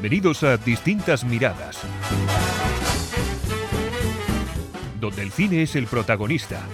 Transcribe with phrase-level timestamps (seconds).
[0.00, 1.78] Bienvenidos a Distintas Miradas,
[4.98, 6.66] donde el cine es el protagonista.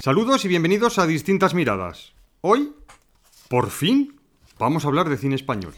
[0.00, 2.14] Saludos y bienvenidos a Distintas Miradas.
[2.40, 2.72] Hoy,
[3.48, 4.18] por fin,
[4.58, 5.72] vamos a hablar de cine español.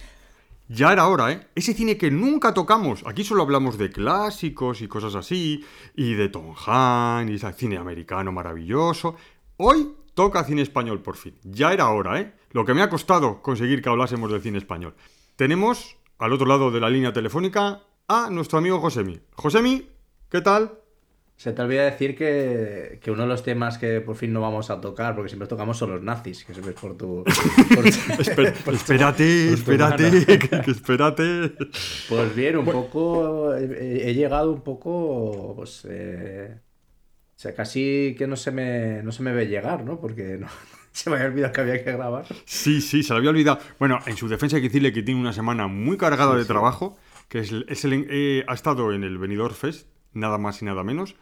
[0.70, 1.48] Ya era hora, ¿eh?
[1.54, 3.02] Ese cine que nunca tocamos.
[3.06, 5.64] Aquí solo hablamos de clásicos y cosas así,
[5.96, 9.16] y de Tom Hanks, y ese cine americano maravilloso.
[9.56, 11.38] Hoy toca cine español, por fin.
[11.42, 12.34] Ya era hora, ¿eh?
[12.50, 14.94] Lo que me ha costado conseguir que hablásemos de cine español.
[15.36, 19.20] Tenemos, al otro lado de la línea telefónica, a nuestro amigo Josemi.
[19.36, 19.88] Josemi,
[20.28, 20.80] ¿qué tal?
[21.38, 24.70] Se te olvida decir que, que uno de los temas que por fin no vamos
[24.70, 27.22] a tocar, porque siempre tocamos son los nazis, que siempre es por tu...
[27.22, 27.90] por tu-
[28.24, 31.52] Espe- por tu- espérate, tu espérate, que, que espérate.
[32.08, 33.54] Pues bien, un poco...
[33.54, 35.54] He, he llegado un poco...
[35.56, 40.00] Pues, eh, o sea, casi que no se me, no se me ve llegar, ¿no?
[40.00, 40.48] Porque no,
[40.90, 42.24] se me había olvidado que había que grabar.
[42.46, 43.60] Sí, sí, se lo había olvidado.
[43.78, 46.98] Bueno, en su defensa hay que decirle que tiene una semana muy cargada de trabajo,
[47.28, 49.86] que es, el- es el- eh, ha estado en el Benidorm Fest,
[50.18, 51.16] nada más y nada menos.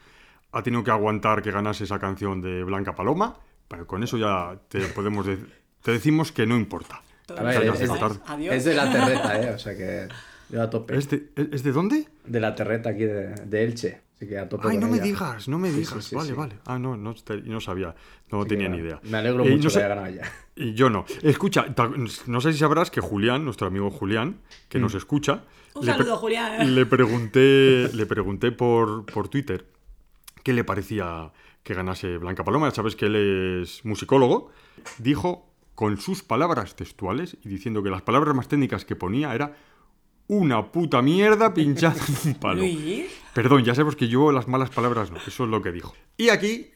[0.52, 3.36] Ha tenido que aguantar que ganase esa canción de Blanca Paloma,
[3.68, 5.38] pero con eso ya te podemos de-
[5.82, 7.02] te decimos que no importa.
[7.36, 8.12] A ver, Salgas es, de es- contar.
[8.26, 8.54] Adiós.
[8.54, 9.50] es de la terreta, ¿eh?
[9.50, 10.08] O sea que...
[10.48, 10.96] Yo a tope.
[10.96, 12.06] ¿Es de, es de dónde?
[12.24, 14.00] De la terreta aquí de, de Elche.
[14.16, 15.04] Así que a tope Ay, no me ella.
[15.04, 15.90] digas, no me digas.
[16.02, 16.34] sí, sí, vale, sí.
[16.34, 16.54] vale.
[16.64, 17.14] Ah, no, no,
[17.44, 17.94] no sabía,
[18.32, 18.98] no Así que tenía ni idea.
[19.02, 20.32] Me alegro Eh, mucho no sé- que haya ganado ya.
[20.56, 21.04] Y yo no.
[21.22, 21.66] Escucha,
[22.26, 24.38] no sé si sabrás que Julián, nuestro amigo Julián,
[24.70, 24.82] que Mm.
[24.82, 25.44] nos escucha,
[25.74, 26.56] Un le, saludo, Julián.
[26.74, 29.66] le pregunté, le pregunté por, por Twitter
[30.42, 31.30] qué le parecía
[31.62, 32.68] que ganase Blanca Paloma.
[32.70, 34.50] Ya sabes que él es musicólogo.
[34.98, 39.56] Dijo con sus palabras textuales y diciendo que las palabras más técnicas que ponía era
[40.28, 42.60] una puta mierda pinchada en un palo.
[42.60, 43.06] Luis.
[43.36, 45.94] Perdón, ya sabemos que yo las malas palabras no, eso es lo que dijo.
[46.16, 46.70] Y aquí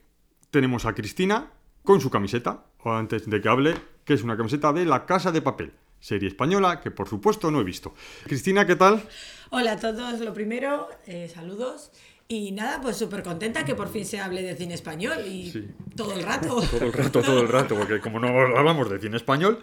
[0.51, 1.51] tenemos a Cristina
[1.83, 5.33] con su camiseta, o antes de que hable, que es una camiseta de La Casa
[5.33, 7.95] de Papel, serie española que por supuesto no he visto.
[8.27, 9.03] Cristina, ¿qué tal?
[9.49, 11.93] Hola a todos, lo primero, eh, saludos.
[12.29, 15.67] Y nada, pues súper contenta que por fin se hable de cine español y Sí.
[15.97, 16.61] todo el rato.
[16.71, 19.59] Todo el rato, todo el rato, porque como no hablamos de cine español.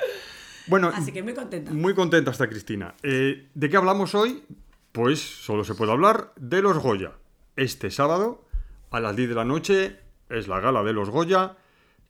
[0.66, 1.72] Bueno, Así que muy contenta.
[1.72, 2.96] muy contenta está Cristina.
[3.04, 4.42] Eh, ¿De qué hablamos hoy?
[4.98, 7.12] Pues solo se puede hablar de los Goya.
[7.56, 8.44] Este sábado,
[8.90, 9.96] a las 10 de la noche,
[10.28, 11.56] es la gala de los Goya,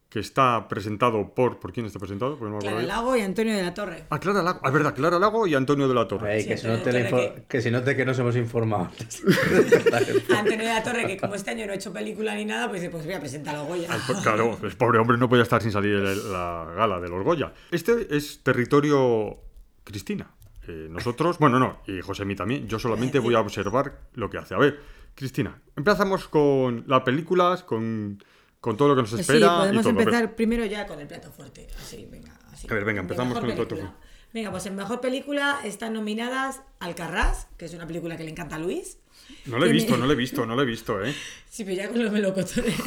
[0.08, 1.60] que está presentado por...
[1.60, 2.38] ¿Por quién está presentado?
[2.40, 2.82] Pues no Clara.
[2.84, 4.06] Lago y Antonio de la Torre.
[4.10, 4.62] Ah, Clara Lago.
[4.64, 6.36] Ah, verdad, Clara Lago y Antonio de la Torre.
[6.36, 8.86] Ey, Sí, que, se note la torre que- que se note que nos hemos informado
[8.86, 9.22] antes.
[10.38, 12.80] Antonio de la Torre, que como este año no ha hecho película ni nada, pues
[12.80, 13.92] dice, pues voy a presentar a Goya.
[13.92, 17.10] Al- pues, Claro, el pobre hombre no podía estar sin salir en la gala de
[17.10, 17.52] los Goya.
[17.70, 19.36] Este es territorio
[19.84, 20.32] Cristina.
[20.68, 22.68] Eh, nosotros, bueno, no, y Josemi también.
[22.68, 24.54] Yo solamente voy a observar lo que hace.
[24.54, 24.80] A ver,
[25.16, 28.22] Cristina, empezamos con las películas, con,
[28.60, 29.48] con todo lo que nos Pues espera.
[29.48, 30.00] sí, y podemos todo.
[30.00, 31.68] Empezar primero ya con el plato fuerte.
[31.80, 32.68] Así, venga, así.
[32.70, 33.96] A ver, venga, empezamos con el plato fuerte.
[34.34, 38.58] Venga, pues en mejor película están nominadas Alcarrás, que es una película que le encanta
[38.58, 38.98] a Luis.
[39.46, 41.16] No lo he visto, no lo he visto, no lo he visto, ¿eh?
[41.50, 42.76] Sí, pero ya con los melocotones.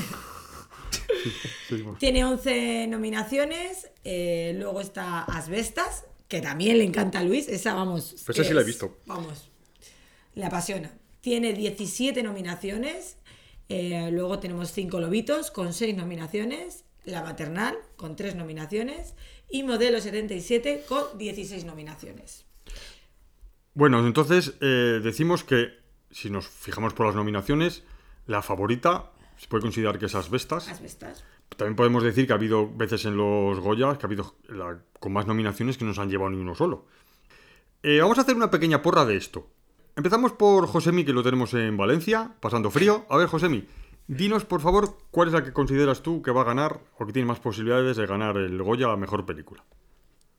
[1.68, 1.98] Sí, bueno.
[1.98, 3.90] Tiene 11 nominaciones.
[4.04, 7.48] eh, luego está Asbestas, que también le encanta a Luis.
[7.48, 8.14] Esa, vamos.
[8.24, 9.00] Pues esa sí la he visto.
[9.04, 9.50] Vamos.
[10.34, 10.92] Le apasiona.
[11.20, 13.16] Tiene 17 nominaciones.
[13.68, 16.84] eh, luego tenemos 5 lobitos con 6 nominaciones.
[17.04, 19.14] La maternal con 3 nominaciones.
[19.50, 22.46] Y Modelo 77 con 16 nominaciones.
[23.74, 25.80] Bueno, entonces eh, decimos que
[26.12, 27.82] si nos fijamos por las nominaciones,
[28.26, 30.68] la favorita se puede considerar que es Asbestas.
[30.68, 31.24] Asbestas.
[31.56, 35.12] También podemos decir que ha habido veces en los Goya que ha habido la- con
[35.12, 36.86] más nominaciones que no se han llevado ni uno solo.
[37.82, 39.46] Eh, vamos a hacer una pequeña porra de esto.
[39.96, 43.04] Empezamos por Josemi, que lo tenemos en Valencia, pasando frío.
[43.08, 43.66] A ver, Josemi,
[44.06, 47.12] dinos por favor cuál es la que consideras tú que va a ganar o que
[47.12, 49.64] tiene más posibilidades de ganar el Goya a mejor película.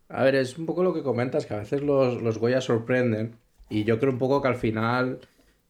[0.10, 3.36] A ver, es un poco lo que comentas, que a veces los, los Goya sorprenden.
[3.70, 5.20] Y yo creo un poco que al final,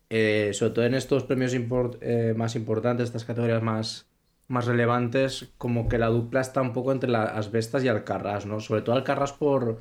[0.10, 4.08] eh, sobre todo en estos premios eh, más importantes, estas categorías más,
[4.52, 8.60] más relevantes, como que la dupla está un poco entre las Asbestas y Alcarrás, ¿no?
[8.60, 9.80] Sobre todo Alcarrás por,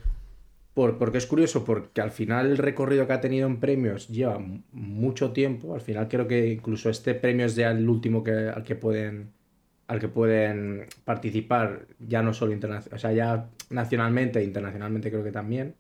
[0.74, 4.40] por, porque es curioso, porque al final el recorrido que ha tenido en premios lleva
[4.72, 5.74] mucho tiempo.
[5.74, 9.32] Al final creo que incluso este premio es ya el último que, al que pueden
[9.88, 12.56] al que pueden participar ya no solo
[12.92, 15.74] o sea, ya nacionalmente e internacionalmente creo que también.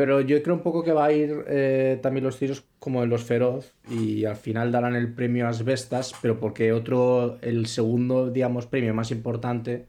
[0.00, 3.10] Pero yo creo un poco que va a ir eh, también los tiros como en
[3.10, 8.30] los feroz y al final darán el premio a Asbestas, pero porque otro, el segundo,
[8.30, 9.88] digamos, premio más importante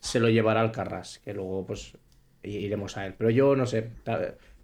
[0.00, 1.92] se lo llevará al Carras, que luego pues
[2.42, 3.12] iremos a él.
[3.18, 3.90] Pero yo no sé,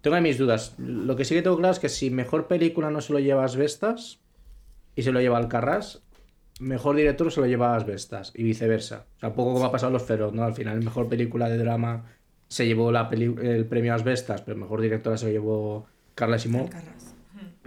[0.01, 0.73] tengo mis dudas.
[0.79, 3.45] Lo que sí que tengo claro es que si mejor película no se lo lleva
[3.45, 4.19] Asbestas,
[4.95, 6.01] y se lo lleva Alcarrás,
[6.59, 9.05] mejor director se lo lleva a Asbestas y viceversa.
[9.17, 10.41] O sea, poco como ha pasado los Feroz, ¿no?
[10.41, 12.16] Al final, mejor película de drama
[12.47, 16.67] se llevó la peli- el premio Asbestas, pero mejor directora se lo llevó Carla Simón.
[16.67, 17.13] Carras.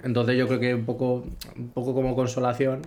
[0.02, 1.24] Entonces yo creo que un poco,
[1.56, 2.82] un poco como consolación,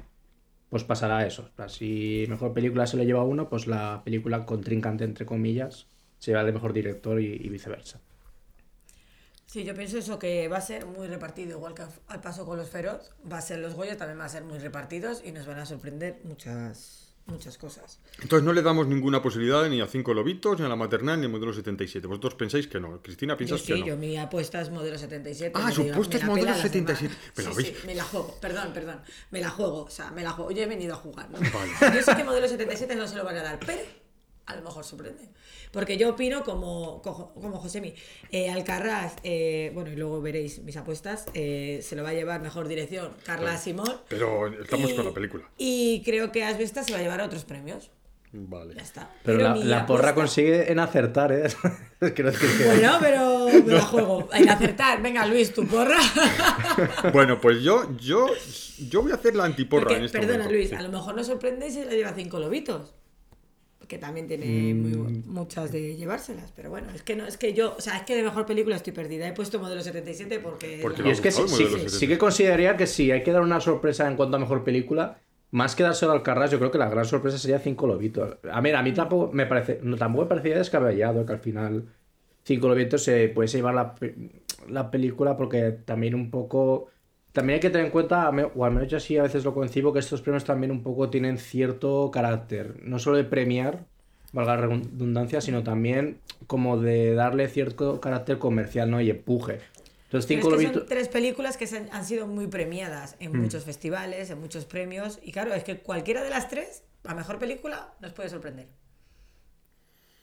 [0.69, 1.49] pues pasará eso.
[1.67, 5.87] Si mejor película se lo lleva uno, pues la película contrincante, entre comillas,
[6.19, 7.99] se lleva el de mejor director y, y viceversa.
[9.45, 12.57] Sí, yo pienso eso que va a ser muy repartido, igual que al paso con
[12.57, 15.45] los Feroz, va a ser los Goya, también van a ser muy repartidos y nos
[15.45, 17.99] van a sorprender muchas, muchas cosas.
[18.21, 21.25] Entonces no le damos ninguna posibilidad ni a Cinco Lobitos, ni a la maternal, ni
[21.25, 22.05] a Modelo 77.
[22.07, 23.01] Vosotros pensáis que no.
[23.01, 23.85] Cristina, Yo piensas sí, que no.
[23.85, 25.51] yo mi apuesta es modelo 77.
[25.55, 27.15] Ah, su apuesta es modelo pela las 77.
[27.35, 27.37] demás.
[27.37, 29.01] Me la sí, me la juego, perdón, perdón.
[29.31, 30.51] Me la juego, o sea, me la juego.
[30.51, 31.39] Yo he venido a jugar, ¿no?
[31.39, 31.95] Vale.
[31.95, 33.81] Yo sé que modelo 77 no se lo van a dar, pero
[34.45, 35.29] a lo mejor sorprende.
[35.71, 37.93] Porque yo opino como, como, como Josemi.
[38.31, 38.53] Eh,
[39.23, 43.11] eh, bueno, y luego veréis mis apuestas, eh, se lo va a llevar mejor dirección
[43.25, 43.95] Carla Simón.
[44.09, 45.49] Pero estamos Y- con la película.
[45.57, 47.89] Y creo que Asbesta se va a llevar otros premios.
[48.35, 48.73] Vale.
[48.73, 49.11] Ya está.
[49.23, 51.43] Pero, la, porra consigue en acertar, ¿eh?
[52.15, 52.65] Quiero decir que...
[52.65, 54.27] Bueno, pero me la juego.
[54.33, 55.03] En acertar.
[55.03, 55.99] Venga, Luis, tu porra.
[57.13, 58.25] Bueno, pues yo, yo,
[58.89, 60.55] yo voy a hacer la antiporra Porque, en este perdona, momento.
[60.55, 60.75] Luis, Sí.
[60.75, 62.93] a lo mejor nos sorprende si la lleva cinco lobitos.
[63.93, 64.81] Que también tiene Mm.
[65.03, 66.51] muy- muchas de llevárselas.
[66.55, 68.75] Pero bueno, es que no, es que yo, o sea, es que de mejor película
[68.75, 69.27] estoy perdida.
[69.27, 70.79] He puesto modelo 77 porque.
[70.81, 72.07] Porque Y es que sí, sí- el modelo sí 70.
[72.07, 75.19] que consideraría que si hay que dar una sorpresa en cuanto a mejor película,
[75.51, 78.37] más que dárselo al Carras, yo creo que la gran sorpresa sería Cinco Lobitos.
[78.51, 81.83] A ver, a mí tampoco me parece, no, tampoco me parecía descabellado que al final
[82.43, 83.93] Cinco Lobitos se pudiese llevar la,
[84.69, 86.89] la película porque también un poco...
[87.33, 89.43] También hay que tener en cuenta, a me- o al menos yo así a veces
[89.43, 93.85] lo concibo, que estos premios también un poco tienen cierto carácter, no solo de premiar,
[94.31, 99.01] valga la redundancia, sino también como de darle cierto carácter comercial, ¿no?
[99.01, 99.59] Y empuje.
[100.05, 103.23] Entonces, Pero Cinco es que son tres películas que han, sido muy premiadas Mm.
[103.23, 105.17] en muchos festivales, en muchos premios.
[105.23, 108.67] Y claro, es que cualquiera de las tres, la mejor película, nos puede sorprender.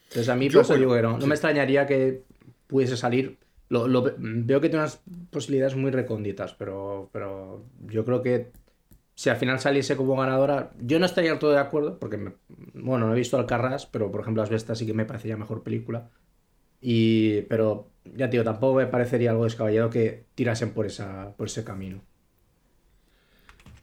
[0.09, 1.15] Entonces a mí Yo, digo que no.
[1.15, 1.27] No sí.
[1.27, 2.23] me extrañaría que
[2.69, 3.39] pudiese salir.
[3.71, 8.53] Lo, lo ve- veo que tiene unas posibilidades muy recónditas, pero, pero yo creo que
[9.17, 12.35] si al final saliese como ganadora, yo no estaría todo de acuerdo, porque, me-
[12.75, 16.11] bueno, no he visto Alcarrás, pero por ejemplo Asbestas sí que me parecería mejor película.
[16.81, 21.49] Y, pero ya te digo, tampoco me parecería algo descabellado que tirasen por, esa, por
[21.49, 22.03] ese camino.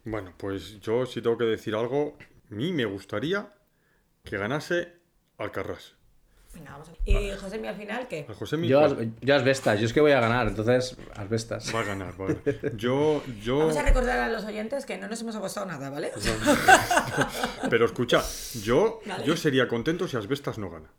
[0.04, 2.16] Bueno, pues yo si tengo que decir algo,
[2.50, 3.54] a mí me gustaría
[4.24, 4.94] que ganase
[5.38, 5.97] Alcarrás.
[6.58, 8.26] Venga, vamos a Y José, al final, ¿qué?
[8.28, 10.96] A José Mi Yo, pues, As- yo Asbestas, yo es que voy a ganar, entonces
[11.14, 11.72] Asbestas.
[11.74, 12.38] va a ganar, vale.
[12.76, 13.58] Yo, yo...
[13.58, 16.10] Vamos a recordar a los oyentes que no nos hemos apostado nada, ¿vale?
[17.70, 18.22] Pero escucha,
[18.62, 19.24] yo, Vale.
[19.24, 20.90] yo sería contento si Asbestas no gana.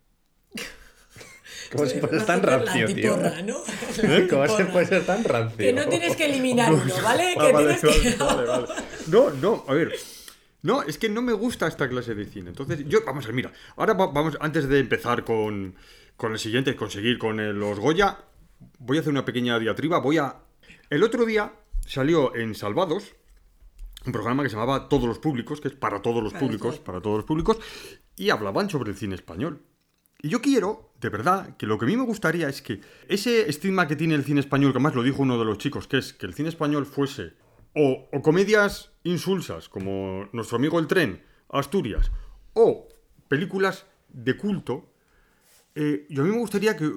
[1.72, 3.18] ¿Cómo se puede ser tan rancio, tío?
[4.28, 5.58] ¿Cómo se puede ser tan rancio?
[5.58, 7.34] Que no tienes que eliminar uno, ¿vale?
[7.38, 8.24] Ah, que vale, tienes que...
[8.24, 8.82] vale, vale, vale.
[9.08, 9.92] No, no, a ver.
[10.62, 12.50] No, es que no me gusta esta clase de cine.
[12.50, 15.74] Entonces, yo, vamos a ver, mira, ahora va- vamos, antes de empezar con,
[16.16, 18.18] con el siguiente, conseguir con el- los Goya,
[18.78, 19.98] voy a hacer una pequeña diatriba.
[20.00, 20.36] Voy a.
[20.90, 21.52] El otro día
[21.86, 23.14] salió en Salvados
[24.06, 26.78] un programa que se llamaba Todos los Públicos, que es para todos los Para públicos,
[26.78, 27.58] para todos los públicos,
[28.16, 29.62] y hablaban sobre el cine español.
[30.22, 33.48] Y yo quiero, de verdad, que lo que a mí me gustaría es que ese
[33.48, 35.96] estigma que tiene el cine español, que más lo dijo uno de los chicos, que
[35.98, 37.32] es que el cine español fuese
[37.74, 42.10] o, comedias insulsas, como nuestro amigo El Tren, Asturias,
[42.54, 42.88] o
[43.28, 44.92] películas de culto,
[45.74, 46.90] eh, yo a mí me gustaría que,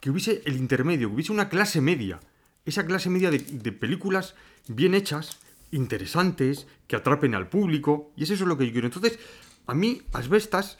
[0.00, 2.20] que hubiese el intermedio, que hubiese una clase media.
[2.64, 4.34] Esa clase media de, películas
[4.68, 5.38] bien hechas,
[5.70, 8.12] interesantes, que atrapen al público.
[8.16, 8.86] Y es eso lo que yo quiero.
[8.86, 9.18] Entonces,
[9.66, 10.78] a mí, Asbestas,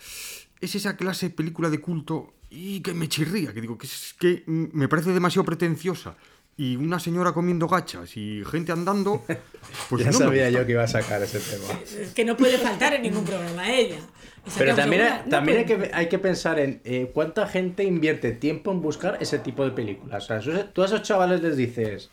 [0.60, 4.42] es esa clase película de culto y que me chirría, que digo, que es que
[4.46, 6.16] me parece demasiado pretenciosa.
[6.60, 9.22] Y una señora comiendo gachas y gente andando,
[9.88, 11.80] pues ya no sabía yo que iba a sacar ese tema.
[11.82, 13.96] Es que no puede faltar en ningún programa ella.
[14.58, 18.32] Pero también, segura, no también hay, que, hay que pensar en eh, cuánta gente invierte
[18.32, 20.24] tiempo en buscar ese tipo de películas.
[20.24, 22.10] O sea, esos- tú a esos chavales les dices,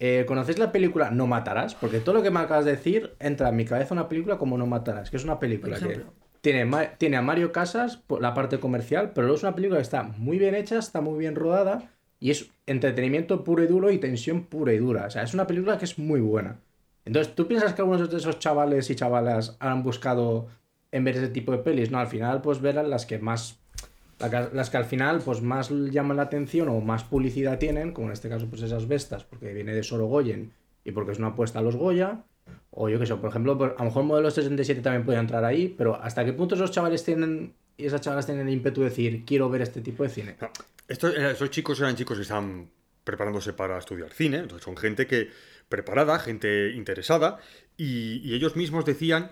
[0.00, 1.76] eh, ¿conocéis la película No Matarás?
[1.76, 4.58] Porque todo lo que me acabas de decir entra en mi cabeza una película como
[4.58, 6.00] No Matarás, que es una película que
[6.40, 9.78] tiene, Ma- tiene a Mario Casas, por la parte comercial, pero luego es una película
[9.78, 13.90] que está muy bien hecha, está muy bien rodada y es entretenimiento puro y duro
[13.90, 15.06] y tensión pura y dura.
[15.06, 16.60] O sea, es una película que es muy buena.
[17.04, 20.48] Entonces, ¿tú piensas que algunos de esos chavales y chavalas han buscado
[20.90, 21.90] en ver ese tipo de pelis?
[21.90, 23.58] No, al final, pues verán las que más.
[24.52, 28.14] Las que al final, pues más llaman la atención o más publicidad tienen, como en
[28.14, 30.52] este caso, pues esas bestas, porque viene de Sorogoyen
[30.84, 32.24] y porque es una apuesta a los Goya.
[32.70, 35.74] O yo qué sé, por ejemplo, a lo mejor Modelo 67 también puede entrar ahí,
[35.76, 39.24] pero ¿hasta qué punto esos chavales tienen y esas chavalas tienen el ímpetu de decir,
[39.24, 40.36] quiero ver este tipo de cine?
[40.88, 42.70] Estos, eh, chicos eran chicos que estaban
[43.04, 45.30] preparándose para estudiar cine, entonces son gente que
[45.68, 47.38] preparada, gente interesada,
[47.76, 49.30] y, ellos mismos decían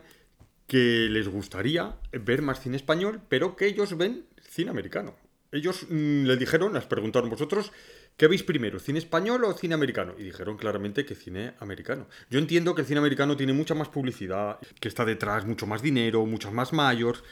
[0.66, 5.16] que les gustaría ver más cine español, pero que ellos ven cine americano.
[5.52, 7.72] Ellos mm, les dijeron, les preguntaron vosotros,
[8.16, 10.14] ¿qué veis primero, cine español o cine americano?
[10.18, 12.08] Y dijeron claramente que cine americano.
[12.30, 15.82] Yo entiendo que el cine americano tiene mucha más publicidad, que está detrás mucho más
[15.82, 17.22] dinero, muchos más mayores,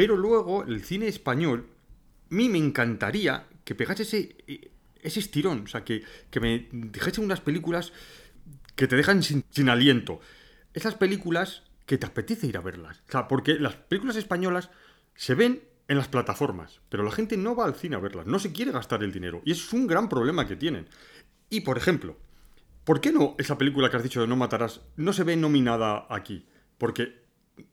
[0.00, 1.66] pero luego el cine español,
[2.30, 4.34] a mí me encantaría que pegase ese,
[5.02, 7.92] ese estirón, o sea, que, que me dijese unas películas
[8.76, 10.20] que te dejan sin, sin aliento.
[10.72, 13.02] Esas películas que te apetece ir a verlas.
[13.08, 14.70] O sea, porque las películas españolas
[15.16, 18.38] se ven en las plataformas, pero la gente no va al cine a verlas, no
[18.38, 19.42] se quiere gastar el dinero.
[19.44, 20.88] Y eso es un gran problema que tienen.
[21.50, 22.16] Y, por ejemplo,
[22.84, 26.06] ¿por qué no esa película que has dicho de No Matarás no se ve nominada
[26.08, 26.46] aquí?
[26.78, 27.19] Porque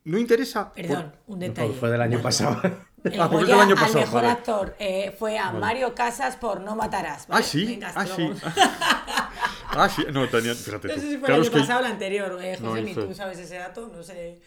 [0.06, 0.72] no interesa...
[0.74, 1.74] Perdón, un detalle.
[1.74, 2.62] Fue del año pasado.
[3.04, 4.28] El Ah, Goya del año al pasado, mejor vale.
[4.34, 7.28] actor eh, fue a Mario Casas por No Matarás.
[7.28, 7.42] ¿vale?
[7.42, 8.30] Ah, sí, Venga, ah, sí.
[9.70, 11.86] Ah, sí, no, tenía, fíjate No sé si fue Claro, el año que pasado o
[11.86, 12.40] el anterior.
[12.42, 14.40] Eh, No, José, ni hizo- tú sabes ese dato, no sé.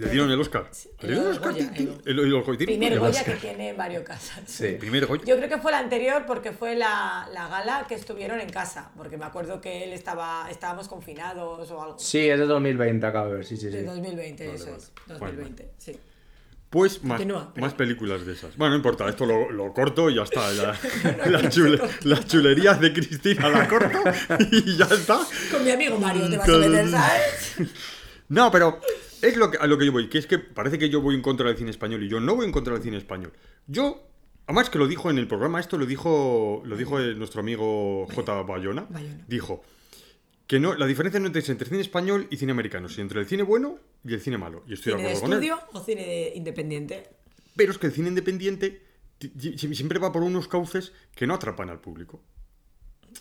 [0.00, 0.70] Le dieron el Oscar.
[1.00, 1.52] ¿Le dieron el Oscar?
[1.52, 4.42] Goya, ¿Tiene- el- el- el- el- tiene- Primer Goya que tiene Mario Casas.
[4.46, 4.76] Sí.
[4.80, 5.22] Primer Goya.
[5.24, 8.90] Yo creo que fue el anterior porque fue la, la gala que estuvieron en casa.
[8.96, 11.98] Porque me acuerdo que él estaba, estábamos confinados o algo.
[11.98, 13.84] Sí, es de 2020, acabo de ver, sí, sí, De sí.
[13.84, 14.76] 2020, Vale, eso vale.
[14.78, 14.92] es.
[15.06, 15.98] Bueno, 2020, sí.
[16.70, 18.56] Pues más, Continúa, más películas de esas.
[18.56, 20.52] Bueno, no importa, esto lo, lo corto y ya está.
[20.52, 20.78] ya.
[21.26, 23.98] las, chule- las chulerías de Cristina la corto
[24.52, 25.18] y ya está.
[25.50, 27.54] Con mi amigo Mario te vas a meter, ¿sabes?
[28.28, 28.80] No, pero
[29.22, 31.14] es lo que, a lo que yo voy, que es que parece que yo voy
[31.14, 33.32] en contra del cine español y yo no voy en contra del cine español.
[33.66, 34.06] Yo,
[34.46, 38.42] además que lo dijo en el programa, esto lo dijo, lo dijo nuestro amigo J.
[38.42, 39.24] Bayona, Bayona.
[39.28, 39.62] dijo
[40.46, 43.26] que no, la diferencia no es entre cine español y cine americano, sino entre el
[43.26, 44.64] cine bueno y el cine malo.
[44.66, 45.50] Y estoy ¿Cine de de acuerdo con él.
[45.50, 47.08] estudio o cine de independiente?
[47.54, 48.82] Pero es que el cine independiente
[49.56, 52.20] siempre va por unos cauces que no atrapan al público.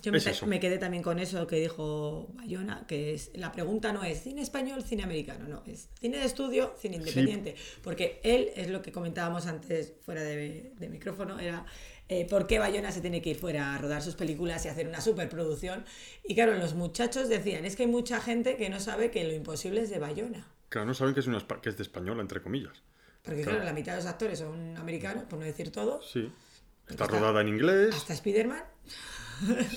[0.01, 0.45] Yo me, Es eso.
[0.45, 4.41] me quedé también con eso que dijo Bayona, que es la pregunta no es cine
[4.41, 7.55] español, cine americano, no, es cine de estudio, cine independiente.
[7.83, 11.65] Porque él, es lo que comentábamos antes fuera de, de micrófono, era
[12.07, 14.87] eh, por qué Bayona se tiene que ir fuera a rodar sus películas y hacer
[14.87, 15.85] una superproducción.
[16.23, 19.33] Y claro, los muchachos decían, es que hay mucha gente que no sabe que lo
[19.33, 20.47] imposible es de Bayona.
[20.69, 22.83] Claro, no saben que es, una, que es de española, entre comillas.
[23.23, 23.57] Porque Claro.
[23.57, 26.09] claro, la mitad de los actores son americanos, por no decir todos.
[26.11, 26.31] Sí.
[26.87, 27.93] Está Está- rodada en inglés.
[27.95, 28.63] Hasta Spider-Man.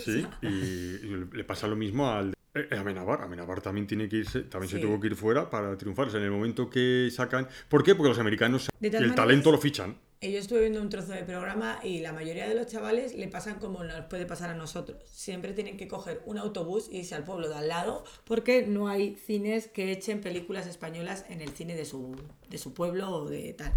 [0.04, 3.22] Sí, y, le pasa lo mismo al eh, Amenabar.
[3.22, 6.08] Amenabar también tiene que irse, también se tuvo que ir fuera para triunfar.
[6.08, 7.48] O sea, en el momento que sacan.
[7.68, 7.94] ¿Por qué?
[7.94, 9.96] Porque los americanos el maneras- talento lo fichan.
[10.20, 13.26] Eh, Yo estuve viendo un trozo de programa y la mayoría de los chavales le
[13.26, 15.02] pasan como nos puede pasar a nosotros.
[15.10, 18.86] Siempre tienen que coger un autobús y irse al pueblo de al lado porque no
[18.86, 22.14] hay cines que echen películas españolas en el cine de su,
[22.48, 23.72] de su pueblo o de tal.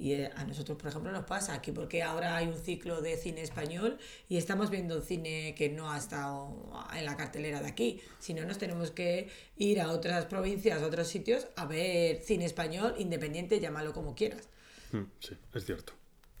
[0.00, 3.18] Y eh, a nosotros, por ejemplo, nos pasa aquí porque ahora hay un ciclo de
[3.18, 3.98] cine español
[4.30, 8.00] y estamos viendo cine que no ha estado en la cartelera de aquí.
[8.18, 9.28] Si no, nos tenemos que
[9.58, 14.48] ir a otras provincias, a otros sitios a ver cine español independiente, llámalo como quieras.
[14.92, 15.92] Mm, Sí, es cierto.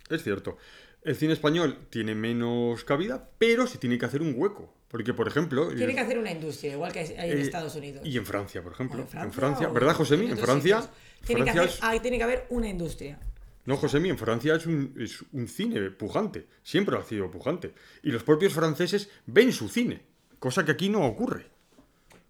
[0.08, 0.56] Es cierto.
[1.02, 4.72] El cine español tiene menos cabida, pero se tiene que hacer un hueco.
[4.88, 5.68] Porque, por ejemplo.
[5.68, 8.04] Tiene que hacer una industria, igual que hay en eh, Estados Unidos.
[8.06, 9.00] Y en Francia, por O ejemplo.
[9.02, 10.30] en Francia, en Francia, o ¿verdad, Josemi?
[10.30, 10.80] En Francia.
[11.24, 13.20] Tiene que, Francia hacer- es- tiene que haber una industria.
[13.66, 16.46] No, Josemi, en Francia es un, es un cine pujante.
[16.62, 17.72] Siempre ha sido pujante.
[18.02, 20.02] Y los propios franceses ven su cine.
[20.38, 21.46] Cosa que aquí no ocurre.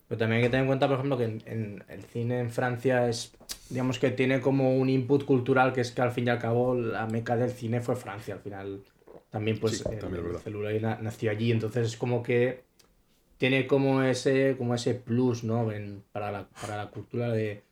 [0.08, 2.50] Pero también hay que tener en cuenta, por ejemplo, que en, en- el cine en
[2.50, 3.32] Francia es,
[3.68, 6.75] digamos que tiene como un input cultural que es que al fin y al cabo
[6.75, 8.34] la meca del cine fue Francia.
[8.34, 8.82] Al final
[9.30, 10.42] también pues Sí, el, también el verdad.
[10.42, 12.64] celular na- nació allí, entonces es como que
[13.38, 15.72] tiene como ese, como ese plus, ¿no?
[15.72, 17.64] En- para, la, para la cultura de,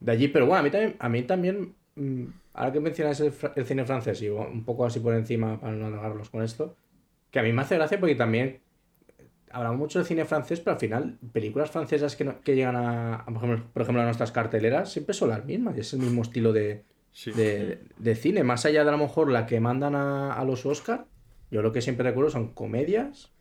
[0.00, 0.28] de allí.
[0.28, 3.84] Pero bueno, a mí también, a mí también mm, ahora que mencionas el, el cine
[3.84, 6.76] francés y un poco así por encima para no alargarlos con esto,
[7.30, 8.60] que a mí me hace gracia porque también
[9.50, 13.14] hablamos mucho de cine francés, pero al final películas francesas que, no- que llegan a,
[13.16, 16.00] a, por, ejemplo, por ejemplo, a nuestras carteleras siempre son las mismas, y es el
[16.00, 17.32] mismo estilo de, Sí.
[17.32, 18.44] de, de cine.
[18.44, 21.06] Más allá de a lo mejor la que mandan a, a los Oscar,
[21.50, 23.32] yo lo que siempre recuerdo son comedias,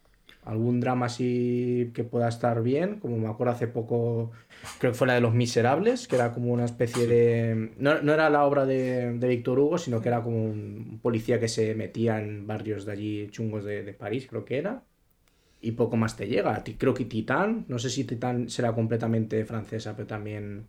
[0.50, 4.32] algún drama así que pueda estar bien, como me acuerdo hace poco,
[4.80, 7.72] creo que fue la de Los Miserables, que era como una especie de...
[7.78, 11.40] No, no era la obra de, de Víctor Hugo, sino que era como un policía
[11.40, 14.84] que se metía en barrios de allí chungos de, de París, creo que era.
[15.62, 16.64] Y poco más te llega.
[16.78, 20.68] Creo que Titán, no sé si Titán será completamente francesa, pero también...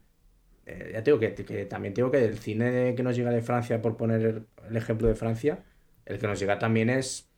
[0.66, 3.42] eh, ya te digo que, que también tengo que el cine que nos llega de
[3.42, 5.64] Francia, por poner el, ejemplo de Francia,
[6.06, 7.28] el que nos llega también es,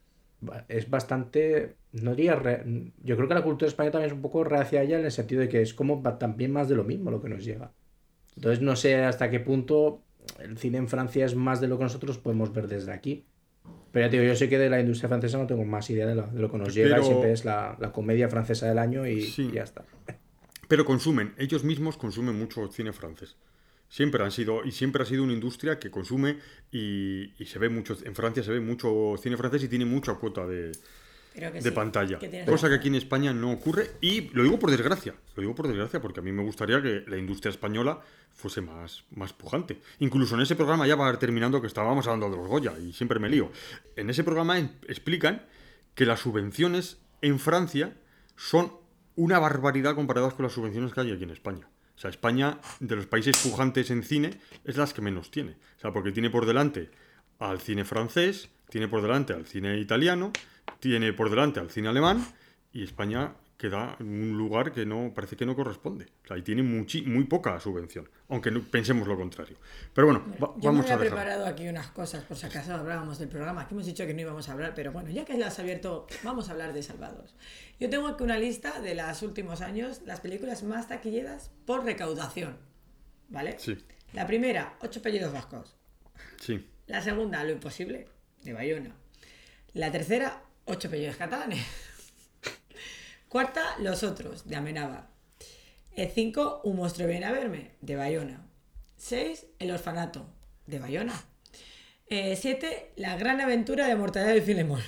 [0.67, 2.63] es bastante, no diría, re-
[3.03, 5.11] yo creo que la cultura española también es un poco reacia a ella en el
[5.11, 7.71] sentido de que es como también más de lo mismo lo que nos llega.
[8.35, 10.01] Entonces no sé hasta qué punto
[10.39, 13.25] el cine en Francia es más de lo que nosotros podemos ver desde aquí.
[13.91, 16.07] Pero ya te digo, yo sé que de la industria francesa no tengo más idea
[16.07, 18.67] de lo, de lo que nos llega Pero- y siempre es la, la comedia francesa
[18.67, 19.49] del año y, Sí.
[19.51, 19.85] y ya está.
[20.67, 23.35] Pero consumen, ellos mismos consumen mucho cine francés.
[23.89, 26.37] Siempre han sido, y siempre ha sido una industria que consume
[26.71, 30.15] y, y se ve mucho, en Francia se ve mucho cine francés y tiene mucha
[30.15, 30.71] cuota de,
[31.33, 32.19] que de sí, pantalla.
[32.19, 33.91] que Cosa que aquí en España no ocurre.
[34.01, 35.15] Y lo digo por desgracia.
[35.35, 37.99] Lo digo por desgracia porque a mí me gustaría que la industria española
[38.33, 39.79] fuese más, más pujante.
[39.99, 43.19] Incluso en ese programa ya va terminando que estábamos hablando de los Goya y siempre
[43.19, 43.51] me lío.
[43.95, 45.43] En ese programa en- explican
[45.95, 47.93] que las subvenciones en Francia
[48.35, 48.73] son
[49.15, 51.67] una barbaridad comparadas con las subvenciones que hay aquí en España.
[51.95, 54.31] O sea, España, de los países pujantes en cine,
[54.65, 55.51] es las que menos tiene.
[55.77, 56.89] O sea, porque tiene por delante
[57.37, 60.31] al cine francés, tiene por delante al cine italiano,
[60.83, 62.25] tiene por delante al cine alemán
[62.73, 66.07] y España queda en un lugar que no parece que no corresponde.
[66.25, 69.55] O sea, y tiene muchi- muy poca subvención, aunque no- pensemos lo contrario.
[69.93, 72.73] Pero bueno, va- Yo me vamos había a preparado aquí unas cosas por si acaso
[72.73, 73.61] hablábamos del programa.
[73.61, 76.05] Aquí hemos dicho que no íbamos a hablar, pero bueno, ya que las has abierto,
[76.23, 77.33] vamos a hablar de Salvados.
[77.79, 82.57] Yo tengo aquí una lista de los últimos años, las películas más taquilleras por recaudación.
[83.29, 83.55] ¿Vale?
[83.59, 83.77] Sí.
[84.11, 85.77] La primera, Ocho apellidos vascos.
[86.41, 86.67] Sí.
[86.87, 88.09] La segunda, Lo imposible,
[88.43, 88.93] de Bayona.
[89.73, 91.65] La tercera, Ocho apellidos catalanes.
[93.27, 95.09] Cuarta, Los otros, de Amenábar.
[95.95, 98.47] El 5, Un monstruo viene a verme, de Bayona.
[98.97, 100.27] 6, El orfanato,
[100.67, 101.13] de Bayona.
[102.09, 104.81] 7, La gran aventura de Mortadelo y Filemón.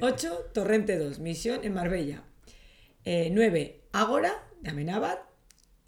[0.00, 2.22] 8, Torrente 2, Misión en Marbella.
[3.04, 5.29] 9, Ágora, de Amenábar.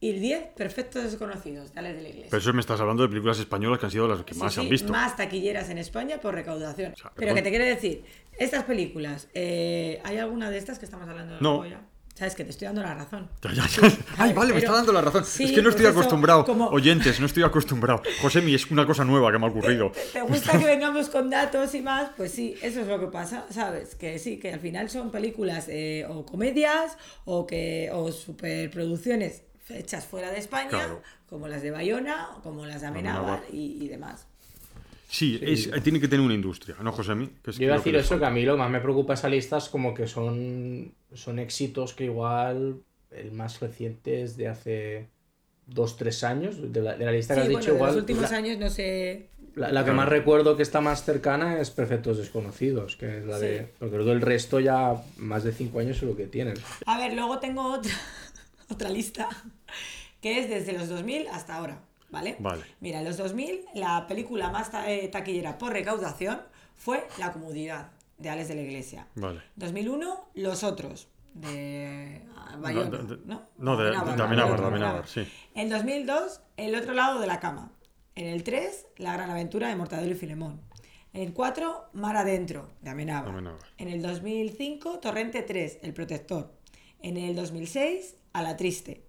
[0.02, 2.28] Y el 10, Perfectos desconocidos, de Alex de la Iglesia.
[2.30, 4.52] Pero eso me estás hablando de películas españolas que han sido las que Sí, más
[4.52, 4.92] se han sí, visto.
[4.92, 6.94] Más taquilleras en España por recaudación.
[6.96, 8.02] sea, pero que te quiero decir,
[8.36, 11.58] estas películas, eh, ¿hay alguna de estas que estamos hablando de No.
[11.58, 11.82] Goya?
[12.14, 13.30] Sabes que te estoy dando la razón.
[13.42, 13.96] Ya, ya, ya.
[14.18, 15.24] Ay, vale, me está dando la razón.
[15.24, 16.44] Sí, es que no pues estoy eso, acostumbrado.
[16.44, 18.02] como- Oyentes, no estoy acostumbrado.
[18.20, 19.92] Josemi, es una cosa nueva que me ha ocurrido.
[20.12, 22.10] ¿Te gusta que vengamos con datos y más?
[22.16, 23.94] Pues sí, eso es lo que pasa, ¿sabes?
[23.94, 30.04] Que sí, que al final son películas eh, o comedias o que o superproducciones hechas
[30.06, 31.02] fuera de España, Claro.
[31.28, 34.26] como las de Bayona, como las de Amenábar y, y demás.
[35.08, 37.28] Sí, es- tiene que tener una industria, ¿no, Josemi?
[37.42, 38.80] Que es Yo iba a que decir eso, que a mí lo que más me
[38.80, 44.22] preocupa de esa lista es como que son, son éxitos que igual el más reciente
[44.22, 45.08] es de hace
[45.66, 47.90] dos, tres años, de la, de la lista que Sí, has bueno, dicho de igual.
[47.90, 51.60] los últimos la, años no sé la- la que más recuerdo que está más cercana
[51.60, 53.58] es Perfectos Desconocidos, que es la de...
[53.58, 53.64] Sí.
[53.78, 56.54] Porque creo que el resto ya más de cinco años es lo que tienen.
[56.86, 57.92] A ver, luego tengo otra,
[58.72, 59.28] otra lista
[60.20, 62.36] que es desde los 2000 hasta ahora, ¿vale?
[62.38, 62.62] Vale.
[62.80, 66.40] Mira, en los 2000 la película más ta- eh, taquillera por recaudación
[66.76, 69.06] fue La Comodidad, de Alex de la Iglesia.
[69.16, 69.40] Vale.
[69.56, 73.42] 2001, Los Otros, de ah, Bayona, No, de- de- ¿no?
[73.58, 74.66] no, de- Amenábar, de Amenábar, de Amenábar.
[74.66, 75.26] Amenábar, sí.
[75.54, 77.72] En 2002, El Otro Lado de la Cama.
[78.14, 80.60] En el 3, La Gran Aventura de Mortadelo y Filemón.
[81.14, 83.30] En el 4, Mar Adentro, de Amenábar.
[83.30, 83.60] Amenábar.
[83.78, 86.52] En el 2005, Torrente 3, El Protector.
[87.00, 89.02] En el 2006, A la Triste.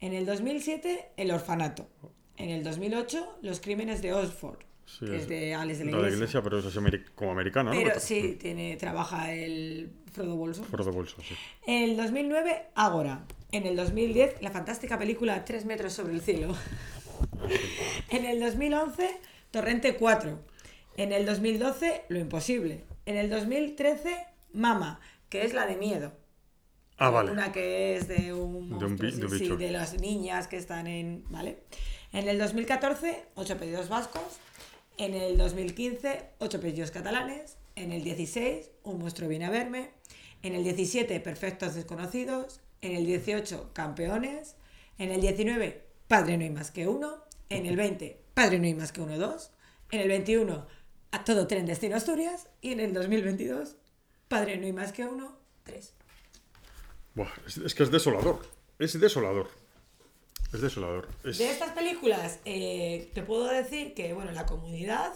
[0.00, 1.88] En el 2007, El Orfanato.
[2.36, 5.96] En el 2008, Los Crímenes de Oxford, Sí, que es de Alex de la la
[5.98, 6.16] Iglesia.
[6.16, 7.80] iglesia, pero eso es ameri- como americana, ¿no?
[7.80, 10.64] Pero sí, tiene, trabaja el Frodo Bolso.
[10.64, 11.34] De bolso, sí.
[11.66, 13.24] En el 2009, Ágora.
[13.52, 16.54] En el 2010, la fantástica película Tres metros sobre el cielo.
[18.10, 19.08] En el 2011,
[19.50, 20.38] Torrente 4.
[20.96, 22.84] En el 2012, Lo imposible.
[23.06, 24.14] En el 2013,
[24.52, 26.12] Mama, que es la de miedo.
[27.04, 27.32] Ah, vale.
[27.32, 30.56] Una que es de un, De un monstruo, de un sí, de las niñas que
[30.56, 31.24] están en...
[31.30, 31.58] ¿Vale?
[32.12, 34.22] En el 2014, Ocho pedidos vascos.
[34.98, 37.56] En el 2015, Ocho pedidos catalanes.
[37.74, 39.90] En el 16, Un monstruo viene a verme.
[40.42, 42.60] En el 17, Perfectos desconocidos.
[42.82, 44.54] En el 18, Campeones.
[44.96, 47.24] En el 19, Padre no hay más que uno.
[47.48, 49.50] En el 20, Padre no hay más que uno dos.
[49.90, 50.68] En el 21,
[51.10, 52.48] A todo tren destino Asturias.
[52.60, 53.74] Y en el 2022,
[54.28, 55.94] Padre no hay más que uno, tres.
[57.14, 58.40] Buah, es, es que es desolador.
[58.78, 59.48] Es desolador.
[60.52, 61.08] Es desolador.
[61.24, 65.12] Es- De estas películas, eh, te puedo decir que, bueno, La Comunidad,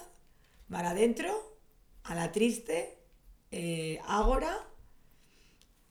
[0.69, 1.59] Mar Adentro,
[2.05, 2.99] A la Triste,
[3.51, 4.59] eh, Ágora,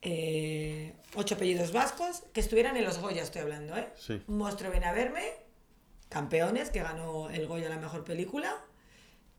[0.01, 3.87] eh, Ocho Apellidos Vascos, que estuvieran en los Goya, estoy hablando, ¿eh?
[3.97, 4.21] Sí.
[4.27, 5.23] Monstruo viene a verme,
[6.09, 8.55] Campeones, que ganó el Goya la mejor película.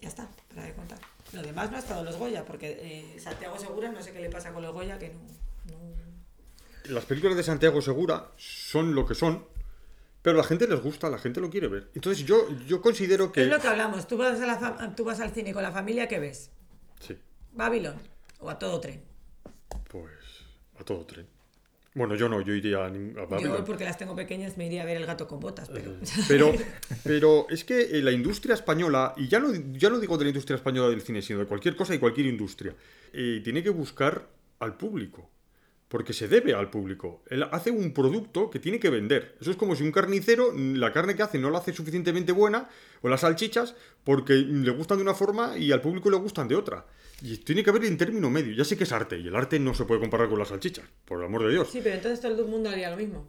[0.00, 0.98] Ya está, para de contar.
[1.32, 2.78] Lo demás no ha estado en los Goya, porque
[3.14, 5.20] eh, Santiago Segura, no sé qué le pasa con los Goya, que no...
[6.88, 9.44] Las películas de Santiago Segura son lo que son,
[10.22, 11.90] pero a la gente les gusta, la gente lo quiere ver.
[11.94, 13.42] Entonces yo, yo considero que...
[13.42, 16.08] Es lo que hablamos, tú vas, a la tú vas al cine con la familia,
[16.08, 16.50] ¿qué ves?
[17.00, 17.16] Sí,
[17.52, 17.96] Babylon
[18.40, 19.02] o a todo tren.
[19.88, 20.12] pues
[20.78, 21.26] a todo tren.
[21.94, 24.84] Bueno, yo no, yo iría a, a Yo, porque las tengo pequeñas, me iría a
[24.84, 25.94] ver el gato con botas, pero.
[26.28, 26.52] Pero,
[27.04, 30.28] pero es que eh, la industria española, y ya no, ya no digo de la
[30.28, 32.74] industria española del cine, sino de cualquier cosa y cualquier industria,
[33.14, 35.30] eh, tiene que buscar al público.
[35.88, 37.22] Porque se debe al público.
[37.28, 39.36] Él hace un producto que tiene que vender.
[39.40, 42.32] Eso es como si un carnicero, mm, la carne que hace no la hace suficientemente
[42.32, 42.68] buena,
[43.02, 46.56] o las salchichas, porque le gustan de una forma y al público le gustan de
[46.56, 46.86] otra.
[47.22, 48.52] Y tiene que haber en término medio.
[48.54, 50.86] Ya sé que es arte, y el arte no se puede comparar con las salchichas,
[51.04, 51.68] por el amor de Dios.
[51.70, 53.26] Sí, pero entonces todo el mundo haría lo mismo.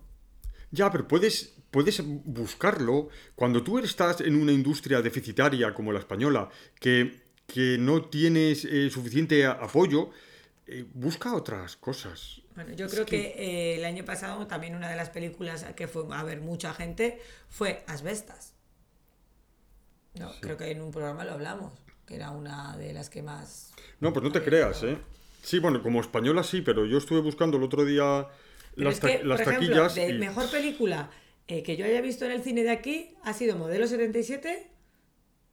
[0.71, 6.49] Ya, pero puedes, puedes buscarlo cuando tú estás en una industria deficitaria como la española,
[6.79, 10.09] que, que no tienes eh, suficiente apoyo,
[10.65, 12.41] eh, busca otras cosas.
[12.57, 16.03] Bueno, yo creo que, eh, el año pasado también una de las películas que fue
[16.11, 18.55] a ver mucha gente fue Asbestas.
[20.15, 21.71] No, creo que en un programa lo hablamos,
[22.07, 23.73] que era una de las que más...
[23.99, 24.81] No, pues no te creas.
[24.81, 24.97] ¿eh?
[25.43, 28.27] Sí, bueno, como española sí, pero yo estuve buscando el otro día
[28.75, 29.95] Pero las, es que, ta- las por ejemplo, taquillas.
[29.95, 31.11] de y- mejor película
[31.47, 34.67] eh, que yo haya visto en el cine de aquí ha sido Modelo 77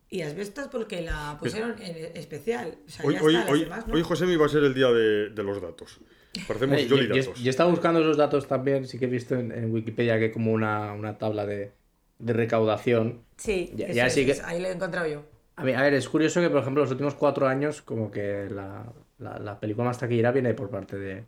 [0.08, 2.78] y Asbestas porque la pusieron en especial.
[2.86, 3.94] O sea, Hoy, hoy, hoy, demás, ¿no?
[3.94, 6.00] hoy José me va a ser el día de, de los datos.
[6.46, 7.42] Parecemos Eh, yo, Jolly yo- Datos.
[7.42, 10.32] yo estaba buscando esos datos también, sí que he visto en, en Wikipedia que hay
[10.32, 11.72] como una, una tabla de,
[12.18, 13.20] de recaudación.
[13.36, 15.22] Sí, Ya- eso ya es, sí que- es- ahí lo he encontrado yo.
[15.56, 18.48] A ver, a ver, es curioso que, por ejemplo, los últimos cuatro años, como que
[18.50, 21.24] la, la, la película más taquillera viene por parte de,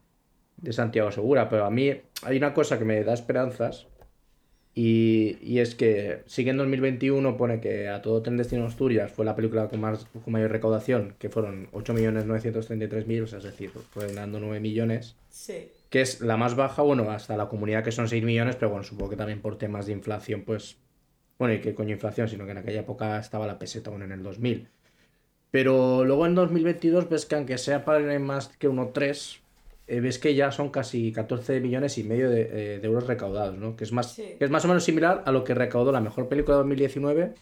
[0.56, 1.92] de Santiago Segura, pero a mí
[2.22, 3.86] hay una cosa que me da esperanzas
[4.76, 9.10] y, y es que sí que en 2021 pone que A Todo Tren Destino Asturias
[9.10, 13.70] fue la película con, más, con mayor recaudación, que fueron 8.933.000, o sea, es decir,
[13.70, 15.70] fue dando 9 millones Sí.
[15.88, 18.84] que es la más baja, bueno, hasta la comunidad que son 6 millones, pero bueno,
[18.84, 20.76] supongo que también por temas de inflación, pues,
[21.38, 24.12] bueno, y que coño inflación, sino que en aquella época estaba la peseta, bueno, en
[24.12, 24.68] el 2000.
[25.50, 29.40] Pero luego en 2022 ves que aunque sea padre más que uno 3,
[29.88, 33.56] eh, ves que ya son casi 14 millones y medio de, eh, de euros recaudados,
[33.56, 33.76] ¿no?
[33.76, 34.34] Que es, más, Sí.
[34.38, 37.34] que es más o menos similar a lo que recaudó la mejor película de 2019,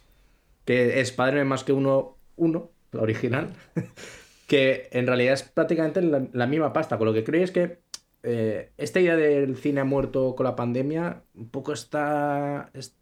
[0.64, 3.50] que es Padre más que uno, uno, la original,
[4.46, 6.98] que en realidad es prácticamente la, la misma pasta.
[6.98, 7.78] Con lo que creo es que
[8.22, 12.70] eh, esta idea del cine ha muerto con la pandemia, un poco está.
[12.74, 12.96] es-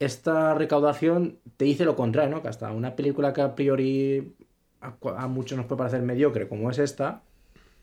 [0.00, 2.42] esta recaudación te dice lo contrario, ¿no?
[2.42, 4.34] Que hasta una película que a priori
[4.80, 7.22] a muchos nos puede parecer mediocre, como es esta,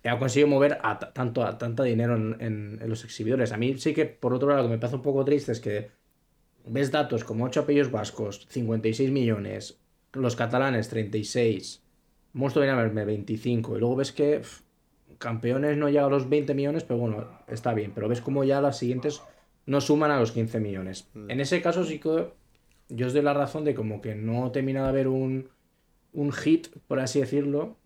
[0.09, 3.51] ha conseguido mover a ta- tanto a tanta dinero en, en- en los exhibidores.
[3.51, 5.59] A mí sí que, por otro lado, lo que me parece un poco triste es
[5.59, 5.91] que
[6.65, 9.79] ves datos como 8 apellidos vascos, 56 millones,
[10.13, 11.83] los catalanes 36,
[12.33, 14.41] Monstruo viene a verme 25, y luego ves que
[15.17, 18.61] campeones no llega a los 20 millones, pero bueno, está bien, pero ves como ya
[18.61, 19.21] las siguientes
[19.65, 21.09] no suman a los 15 millones.
[21.29, 22.29] En ese caso sí que
[22.89, 25.49] yo os doy la razón de como que no termina de haber un,
[26.13, 27.77] un hit, por así decirlo,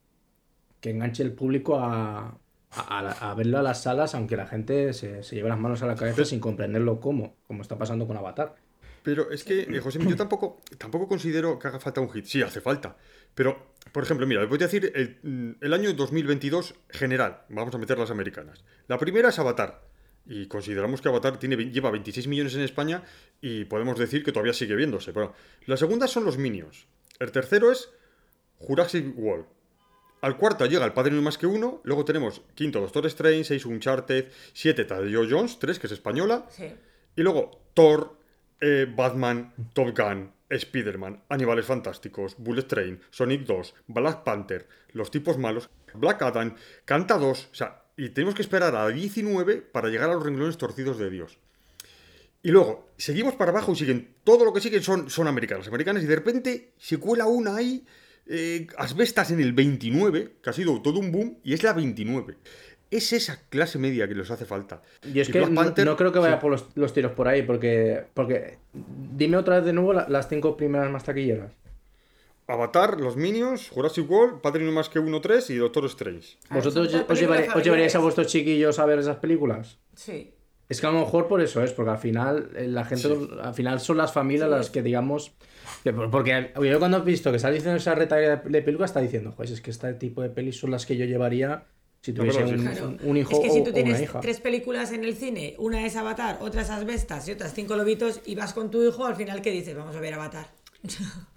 [0.85, 2.37] que enganche el público a,
[2.69, 5.95] a, verlo a las salas, aunque la gente se, se lleve las manos a la
[5.95, 8.55] cabeza sin comprenderlo cómo, como está pasando con Avatar.
[9.01, 12.25] Pero es que, eh, José, yo tampoco, tampoco considero que haga falta un hit.
[12.25, 12.97] Sí, hace falta.
[13.33, 17.41] Pero, por ejemplo, mira, les voy a decir el, mm, el año 2022 general.
[17.49, 18.63] Vamos a meter las americanas.
[18.87, 19.81] La primera es Avatar.
[20.27, 23.01] Y consideramos que Avatar tiene, lleva 26 millones en España
[23.41, 25.13] y podemos decir que todavía sigue viéndose.
[25.13, 25.33] Pero
[25.65, 26.85] la segunda son los Minions.
[27.17, 27.89] El tercero es
[28.59, 29.45] Jurassic World.
[30.25, 31.81] Al cuarto llega El Padre No hay más que uno.
[31.83, 36.47] Luego tenemos quinto Doctor Strange, seis Uncharted, siete Tadeo Jones, tres que es española.
[36.49, 36.65] Sí.
[37.15, 38.17] Y luego Thor,
[38.59, 45.37] eh, Batman, Top Gun, Spider-Man, Animales Fantásticos, Bullet Train, Sonic 2, Black Panther, Los Tipos
[45.37, 50.09] Malos, Black Adam, Canta 2, o sea, y tenemos que esperar a 19 para llegar
[50.09, 51.37] a los renglones torcidos de Dios.
[52.41, 56.01] Y luego, seguimos para abajo y siguen, todo lo que siguen son, son americanas, americanas,
[56.01, 57.85] y de repente se cuela una ahí,
[58.27, 62.35] eh, Asbestas en el 29, que ha sido todo un boom, y es la 29.
[62.91, 64.81] Es esa clase media que les hace falta.
[65.03, 66.41] Y es Y que Black no, Panther, no creo que vaya sí.
[66.41, 70.29] por los, los tiros por ahí, porque, porque dime otra vez de nuevo la- las
[70.29, 71.51] cinco primeras más taquilleras.
[72.47, 76.37] Avatar, Los Minions, Jurassic World, Padre No hay más que uno 3 y Doctor Strange.
[76.49, 79.79] Ah, ¿Vosotros os, llevaré- os llevaríais a vuestros chiquillos a ver esas películas?
[79.95, 80.31] Sí.
[80.67, 83.07] Es que a lo mejor por eso es, porque al final eh, la gente,
[83.41, 84.55] al final son las familias Sí.
[84.55, 85.31] las que digamos,
[85.83, 88.89] que por- porque yo cuando he visto que está diciendo esa retaila de, de películas
[88.89, 91.65] está diciendo, pues es que este tipo de pelis son las que yo llevaría
[92.01, 92.87] si tuviese un, Claro.
[92.87, 94.19] un- un hijo es que o, si o tú una tienes hija.
[94.21, 98.21] tres películas en el cine, una es Avatar, otra es Asbestas y otras cinco lobitos,
[98.25, 99.75] y vas con tu hijo, al final, ¿qué dices?
[99.75, 100.47] Vamos a ver Avatar.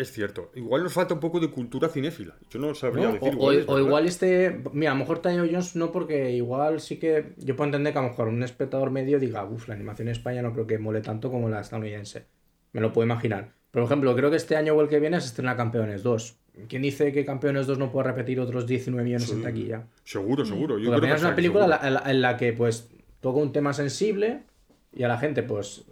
[0.00, 0.50] Es cierto.
[0.54, 2.34] Igual nos falta un poco de cultura cinéfila.
[2.48, 3.12] Yo no sabría ¿no?
[3.12, 3.34] decir.
[3.38, 4.62] O, igual este.
[4.72, 7.34] Mira, a lo mejor Tanya Jones no, porque igual sí que.
[7.36, 10.12] Yo puedo entender que a lo mejor un espectador medio diga, uff, la animación en
[10.12, 12.24] España no creo que mole tanto como la estadounidense.
[12.72, 13.52] Me lo puedo imaginar.
[13.70, 16.36] Por ejemplo, creo que este año o el que viene se estrena Campeones 2.
[16.66, 19.84] ¿Quién dice que Campeones 2 no puede repetir otros 19 millones en taquilla?
[20.02, 20.78] Seguro, seguro.
[20.78, 22.88] Yo creo final es que una película en la, en la- en la que pues
[23.20, 24.44] toca un tema sensible
[24.92, 25.84] y a la gente pues,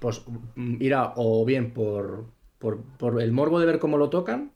[0.00, 0.22] pues
[0.80, 2.26] irá o bien por,
[2.98, 4.52] por, el morbo de ver cómo lo tocan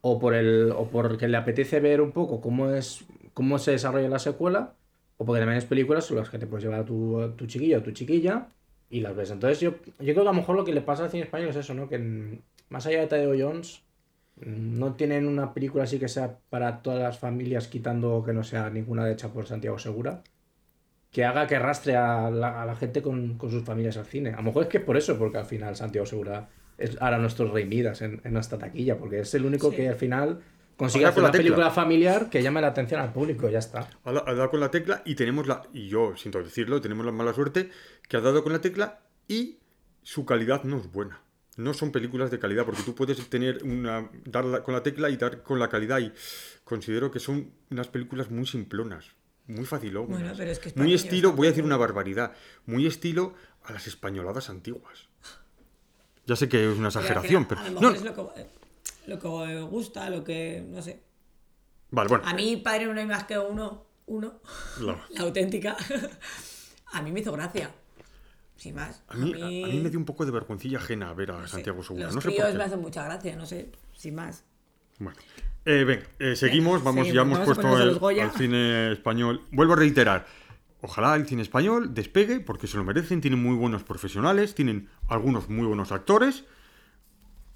[0.00, 4.08] o por el o porque le apetece ver un poco cómo es cómo se desarrolla
[4.08, 4.74] la secuela
[5.16, 7.78] o porque también es películas en las que te puedes llevar a tu, a chiquillo
[7.78, 8.48] o tu chiquilla
[8.90, 9.30] y las ves.
[9.30, 11.48] Entonces yo, yo creo que a lo mejor lo que le pasa al cine español
[11.48, 11.88] es eso, ¿no?
[11.88, 13.82] Que más allá de Tadeo Jones
[14.36, 18.70] no tienen una película así que sea para todas las familias, quitando que no sea
[18.70, 20.22] ninguna hecha por Santiago Segura,
[21.10, 24.30] que haga que arrastre a la, gente con sus familias al cine.
[24.30, 27.18] A lo mejor es que es por eso, porque al final Santiago Segura es ahora
[27.18, 29.76] nuestro rey Midas en, en nuestra taquilla, porque es el único Sí.
[29.76, 30.40] que al final
[30.76, 31.44] consigue hacer con la una tecla.
[31.44, 33.88] película familiar que llame la atención al público, ya está.
[34.04, 35.62] Ha, da- ha dado con la tecla y tenemos la.
[35.72, 37.70] Y yo, siento decirlo, tenemos la mala suerte
[38.08, 39.58] que ha dado con la tecla y
[40.02, 41.20] su calidad no es buena.
[41.56, 44.10] No son películas de calidad, porque tú puedes tener una.
[44.24, 46.00] dar la- con la tecla y dar con la calidad.
[46.00, 46.12] Y
[46.64, 49.06] considero que son unas películas muy simplonas.
[49.46, 50.08] Muy facilonas.
[50.08, 52.32] Bueno, pero es que muy estilo, voy a decir una barbaridad.
[52.66, 55.08] Muy estilo a las españoladas antiguas.
[56.26, 57.60] Ya sé que es una exageración, pero.
[57.60, 58.46] A lo no, mejor es lo que,
[59.06, 60.64] lo que gusta, lo que.
[60.68, 61.00] No sé.
[61.90, 62.24] Vale, bueno.
[62.26, 63.84] A mí, padre, no hay más que uno.
[64.06, 64.34] Uno.
[64.80, 65.76] la- La auténtica.
[66.92, 67.70] a mí me hizo gracia.
[68.56, 69.02] Sin más.
[69.08, 71.46] a, mí, a- a mí me dio un poco de vergüencilla ajena ver a no
[71.48, 72.06] Santiago Segura.
[72.06, 72.54] Los No sé por qué.
[72.56, 73.70] me hacen mucha gracia, no sé.
[73.94, 74.44] Sin más.
[74.98, 75.18] Bueno,
[75.64, 79.42] eh, venga, eh, seguimos, vamos, seguimos, ya hemos puesto el, al cine español.
[79.50, 80.24] Vuelvo a reiterar,
[80.84, 85.48] ojalá el cine español despegue, porque se lo merecen, tienen muy buenos profesionales, tienen algunos
[85.48, 86.44] muy buenos actores,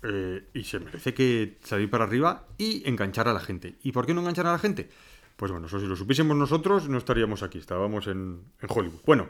[0.02, 3.76] eh, y se merece que salir para arriba y enganchar a la gente.
[3.82, 4.88] ¿Y por qué no enganchar a la gente?
[5.36, 9.02] Pues bueno, eso si lo supiésemos nosotros, no estaríamos aquí, estábamos en, Hollywood.
[9.04, 9.28] Bueno,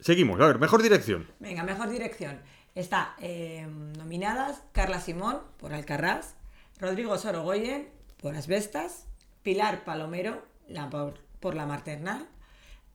[0.00, 1.26] seguimos, a ver, mejor dirección.
[1.38, 2.40] Venga, mejor dirección.
[2.74, 6.34] Está eh, nominadas Carla Simón por Alcarrás,
[6.80, 7.88] Rodrigo Sorogoyen
[8.20, 9.06] por Asbestas,
[9.42, 10.42] Pilar Palomero
[10.90, 12.26] por, por La Maternal,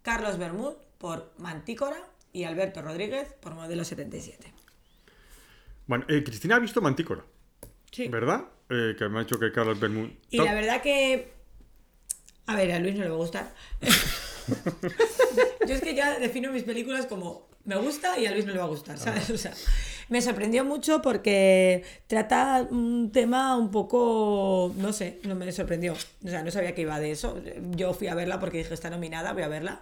[0.01, 1.97] Carlos Bermud por Mantícora
[2.33, 4.53] y Alberto Rodríguez por Modelo 77.
[5.87, 7.23] Bueno, eh, Cristina ha visto Mantícora,
[7.91, 8.07] Sí.
[8.07, 8.45] ¿verdad?
[8.69, 10.09] Eh, que me ha dicho que Carlos Bermud...
[10.29, 11.33] Y la verdad que.
[12.45, 13.53] A ver, a Luis no le va a gustar.
[15.67, 18.59] Yo es que ya defino mis películas como me gusta y a Luis no le
[18.59, 19.29] va a gustar, ¿sabes?
[19.29, 19.53] O sea,
[20.12, 24.71] me sorprendió mucho porque trata un tema un poco.
[24.78, 25.93] No sé, no me sorprendió.
[25.93, 27.41] O sea, no sabía que iba de eso.
[27.71, 29.82] Yo fui a verla porque dije, está nominada, voy a verla.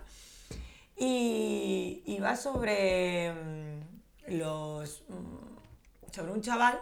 [0.98, 5.04] Y, y va sobre mm, los.
[5.10, 6.80] mm, sobre un chaval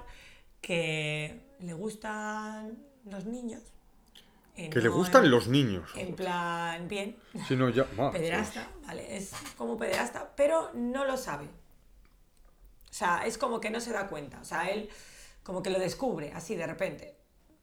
[0.62, 3.62] que le gustan los niños.
[4.56, 5.90] Eh, Que le gustan en- los niños.
[5.96, 7.16] En plan, bien,
[7.48, 7.86] Si no, ya...
[8.12, 9.16] pederasta, ¿vale?
[9.18, 11.46] Es como pederasta, pero no lo sabe.
[12.90, 14.40] O sea, es como que no se da cuenta.
[14.42, 14.90] O sea, él
[15.44, 17.16] como que lo descubre así de repente,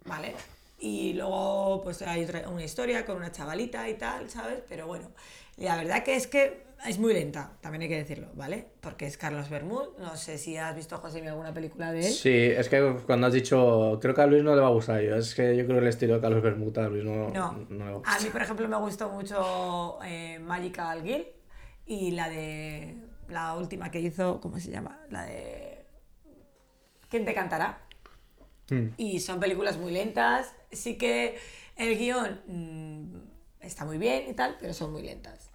[0.05, 0.35] ¿vale?
[0.79, 4.61] Y luego pues hay otra- una historia con una chavalita y tal, ¿sabes?
[4.69, 5.11] Pero bueno,
[5.57, 8.67] la verdad que es que es muy lenta, también hay que decirlo, ¿vale?
[8.81, 12.13] Porque es Carlos Bermud, no sé si has visto, José, alguna película de él.
[12.13, 15.01] Sí, es que cuando has dicho, creo que a Luis no le va a gustar
[15.01, 17.53] yo, es que yo creo que el estilo de Carlos Bermuda a Luis no, No,
[17.71, 18.23] no le va a a gustar.
[18.23, 21.27] mí, por ejemplo, me gustó mucho eh, Magical Girl
[21.87, 22.97] y la de
[23.29, 25.01] la última que hizo, ¿cómo se llama?
[25.11, 25.85] La de
[27.09, 27.79] ¿Quién te cantará?
[28.71, 28.89] Mm.
[28.97, 30.55] Y son películas muy lentas.
[30.73, 31.39] Sí que
[31.77, 35.51] el guion mm, está muy bien y tal, pero son muy lentas.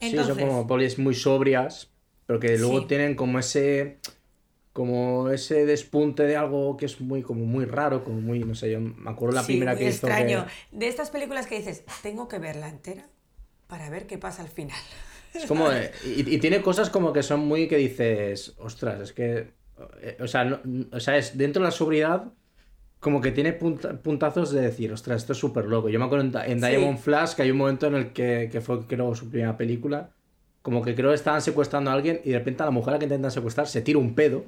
[0.00, 1.90] Entonces, Sí, son como polis muy sobrias,
[2.26, 2.86] pero que luego Sí.
[2.86, 3.98] tienen como ese
[4.72, 8.70] como ese despunte de algo que es muy como muy raro, como muy, no sé,
[8.72, 10.46] yo me acuerdo la sí, primera muy que hizo extraño.
[10.46, 13.08] que- De estas películas que dices, tengo que verla entera
[13.68, 14.78] para ver qué pasa al final.
[15.36, 15.68] Es como.
[16.04, 18.54] y, y tiene cosas como que son muy que dices.
[18.58, 19.52] Ostras, es que.
[20.00, 20.60] eh, O sea, no-
[20.92, 22.24] o sea, es dentro de la sobriedad.
[22.98, 25.88] Como que tiene punta- puntazos de decir, ostras, esto es súper loco.
[25.90, 26.66] Yo me acuerdo en, Sí.
[26.66, 30.10] Diamond Flash que hay un momento en el que, que fue, creo, su primera película.
[30.62, 32.92] Como que creo que estaban secuestrando a alguien y de repente a la mujer a
[32.94, 34.46] la que intentan secuestrar se tira un pedo.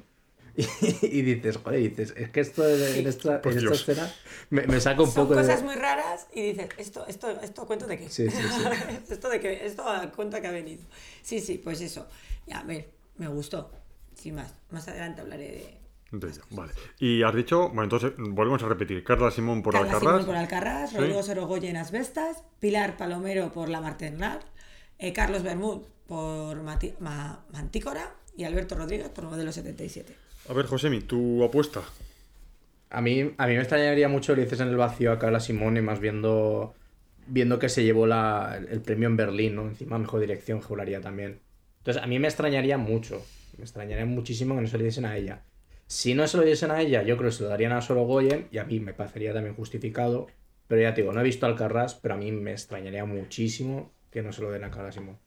[0.55, 0.65] Y,
[1.05, 4.13] y dices, joder, dices, es que esto de- en esta, en esta escena
[4.49, 5.41] me, me saca un Son poco de.
[5.45, 8.09] cosas muy raras y dices, ¿esto, esto, esto cuento de qué?
[8.09, 8.63] Sí, sí, sí.
[9.13, 9.83] esto de qué, esto
[10.15, 10.83] cuenta que ha venido.
[11.21, 12.07] Sí, sí, pues eso.
[12.47, 13.71] Ya, a ver, me gustó.
[14.15, 14.53] Sin más.
[14.71, 15.79] Más adelante hablaré de.
[16.11, 16.73] De ella, vale.
[16.97, 19.03] Y has dicho, bueno, entonces volvemos a repetir.
[19.03, 20.11] Carla Simón por Carla Alcarrás.
[20.13, 20.97] Simón por Alcarrás, Sí.
[20.97, 24.39] Rodrigo Sorogoyen Asbestas, Pilar Palomero por La Martenlar,
[24.97, 30.15] eh, Carlos Bermud por Mati- Ma- Mantícora y Alberto Rodríguez por Modelo 77.
[30.49, 31.83] A ver, Josemi, tu apuesta.
[32.89, 35.83] A mí, a mí me extrañaría mucho le dices en el vacío a Carla Simone,
[35.83, 36.73] más viendo,
[37.27, 39.67] viendo que se llevó la, el premio en Berlín, ¿no?
[39.67, 41.39] Encima mejor dirección, juraría también.
[41.77, 43.23] Entonces, a mí me extrañaría mucho.
[43.59, 45.43] Me extrañaría muchísimo que no se le diesen a ella.
[45.85, 48.05] Si no se lo diesen a ella, yo creo que se lo darían a Solo
[48.05, 50.27] Goyen y a mí me parecería también justificado.
[50.67, 53.91] Pero ya te digo, no he visto al Carras, pero a mí me extrañaría muchísimo
[54.09, 55.19] que no se lo den a Carla Simón.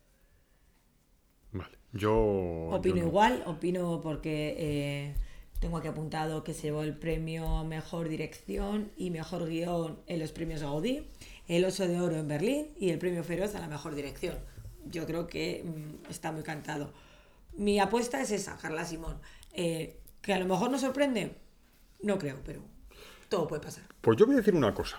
[1.93, 2.69] Yo...
[2.71, 3.09] Opino yo no.
[3.09, 5.15] igual, opino porque eh,
[5.61, 10.33] tengo aquí apuntado que se llevó el premio Mejor Dirección y Mejor Guión en los
[10.33, 11.07] premios Gaudí,
[11.49, 14.39] el Oso de Oro en Berlín y el premio Feroz a la Mejor Dirección.
[14.87, 16.93] Yo creo que mm, está muy cantado.
[17.57, 19.19] Mi apuesta es esa, Carla Simón.
[19.53, 21.37] Eh, que a lo mejor nos sorprende,
[22.03, 22.61] no creo, pero
[23.29, 23.85] todo puede pasar.
[24.01, 24.99] Pues yo voy a decir una cosa.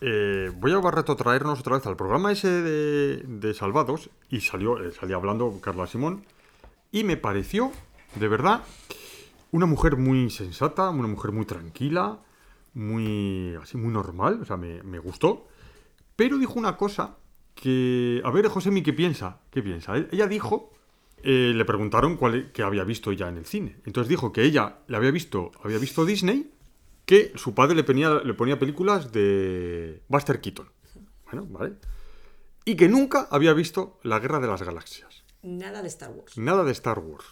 [0.00, 5.16] Eh, voy a retrotraernos otra vez al programa ese de, Salvados y salió, eh, salía
[5.16, 6.24] hablando Carla Simón
[6.92, 7.72] y me pareció,
[8.14, 8.62] de verdad,
[9.50, 12.20] una mujer muy sensata, una mujer muy tranquila,
[12.74, 15.48] muy así muy normal, o sea, me, me gustó.
[16.14, 17.16] Pero dijo una cosa
[17.54, 19.40] que, a ver, Josemi, ¿qué piensa?
[19.50, 19.96] ¿Qué piensa?
[19.96, 20.72] E- Ella dijo,
[21.22, 23.76] eh, le preguntaron cuál qué había visto ella en el cine.
[23.84, 26.50] Entonces dijo que ella le había visto, había visto Disney,
[27.08, 30.68] que su padre le ponía, le ponía películas de Buster Keaton.
[31.24, 31.76] Bueno, vale.
[32.66, 35.24] Y que nunca había visto La Guerra de las Galaxias.
[35.42, 36.36] Nada de Star Wars.
[36.36, 37.24] Nada de Star Wars.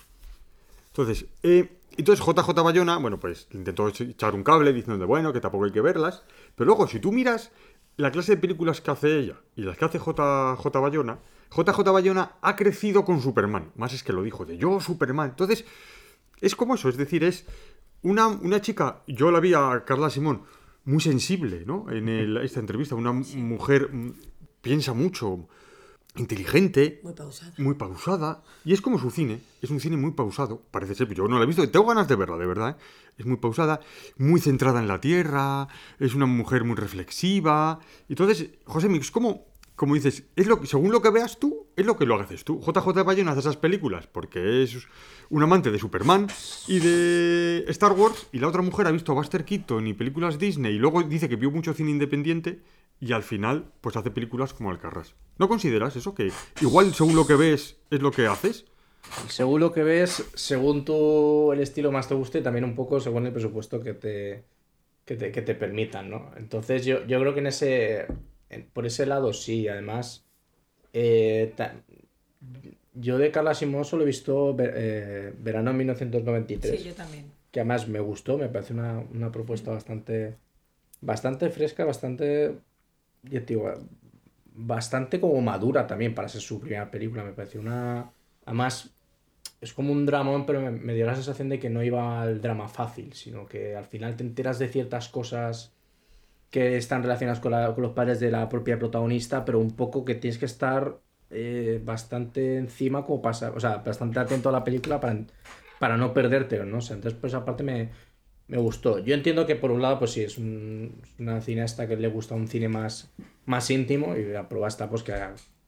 [0.86, 5.66] Entonces, eh, entonces JJ Bayona, bueno, pues intentó echar un cable diciendo, bueno, que tampoco
[5.66, 6.22] hay que verlas.
[6.54, 7.50] Pero luego, si tú miras
[7.98, 11.18] la clase de películas que hace ella y las que hace JJ Bayona,
[11.54, 13.72] JJ Bayona ha crecido con Superman.
[13.76, 15.28] Más es que lo dijo, de yo, Superman.
[15.28, 15.66] Entonces,
[16.40, 17.44] es como eso, es decir, es
[18.10, 20.42] una, una chica, yo la vi a Carla Simón,
[20.84, 21.90] muy sensible, ¿no?
[21.90, 24.12] En el- esta entrevista, una mujer mm,
[24.62, 25.48] piensa mucho,
[26.16, 27.52] inteligente, Muy pausada.
[27.58, 28.42] muy pausada.
[28.64, 29.40] Y es como su cine.
[29.60, 30.62] Es un cine muy pausado.
[30.70, 31.12] Parece ser.
[31.12, 31.68] Yo no la he visto.
[31.68, 32.70] Tengo ganas de verla, de verdad.
[32.70, 32.82] ¿eh?
[33.18, 33.80] Es muy pausada.
[34.16, 35.68] Muy centrada en la tierra.
[35.98, 37.80] Es una mujer muy reflexiva.
[38.08, 41.86] Entonces, José Mix, como, como dices, es lo que, según lo que veas tú, es
[41.86, 42.60] lo que lo haces tú.
[42.60, 44.88] JJ Bayona hace esas películas porque es
[45.28, 46.26] un amante de Superman
[46.66, 48.28] y de Star Wars.
[48.32, 50.74] Y la otra mujer ha visto Buster Keaton y películas Disney.
[50.74, 52.60] Y luego dice que vio mucho cine independiente.
[52.98, 55.14] Y al final, pues hace películas como Alcarrás.
[55.38, 56.14] ¿No consideras eso?
[56.14, 58.64] Que igual según lo que ves es lo que haces.
[59.28, 63.26] Según lo que ves, según tú el estilo más te guste, también un poco según
[63.26, 64.44] el presupuesto que te,
[65.04, 66.32] que te, que te permitan, ¿no?
[66.36, 68.06] Entonces yo, yo creo que en ese,
[68.72, 70.25] por ese lado sí, además,
[70.98, 71.74] eh, ta-
[72.94, 77.26] yo de Carla Simón solo he visto Ver- eh, Verano en 1993 Sí, yo también.
[77.50, 80.36] que además me gustó, me parece una, una propuesta bastante,
[81.02, 82.52] bastante fresca, bastante,
[83.30, 83.72] te digo,
[84.54, 88.10] bastante como madura también para ser su primera película, me pareció una,
[88.46, 88.90] además
[89.60, 92.40] es como un dramón, pero me, me dio la sensación de que no iba al
[92.40, 95.72] drama fácil, sino que al final te enteras de ciertas cosas
[96.56, 100.14] que están relacionadas con, con los padres de la propia protagonista, pero un poco que
[100.14, 105.00] tienes que estar eh, bastante encima como pasa, o sea, bastante atento a la película
[105.00, 105.18] para,
[105.78, 106.78] para no perderte, ¿no?
[106.78, 107.90] Entonces, pues aparte me,
[108.48, 108.98] me gustó.
[109.00, 112.34] Yo entiendo que por un lado, pues sí, es un- una cineasta que le gusta
[112.34, 113.12] un cine más,
[113.46, 115.12] más íntimo y la prueba está pues que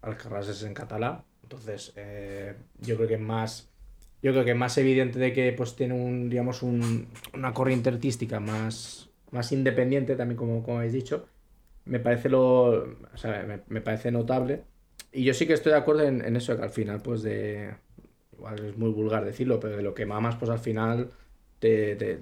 [0.03, 1.25] Alcarrás es en catalán.
[1.43, 3.71] Entonces, eh, yo creo que es más...
[4.23, 8.41] Yo creo que más evidente de que pues tiene un, digamos, un, una corriente artística
[8.41, 11.27] más, más independiente también, como, como habéis dicho.
[11.85, 12.87] Me parece lo...
[13.25, 14.65] Me, me parece notable.
[15.13, 17.75] Y yo sí que estoy de acuerdo en, en eso, que al final, pues de...
[18.33, 21.11] Igual es muy vulgar decirlo, pero de lo que mamas, pues al final
[21.59, 22.21] te, te-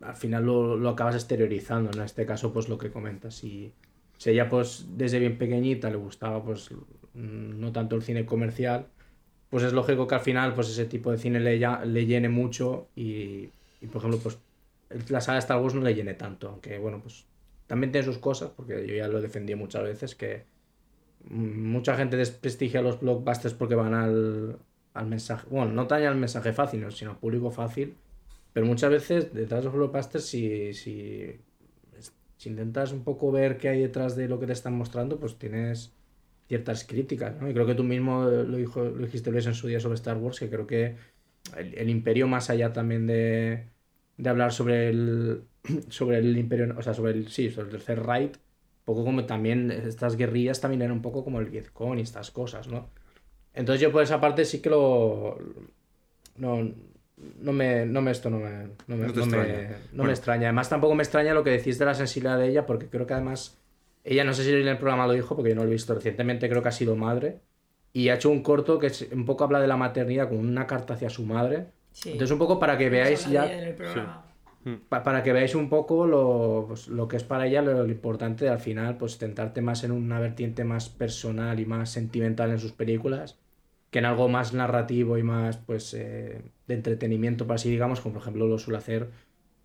[0.00, 1.98] al final lo, lo acabas exteriorizando, ¿no?
[1.98, 3.34] En este caso, pues lo que comentas.
[3.36, 3.72] Si,
[4.18, 6.70] si ella, pues, desde bien pequeñita le gustaba, pues,
[7.14, 8.86] no tanto el cine comercial,
[9.50, 12.88] pues es lógico que al final, pues, ese tipo de cine le, le llene mucho
[12.96, 14.38] y, y, por ejemplo, pues,
[15.08, 17.26] la saga de Star Wars no le llene tanto, aunque, bueno, pues,
[17.66, 20.44] también tiene sus cosas, porque yo ya lo defendí muchas veces, que
[21.30, 24.58] mucha gente desprestigia los blockbusters porque van al,
[24.94, 26.90] al mensaje, bueno, no tan al mensaje fácil, ¿no?
[26.90, 27.96] sino al público fácil,
[28.52, 31.40] pero muchas veces detrás de los blockbusters, si, si,
[32.36, 35.38] si intentas un poco ver qué hay detrás de lo que te están mostrando, pues
[35.38, 35.94] tienes
[36.48, 37.48] ciertas críticas, ¿no?
[37.48, 40.18] Y creo que tú mismo lo, dijo, lo dijiste Luis en su día sobre Star
[40.18, 40.96] Wars, que creo que
[41.56, 43.71] el imperio más allá también de,
[44.16, 45.42] de hablar sobre el,
[45.88, 48.34] sobre el imperio, o sea, sobre el, sí, sobre el tercer Reich,
[48.84, 52.68] poco como también estas guerrillas también eran un poco como el Vietcong y estas cosas,
[52.68, 52.88] ¿no?
[53.54, 55.38] Entonces yo por esa parte sí que lo...
[56.36, 56.68] No,
[57.40, 59.78] no me, no me esto no me, no me, No no me- extraña.
[59.92, 60.48] no me extraña.
[60.48, 63.14] Además tampoco me extraña lo que decís de la sensibilidad de ella, porque creo que
[63.14, 63.58] además
[64.04, 65.94] ella no sé si en el programa lo dijo, porque yo no lo he visto
[65.94, 67.40] recientemente, creo que ha sido madre.
[67.92, 70.94] Y ha hecho un corto que un poco habla de la maternidad con una carta
[70.94, 71.66] hacia su madre.
[71.92, 72.12] Sí.
[72.12, 73.44] Entonces un poco para que veáis ya
[73.76, 74.24] programa.
[74.88, 77.90] pa- para que veáis un poco lo, pues, lo que es para ella lo, lo
[77.92, 82.50] importante de al final, pues tentarte más en una vertiente más personal y más sentimental
[82.50, 83.38] en sus películas
[83.90, 88.14] que en algo más narrativo y más pues eh, de entretenimiento, para así digamos, como
[88.14, 89.10] por ejemplo lo suele hacer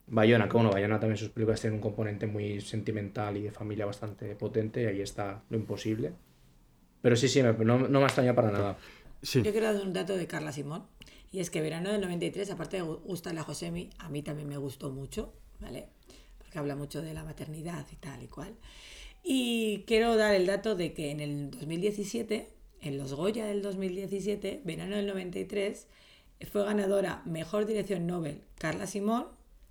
[0.07, 3.86] Bayona, que bueno, Bayona también sus películas tienen un componente muy sentimental y de familia
[3.86, 6.11] bastante potente, y ahí está lo imposible.
[7.01, 8.78] Pero sí, sí, me- no, no me extraña para nada.
[9.21, 9.41] Sí.
[9.43, 10.84] Yo quiero dar un dato de Carla Simón.
[11.32, 14.47] Y es que verano del 93, aparte de gu- gustarle a Josemi, a mí también
[14.47, 15.88] me gustó mucho, ¿vale?
[16.38, 18.55] Porque habla mucho de la maternidad y tal y cual.
[19.23, 22.49] Y quiero dar el dato de que en el 2017,
[22.82, 25.88] en los Goya del 2017, verano del 93,
[26.51, 29.25] fue ganadora Mejor Dirección Nobel Carla Simón,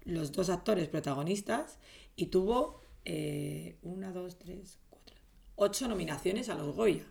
[0.05, 1.79] los dos actores protagonistas,
[2.17, 5.17] y tuvo eh, una, dos, tres, cuatro,
[5.55, 7.05] ocho nominaciones a los Goya.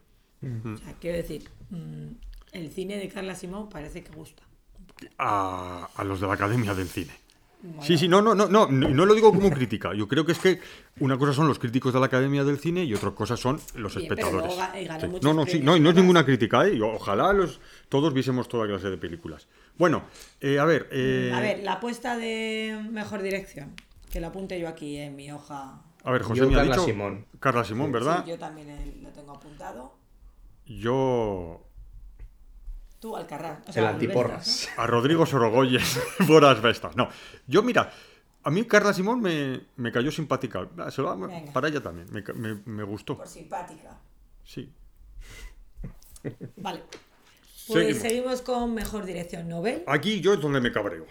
[0.75, 2.07] O sea, quiero decir, mm,
[2.55, 4.43] el cine de Carla Simón parece que gusta.
[5.17, 7.11] a, a los de la Academia del Cine.
[7.81, 9.91] Sí, sí, no, no, no, no, no no lo digo como crítica.
[9.95, 10.59] Yo creo que es que
[10.99, 13.95] una cosa son los críticos de la Academia del Cine y otra cosa son los
[13.95, 15.01] Bien, pero espectadores.
[15.01, 15.07] Sí.
[15.23, 16.79] No, no, sí, no, y no es ninguna crítica, ¿eh?
[16.79, 19.47] Ojalá los, todos viésemos toda clase de películas.
[19.79, 20.03] Bueno,
[20.41, 23.73] eh, a ver, eh, A ver, la apuesta de mejor dirección,
[24.11, 25.81] que lo apunte yo aquí en mi hoja.
[26.03, 27.25] a ver, José Yo, me ha Carla dicho Simón.
[27.39, 28.23] Carla Simón, ¿verdad?
[28.25, 29.97] Sí, yo también lo tengo apuntado.
[30.67, 31.64] Yo
[33.13, 33.69] Tú.
[33.71, 34.69] O El antiporras.
[34.77, 36.95] a Rodrigo Sorogoyes por Asbestas.
[36.95, 37.09] No,
[37.47, 37.91] yo mira,
[38.43, 40.67] a mí Carla Simón me, me cayó simpática.
[40.77, 43.17] Ah, se lo- para ella también, me, me- me gustó.
[43.17, 43.97] Por simpática.
[44.43, 44.71] Sí.
[46.57, 46.83] Vale.
[47.67, 48.01] Pues Seguimos.
[48.01, 48.41] seguimos.
[48.41, 49.83] con mejor dirección Nobel.
[49.87, 51.05] Aquí yo es donde me cabreo.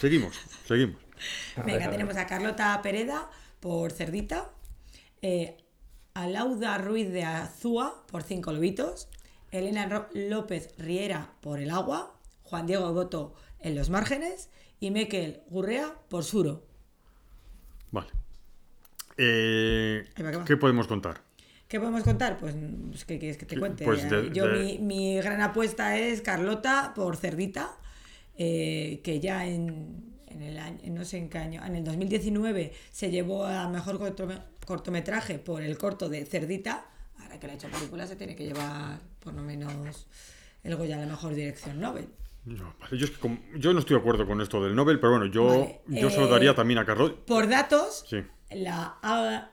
[0.00, 0.36] Seguimos,
[0.66, 1.00] seguimos.
[1.64, 1.90] Venga, a ver.
[1.90, 3.30] tenemos a Carlota Pereda
[3.60, 4.50] por Cerdita,
[5.22, 5.56] eh,
[6.14, 9.08] a Lauda Ruiz de Azúa por Cinco Lobitos,
[9.58, 14.50] Elena López Riera por El Agua, Juan Diego Boto en Los Márgenes
[14.80, 16.64] y Miquel Gurrea por Suro.
[17.90, 18.08] Vale.
[19.16, 20.04] Eh.
[20.46, 21.20] ¿Qué podemos contar?
[21.68, 22.38] ¿Qué podemos contar?
[22.38, 22.54] Pues,
[22.90, 23.84] pues, ¿qué quieres que te cuente?
[23.84, 27.76] pues de- Yo de- Mi, mi gran apuesta es Carlota por Cerdita,
[28.38, 32.72] eh, que ya en, en el año, no sé en qué año, en el 2019
[32.92, 36.86] se llevó a mejor cortome- cortometraje por el corto de Cerdita.
[37.26, 40.06] Ahora que le ha hecho película se tiene que llevar por lo menos
[40.62, 42.08] el Goya a la mejor dirección Nobel.
[42.44, 45.00] Yo, vale, yo es que como- yo no estoy de acuerdo con esto del Nobel,
[45.00, 47.12] pero bueno, yo, Vale, yo se lo eh, daría también a Carlos.
[47.26, 48.18] Por datos, Sí.
[48.50, 48.98] la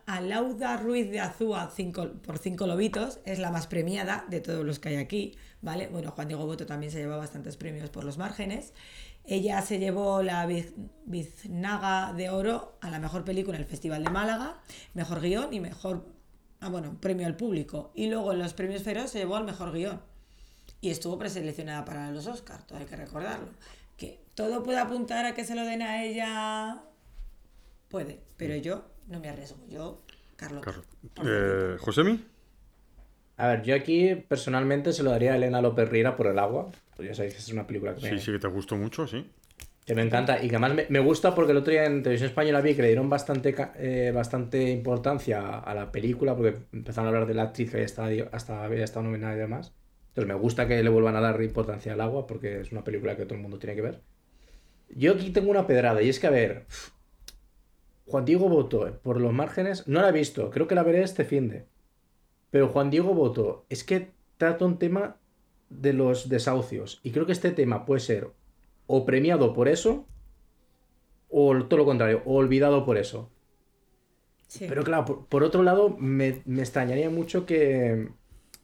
[0.06, 4.78] Alauda Ruiz de Azúa cinco- por cinco lobitos es la más premiada de todos los
[4.78, 5.88] que hay aquí, ¿vale?
[5.88, 8.74] Bueno, Juan Diego Boto también se lleva bastantes premios por los márgenes.
[9.26, 10.74] Ella se llevó la Biz-
[11.06, 14.62] Biznaga de Oro a la mejor película en el Festival de Málaga,
[14.94, 16.06] mejor guion y mejor,
[16.64, 17.92] ah, bueno, premio al público.
[17.96, 20.02] Y luego en los premios Feroz se llevó al mejor guion.
[20.82, 23.50] Y estuvo preseleccionada para los Oscars, todo hay que recordarlo.
[23.98, 26.84] Que todo puede apuntar a que se lo den a ella
[27.94, 29.60] Puede, pero yo no me arriesgo.
[29.70, 30.02] Yo,
[30.36, 30.66] Carlota.
[30.66, 30.88] Carlos.
[31.24, 32.26] Eh, ¿Josemi?
[33.38, 36.72] A ver, yo aquí personalmente se lo daría a Elena López Riera por el agua.
[36.96, 39.06] Pues ya sabéis que es una película que me, Sí, sí que te gustó mucho,
[39.06, 39.30] sí.
[39.86, 42.30] Que me encanta y que además me, me gusta porque el otro día en Televisión
[42.30, 47.10] Española vi que le dieron bastante, eh, bastante importancia a la película porque empezaron a
[47.10, 49.74] hablar de la actriz que hasta había estado nominada y demás.
[50.10, 53.18] Entonces me gusta que le vuelvan a dar importancia al agua porque es una película
[53.18, 54.02] que todo el mundo tiene que ver.
[54.90, 56.66] Yo aquí tengo una pedrada y es que, a ver,
[58.06, 61.02] Juan Diego Boto, eh, por los márgenes, no la he visto, creo que la veré
[61.02, 61.66] este fin.
[62.52, 65.18] Pero Juan Diego Boto es que trata un tema
[65.70, 68.30] de los desahucios y creo que este tema puede ser
[68.96, 70.06] o premiado por eso
[71.36, 73.32] o todo lo contrario, o olvidado por eso.
[74.48, 74.66] Sí.
[74.70, 78.10] Pero claro, por, por otro lado, me, me extrañaría mucho que,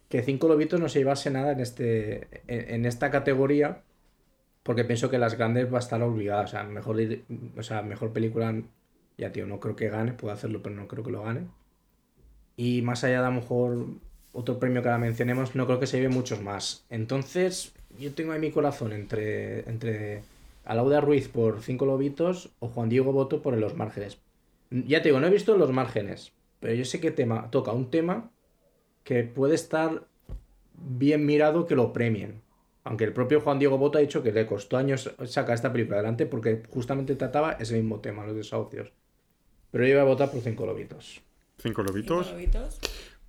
[0.07, 3.82] que Cinco Lobitos no se llevase nada en, este, en, en esta categoría,
[4.61, 6.43] porque pienso que las grandes va a estar olvidada.
[6.43, 6.97] O sea, mejor,
[7.57, 8.53] o sea, mejor película,
[9.17, 11.47] ya tío, no creo que gane, puede hacerlo, pero no creo que lo gane.
[12.55, 13.88] Y más allá de a lo mejor
[14.32, 16.86] otro premio que ahora mencionemos, no creo que se lleve muchos más.
[16.91, 20.23] Entonces, yo tengo ahí mi corazón entre, entre
[20.65, 24.17] Alauda Ruiz por Cinco Lobitos o Juan Diego Boto por los Márgenes.
[24.69, 27.89] Ya te digo, no he visto Los Márgenes, pero yo sé que tema, toca un
[27.89, 28.29] tema
[29.03, 30.07] que puede estar
[30.73, 32.41] bien mirado que lo premien.
[32.83, 35.97] Aunque el propio Juan Diego Boto ha dicho que le costó años sacar esta película
[35.97, 38.91] adelante porque justamente trataba ese mismo tema, los desahucios.
[39.71, 41.21] Pero yo voy a votar por Cinco Lobitos.
[41.57, 42.31] Cinco Cinco lobitos.
[42.31, 42.79] lobitos.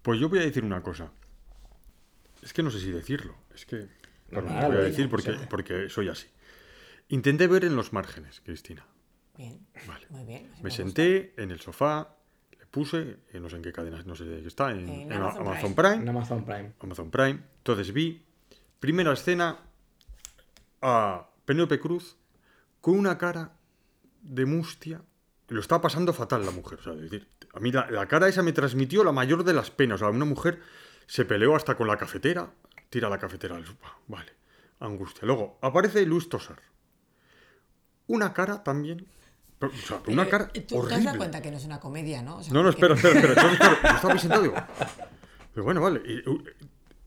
[0.02, 1.11] Pues yo voy a decir una cosa.
[2.42, 3.34] Es que no sé si decirlo.
[3.54, 3.86] Es que.
[4.31, 6.28] Lo voy a decir porque, soy así.
[7.09, 8.87] Intenté ver en los márgenes, Cristina.
[9.37, 10.07] Bien, Vale.
[10.11, 10.51] muy bien.
[10.62, 12.14] Me senté en el sofá,
[12.59, 15.12] le puse, eh, no sé en qué cadena, no sé qué está, en, En en
[15.14, 15.95] Amazon Amazon, Prime.
[15.95, 16.09] En.
[16.09, 16.72] Amazon Prime.
[16.78, 17.41] Amazon Prime.
[17.59, 18.22] Entonces vi,
[18.78, 19.59] primera escena,
[20.83, 22.16] a Penélope Cruz
[22.81, 23.53] con una cara
[24.22, 25.03] de mustia.
[25.49, 26.78] Lo estaba pasando fatal la mujer.
[26.78, 29.53] O sea, es decir, a mí la, la cara esa me transmitió la mayor de
[29.53, 29.97] las penas.
[29.97, 30.61] O sea, una mujer
[31.07, 32.51] se peleó hasta con la cafetera.
[32.91, 33.97] Tira la cafetera al sofá.
[34.09, 34.32] Vale.
[34.80, 35.24] Angustia.
[35.26, 36.61] Luego, aparece Luis Tosar.
[38.09, 39.07] Una cara también.
[39.59, 41.05] pero, o sea, una cara Eh, Tú te has horrible.
[41.05, 42.38] dado cuenta que no es una comedia, ¿no?
[42.38, 43.43] O sea, No, no, espera, espera, espera.
[43.43, 43.49] Yo
[43.95, 44.55] estaba pensando, digo.
[45.55, 46.01] Pero bueno, vale.
[46.05, 46.22] y,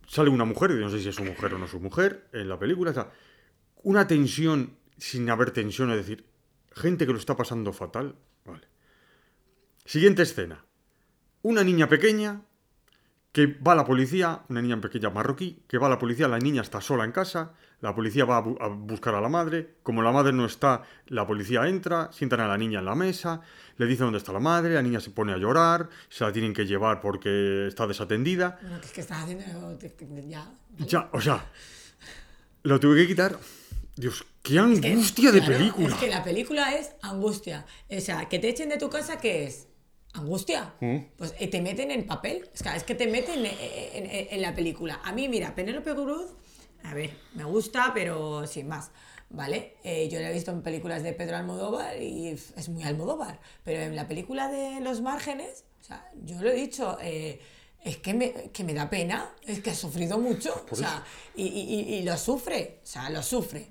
[0.08, 2.48] sale una mujer, y no sé si es su mujer o no su mujer, en
[2.48, 2.92] la película.
[2.92, 3.12] o sea,
[3.84, 6.26] una tensión sin haber tensión, es decir,
[6.74, 8.16] gente que lo está pasando fatal.
[8.46, 8.68] Vale.
[9.86, 10.64] Siguiente escena.
[11.42, 12.42] Una niña pequeña
[13.34, 16.80] que va la policía, una niña pequeña marroquí, que va la policía, la niña está
[16.80, 20.12] sola en casa, la policía va a, bu- a buscar a la madre, como la
[20.12, 23.42] madre no está, la policía entra, sientan a la niña en la mesa,
[23.78, 26.54] le dice dónde está la madre, la niña se pone a llorar, se la tienen
[26.54, 28.60] que llevar porque está desatendida.
[28.62, 29.44] Bueno, que es que estás haciendo.
[30.30, 30.48] Ya.
[30.78, 31.44] Ya, o sea,
[32.64, 33.38] lo tuve que quitar.
[33.96, 35.88] Dios, qué que, angustia de claro, película.
[35.88, 37.66] Es que la película es angustia.
[37.90, 39.68] O sea, que te echen de tu casa, ¿qué es?
[40.14, 40.74] Angustia.
[40.80, 40.98] Mm.
[41.18, 42.50] Pues eh, te meten en papel.
[42.54, 43.54] O sea, es que te meten en,
[43.94, 45.02] en- en- en la película.
[45.04, 46.32] A mí, mira, Penélope Cruz,
[46.84, 48.92] a ver, me gusta, pero sin más.
[49.30, 49.78] ¿Vale?
[49.84, 53.40] Eh, yo la he visto en películas de Pedro Almodóvar y es muy Almodóvar.
[53.64, 57.40] Pero en la película de Los Márgenes, o sea, yo lo he dicho, eh,
[57.84, 60.54] es que me, que me da pena, es que ha sufrido mucho.
[60.70, 61.04] O sea,
[61.36, 63.70] y, y- y- y lo sufre, o sea, lo sufre.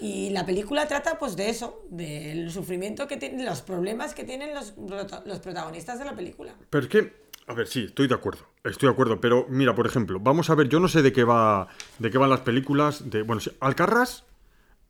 [0.00, 4.54] Y la película trata pues de eso, del sufrimiento que tienen, los problemas que tienen
[4.54, 4.74] los,
[5.26, 6.54] los protagonistas de la película.
[6.70, 8.46] Pero es que, a ver, sí, estoy de acuerdo.
[8.64, 11.24] Estoy de acuerdo, pero mira, por ejemplo, vamos a ver, yo no sé de qué
[11.24, 11.68] va
[11.98, 14.24] de qué van las películas de, bueno, sí, Alcarrás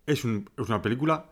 [0.06, 1.26] es, un- es una película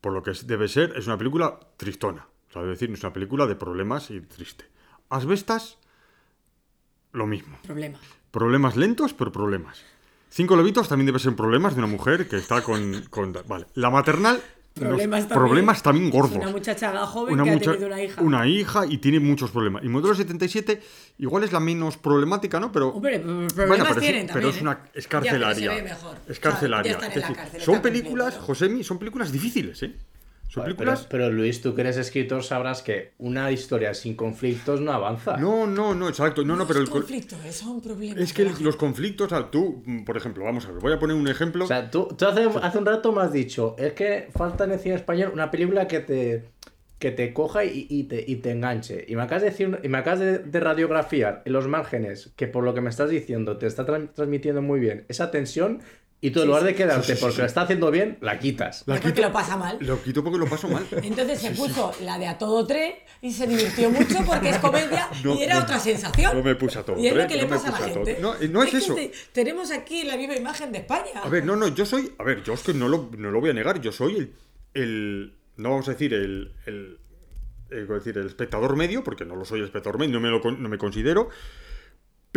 [0.00, 3.02] por lo que es- debe ser, es una película tristona, o sea, debe decir, es
[3.02, 4.64] una película de problemas y triste.
[5.10, 5.78] Asbestas
[7.12, 7.58] lo mismo.
[7.62, 7.98] Problema.
[8.30, 9.82] Problemas lentos, pero problemas.
[10.30, 13.90] Cinco lobitos también debe ser problemas de una mujer que está con, con- vale, la
[13.90, 14.40] maternal
[14.74, 15.38] Problemas también.
[15.40, 18.22] problemas también gordos Una muchacha joven una que mucha- ha tenido una hija.
[18.22, 19.82] una hija y tiene muchos problemas.
[19.82, 20.80] Y Modelo 77
[21.18, 22.70] igual es la menos problemática, ¿no?
[22.70, 24.60] Pero Hombre, Bueno, pero, es- pero es ¿eh?
[24.62, 25.70] una es Ya, carcelaria.
[25.70, 26.16] pero se ve mejor.
[26.28, 26.92] Es O sea, carcelaria.
[26.92, 28.36] ya están en Es la decir, cárcel, son películas.
[28.36, 29.94] Josemi, son películas difíciles, ¿eh?
[30.48, 34.16] Son Vale, películas Pero, pero, Luis, tú que eres escritor sabrás que una historia sin
[34.16, 35.36] conflictos no avanza.
[35.36, 36.42] No, no, no, exacto.
[36.44, 38.18] No, no, pero el conflicto, es un problema.
[38.20, 40.98] es que el- los conflictos, o sea, tú, por ejemplo, vamos a ver, voy a
[40.98, 41.64] poner un ejemplo.
[41.64, 44.72] O sea, tú, tú hace, hace un rato me has dicho, es que falta en
[44.72, 46.44] el cine español una película que te,
[46.98, 49.04] que te coja y, y te, y te enganche.
[49.06, 52.48] Y me acabas de decir, y me acabas de, de radiografiar en los márgenes, que
[52.48, 55.80] por lo que me estás diciendo te está tra- transmitiendo muy bien esa tensión,
[56.20, 56.66] y tú en Sí, lugar sí.
[56.68, 57.40] de quedarte Sí, sí, sí, porque sí.
[57.42, 58.82] lo está haciendo bien, la quitas.
[58.86, 59.76] La Es porque quito- lo pasa mal.
[59.80, 60.84] Lo quito porque lo paso mal.
[61.02, 65.08] Entonces se puso la de a todo tren y se divirtió mucho porque es comedia
[65.22, 66.36] No, y era no, otra sensación.
[66.36, 67.86] no me puse a todo Y es lo que le no me pasa a la
[67.86, 68.18] a gente.
[68.20, 68.94] no, eh, no es que eso.
[68.94, 71.20] te- tenemos aquí la viva imagen de España.
[71.22, 72.12] A ver, no, no, yo soy.
[72.18, 73.80] A ver, yo es que no lo, no lo voy a negar.
[73.80, 74.34] Yo soy el.
[74.74, 76.52] el no vamos a decir el.
[76.66, 76.98] el
[77.70, 80.20] eh, voy a decir, el espectador medio, porque no lo soy el espectador medio, no
[80.20, 81.28] me, lo, no me considero.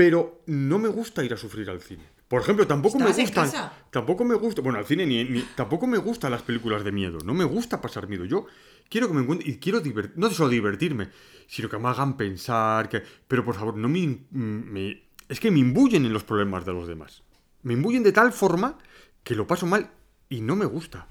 [0.01, 2.03] Pero no me gusta ir a sufrir al cine.
[2.27, 3.71] Por ejemplo, tampoco me ¿Estás en gustan.
[3.91, 4.61] Tampoco me gusta.
[4.63, 7.19] Bueno, al cine ni, ni- Tampoco me gustan las películas de miedo.
[7.23, 8.25] No me gusta pasar miedo.
[8.25, 8.47] Yo
[8.89, 9.47] quiero que me encuentre.
[9.47, 10.17] Y quiero divertir.
[10.17, 11.09] No solo divertirme,
[11.45, 12.89] sino que me hagan pensar.
[12.89, 15.03] Que, pero por favor, no me.
[15.29, 17.21] Es que me imbuyen en los problemas de los demás.
[17.61, 18.79] Me imbuyen de tal forma
[19.23, 19.91] que lo paso mal
[20.29, 21.07] y no me gusta.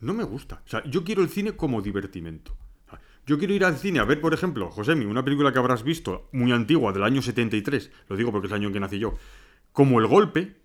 [0.00, 0.60] No me gusta.
[0.66, 2.54] O sea, yo quiero el cine como divertimento.
[3.26, 6.28] Yo quiero ir al cine a ver, por ejemplo, Josemi, una película que habrás visto,
[6.32, 9.14] muy antigua, del año 73, lo digo porque es el año en que nací yo,
[9.72, 10.56] como El Golpe,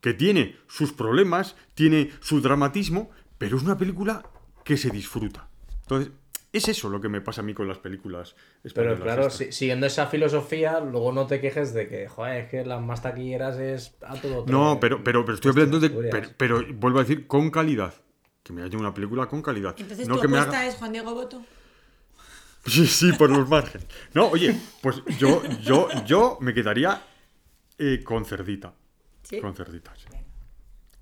[0.00, 4.24] que tiene sus problemas, tiene su dramatismo, pero es una película
[4.64, 5.48] que se disfruta.
[5.82, 6.12] Entonces,
[6.52, 8.36] es eso lo que me pasa a mí con las películas
[8.74, 12.64] Pero claro, si- siguiendo esa filosofía, luego no te quejes de que, joder, es que
[12.64, 14.44] las más taquilleras es a todo.
[14.46, 15.88] No, pero, pero, pero estoy hablando de...
[15.90, 17.94] Pero, pero vuelvo a decir, con calidad.
[18.42, 19.74] Que me haya una película con calidad.
[19.78, 20.68] Entonces no tu que me apuesta haga...
[20.68, 21.42] es Juan Diego Boto.
[22.66, 23.86] Sí, sí, por los márgenes.
[24.14, 27.02] No, oye, pues yo, yo, yo me quedaría
[27.78, 28.72] eh, con Cerdita.
[29.22, 29.40] ¿Sí?
[29.40, 30.06] Con Cerdita, sí.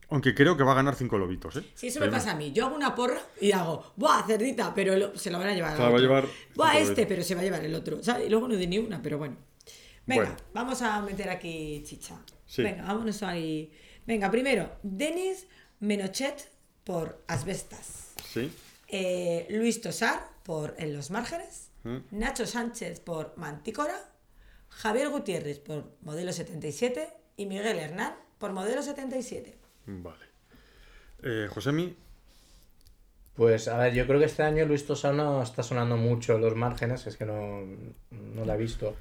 [0.09, 1.65] Aunque creo que va a ganar cinco lobitos, ¿eh?
[1.75, 2.51] Sí, eso me pasa a mí.
[2.53, 4.73] Yo hago una porra y hago, ¡buah, cerdita!
[4.75, 5.77] Pero lo- se la van a llevar.
[5.77, 6.25] Se la va a llevar
[6.57, 7.07] ¡Buah, este!
[7.07, 8.03] Pero se va a llevar el otro.
[8.03, 8.27] ¿sabes?
[8.27, 9.37] Y luego no di ni una, pero bueno.
[10.07, 10.37] Venga, Bueno.
[10.53, 12.17] vamos a meter aquí chicha.
[12.47, 12.63] Sí.
[12.63, 13.71] Venga, vámonos ahí.
[14.07, 15.47] Venga, primero, Denis
[15.79, 16.51] Menochet
[16.83, 18.15] por Asbestas.
[18.33, 18.51] Sí.
[18.93, 21.71] Eh, Luis Tosar por En los Márgenes.
[21.85, 21.99] Mm.
[22.13, 23.97] Nacho Sánchez por Mantícora.
[24.69, 27.09] Javier Gutiérrez por Modelo 77.
[27.37, 29.57] Y Miguel Hernán por Modelo 77.
[29.87, 30.25] Vale.
[31.23, 31.97] Eh, Josemi,
[33.35, 37.07] Pues a ver, yo creo que este año Luis Tosano está sonando mucho los márgenes,
[37.07, 37.63] es que no,
[38.11, 38.97] no la he visto.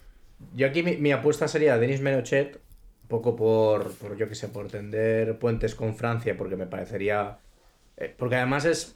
[0.53, 2.55] Yo aquí mi, mi apuesta sería Denis Menochet,
[3.03, 7.39] un poco por, por yo que sé, por tender puentes con Francia, porque me parecería...
[7.97, 8.95] eh, porque además es...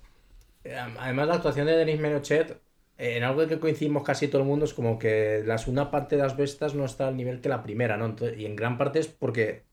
[0.63, 2.51] eh, Además la actuación de Denis Menochet,
[2.97, 6.15] eh, en algo que coincidimos casi todo el mundo, es como que la segunda parte
[6.15, 8.05] de las bestas no está al nivel que la primera, ¿no?
[8.05, 9.63] Entonces- y en gran parte es porque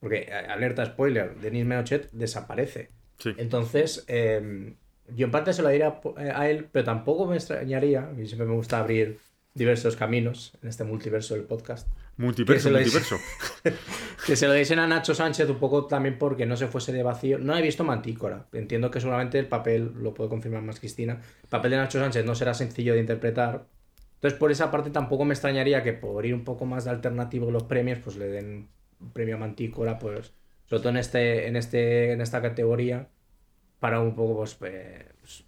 [0.00, 2.90] Porque, eh, alerta spoiler, Denis Menochet desaparece.
[3.18, 3.30] Sí.
[3.38, 4.74] Entonces, eh,
[5.14, 6.00] yo en parte se lo diría
[6.34, 9.18] a él, pero tampoco me extrañaría, y siempre me gusta abrir
[9.54, 11.86] diversos caminos en este multiverso del podcast,
[12.22, 13.16] Multiverso, que se lo multiverso.
[14.26, 17.02] que se lo diesen a Nacho Sánchez un poco también porque no se fuese de
[17.02, 17.38] vacío.
[17.38, 18.46] No he visto Mantícora.
[18.52, 22.24] Entiendo que seguramente el papel, lo puede confirmar más Cristina, el papel de Nacho Sánchez
[22.24, 23.66] no será sencillo de interpretar.
[24.14, 27.50] Entonces, por esa parte tampoco me extrañaría que por ir un poco más de alternativo
[27.50, 28.68] los premios, pues le den
[29.00, 30.32] un premio a Mantícora, pues,
[30.66, 33.08] sobre todo en, este, en, este, en esta categoría,
[33.80, 35.44] para un poco, pues, eh, pues,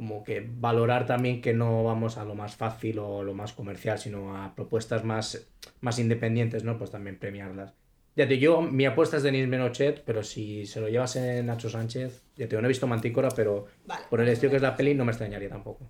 [0.00, 3.98] como que valorar también que no vamos a lo más fácil o lo más comercial,
[3.98, 5.46] sino a propuestas más,
[5.82, 6.78] más independientes, ¿no?
[6.78, 7.74] Pues también premiarlas.
[8.16, 11.68] Ya te digo, mi apuesta es Denis Menochet, pero si se lo llevas en Nacho
[11.68, 14.06] Sánchez, ya te digo, no he visto Mantícora, pero Vale.
[14.08, 15.86] por el estilo que es la peli no me extrañaría tampoco.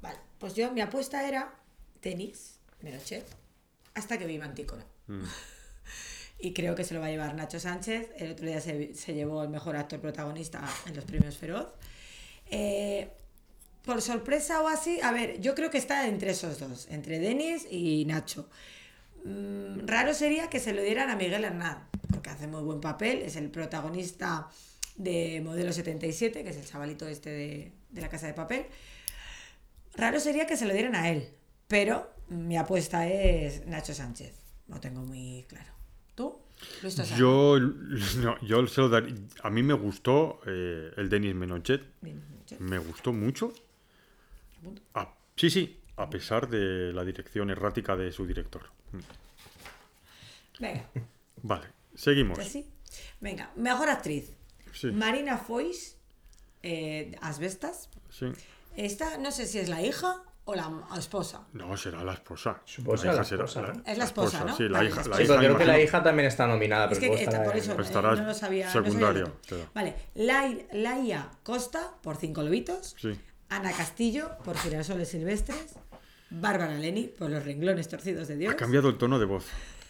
[0.00, 1.52] Vale, pues yo mi apuesta era
[1.98, 3.26] tenis, Menochet,
[3.94, 4.86] hasta que vi Mantícora.
[5.08, 5.24] Mm.
[6.38, 8.12] y creo que se lo va a llevar Nacho Sánchez.
[8.16, 11.74] El otro día se, se llevó el mejor actor protagonista en los premios Feroz.
[12.50, 13.08] Eh,
[13.84, 17.66] por sorpresa o así, a ver, yo creo que está entre esos dos, entre Denis
[17.70, 18.48] y Nacho.
[19.24, 23.18] Mm, raro sería que se lo dieran a Miguel Hernán, porque hace muy buen papel,
[23.22, 24.48] es el protagonista
[24.96, 28.66] de Modelo 77, que es el chavalito este de, de la casa de papel.
[29.96, 31.28] Raro sería que se lo dieran a él,
[31.66, 34.34] pero mi apuesta es Nacho Sánchez.
[34.68, 35.70] Lo tengo muy claro.
[36.14, 36.38] ¿Tú?
[37.16, 41.82] Yo, no, yo se lo daría- A mí me gustó eh, el Denis Menochet.
[42.02, 42.22] Bien,
[42.58, 43.52] Me gustó mucho.
[44.94, 48.70] Ah, sí, sí, a pesar de la dirección errática de su director.
[48.92, 48.98] Mm.
[50.60, 50.90] Venga,
[51.42, 52.36] Vale, seguimos.
[52.38, 52.66] pues sí.
[53.20, 54.32] Venga, mejor actriz.
[54.72, 54.88] Sí.
[54.88, 55.96] Marina Foix,
[56.62, 57.88] eh, Asbestas.
[58.10, 58.26] Sí.
[58.76, 61.42] Esta no sé si es la hija o la esposa.
[61.52, 62.60] No, será la esposa.
[62.64, 63.72] Supongo que será la será- esposa.
[63.86, 64.56] Es la esposa, ¿no?
[64.56, 65.02] Sí, la Vale, hija.
[65.02, 67.30] la La Sí, hija creo que la hija también está nominada, Es pero que está-
[67.30, 68.66] estará por eso Pues eh, estará no lo sabía.
[68.66, 69.32] no sabía secundario.
[69.74, 72.94] Vale, Lai- Laia Costa por Cinco Lobitos.
[72.98, 73.18] Sí.
[73.48, 75.74] Ana Castillo por Girasoles Silvestres.
[76.30, 78.52] Bárbara Leni por Los Renglones Torcidos de Dios.
[78.52, 79.46] Ha cambiado el tono de voz.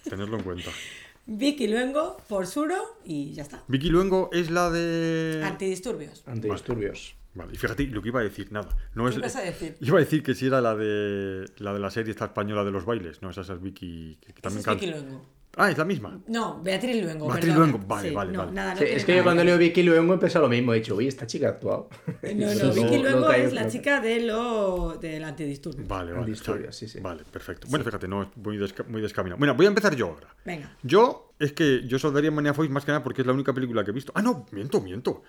[0.08, 0.70] Tenerlo en cuenta.
[1.26, 3.62] Vicky Luengo por Suro y ya está.
[3.68, 5.42] Vicky Luengo es la de.
[5.44, 6.22] Antidisturbios.
[6.26, 7.14] Antidisturbios.
[7.34, 8.68] Vale, y fíjate lo que iba a decir, nada.
[8.94, 9.14] No es...
[9.14, 9.76] ¿Qué ibas a decir?
[9.80, 12.72] Iba a decir que si era la de la de la serie esta española de
[12.72, 13.22] los bailes.
[13.22, 14.18] No, esa es Vicky.
[14.20, 14.74] Que, que también es.
[14.74, 15.26] Vicky Luengo.
[15.56, 16.20] Ah, es la misma.
[16.28, 17.26] No, Beatriz Luengo.
[17.26, 17.58] Beatriz perdona.
[17.72, 18.52] Luengo, vale, vale, no, vale.
[18.52, 20.72] Nada, no Sí, es que yo cuando leo Vicky Luengo he pensado lo mismo.
[20.72, 21.88] He dicho, uy, esta chica ha actuado.
[22.36, 25.86] No, no, Vicky Luengo es la chica de lo del antidisturbios.
[25.88, 26.20] Vale, vale.
[26.20, 27.00] Antidisturbios, está- sí, sí.
[27.00, 27.66] Vale, perfecto.
[27.70, 29.38] Bueno, fíjate, no es muy, desca- muy descaminado.
[29.38, 30.28] Bueno, voy a empezar yo ahora.
[30.44, 30.76] Venga.
[30.84, 33.82] Yo, es que yo soldaría Mania Foix más que nada porque es la única película
[33.84, 34.12] que he visto.
[34.14, 35.22] Ah, no, miento, miento.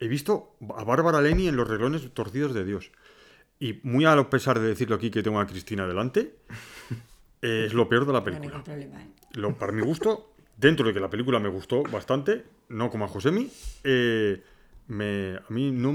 [0.00, 2.90] He visto a Bárbara Leni en Los reglones torcidos de Dios.
[3.60, 6.36] Y muy a pesar de decirlo aquí que tengo a Cristina delante,
[7.42, 8.62] eh, es lo peor de la película.
[8.62, 9.02] problema.
[9.02, 9.08] ¿eh?
[9.32, 13.08] Lo, para mi gusto, dentro de que la película me gustó bastante, no como a
[13.08, 13.50] Josemi,
[13.82, 14.42] eh,
[14.86, 15.92] me, a mí no,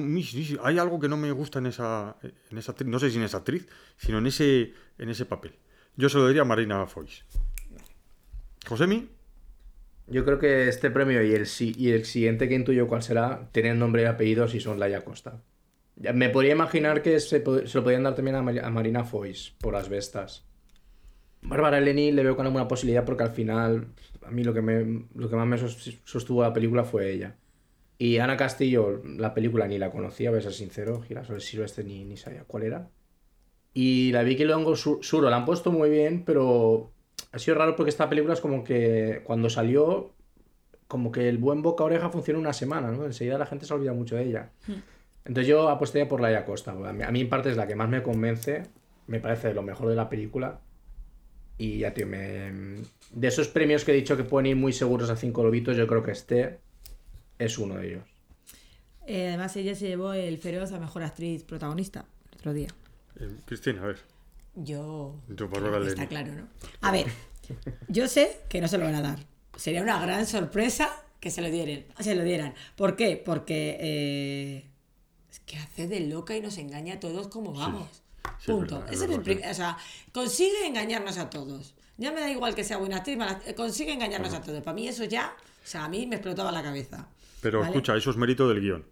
[0.64, 3.24] hay algo que no me gusta en esa, en esa actriz, no sé si en
[3.24, 5.54] esa actriz, sino en ese, en ese papel.
[5.96, 7.24] Yo se lo diría a Marina Foix.
[8.68, 9.10] Josemi,
[10.08, 13.50] Yo creo que este premio y el, si- y el siguiente que intuyo cuál será,
[13.52, 15.42] tienen nombre y apellidos y son Laia Costa.
[16.14, 19.76] Me podría imaginar que se, se lo podían dar también a, a Marina Foix por
[19.76, 20.46] asbestas.
[21.42, 23.88] Bárbara Eleni le veo con alguna posibilidad porque al final
[24.26, 27.38] a mí lo que, me, lo que más me sos- sostuvo la película fue ella.
[27.98, 32.06] Y Ana Castillo, la película ni la conocía, voy a ser sincero, Girasol Silvestre ni,
[32.06, 32.92] ni sabía cuál era.
[33.74, 36.93] Y la Vicky Luengo Su- Suro la han puesto muy bien, pero
[37.34, 40.14] ha sido raro porque esta película es como que cuando salió,
[40.88, 43.06] como que el buen boca oreja funciona una semana, ¿no?
[43.06, 44.52] Enseguida la gente se olvida mucho de ella.
[45.26, 46.72] Entonces yo apostaría por Laia Costa.
[46.72, 48.68] A mí, a mí en parte es la que más me convence,
[49.08, 50.60] me parece lo mejor de la película.
[51.58, 52.52] Y ya, tío, me...
[53.12, 55.88] de esos premios que he dicho que pueden ir muy seguros a cinco lobitos, yo
[55.88, 56.60] creo que este
[57.40, 58.04] es uno de ellos.
[59.08, 62.68] Eh, además, ella se llevó el feroz a mejor actriz protagonista el otro día.
[63.20, 64.13] eh, Cristina, a ver.
[64.56, 65.16] Yo.
[65.88, 66.48] Está claro, ¿no?
[66.82, 67.08] A ver,
[67.88, 69.20] yo sé que no se lo van a dar.
[69.56, 70.90] Sería una gran sorpresa
[71.20, 71.86] que se lo dieran.
[72.00, 72.54] Se lo dieran.
[72.76, 73.22] ¿Por qué?
[73.24, 74.70] Porque eh,
[75.32, 77.88] es que hace de loca y nos engaña a todos como vamos.
[78.40, 78.84] Sí, es Punto.
[78.86, 79.78] es Ese es el verdad, pri- o sea,
[80.12, 81.76] consigue engañarnos a todos.
[81.98, 84.62] Ya me da igual que sea buena actriz, mala- consigue engañarnos a todos.
[84.64, 87.08] Para mí eso ya, o sea, a mí me explotaba la cabeza.
[87.42, 87.72] Pero ¿vale?
[87.72, 88.86] escucha, eso es mérito del guion.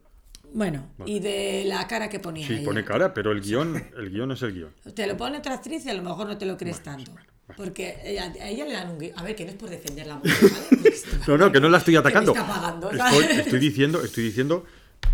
[0.53, 2.45] Bueno, y de la cara que ponía.
[2.45, 2.65] Sí, ella.
[2.65, 4.73] pone cara, pero el guion, el guion es el guion.
[4.93, 7.11] Te lo pone otra actriz y a lo mejor no te lo crees tanto.
[7.57, 8.99] Porque ella- a ella le dan un...
[8.99, 10.93] gui- A ver, que no es por defender la mujer, ¿vale?
[11.27, 12.31] No, no, que no la estoy atacando.
[12.33, 14.65] está pagando, Estoy, estoy diciendo, estoy diciendo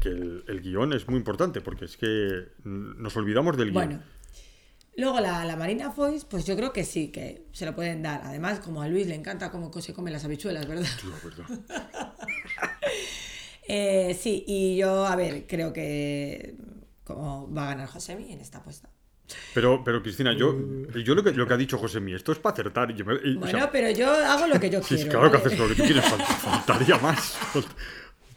[0.02, 3.74] que el, el guion es muy importante, porque es que nos olvidamos del guion.
[3.86, 4.04] Bueno,
[5.00, 8.22] Luego la, la Marina Foix, pues yo creo que sí, que se lo pueden dar.
[8.24, 10.88] Además, como a Luis le encanta cómo se comen las habichuelas, ¿verdad?
[11.04, 12.14] La verdad.
[13.68, 16.56] Eh, sí, y yo, a ver, creo que
[17.04, 18.90] como va a ganar Josemi en esta apuesta.
[19.54, 20.56] Pero, pero Cristina, yo,
[21.04, 22.94] yo lo, que, lo que ha dicho José Mí, esto es para acertar.
[22.96, 25.12] yo me- y, o Bueno, sea, pero yo hago lo que yo sí, quiero.
[25.12, 25.48] claro que ¿vale?
[25.48, 27.38] haces lo que tú quieres, fal- faltaría más.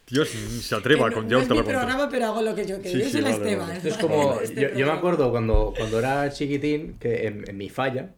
[0.09, 2.81] Dios, se atreva Que con no, no es mi programa, pero hago lo que yo
[2.81, 2.99] quiero.
[2.99, 3.69] Sí, yo sí, soy la vale, Esteban.
[3.69, 3.89] vale.
[3.89, 4.41] Es como.
[4.41, 8.11] Este yo, yo me acuerdo cuando, cuando era chiquitín, que en, en mi falla,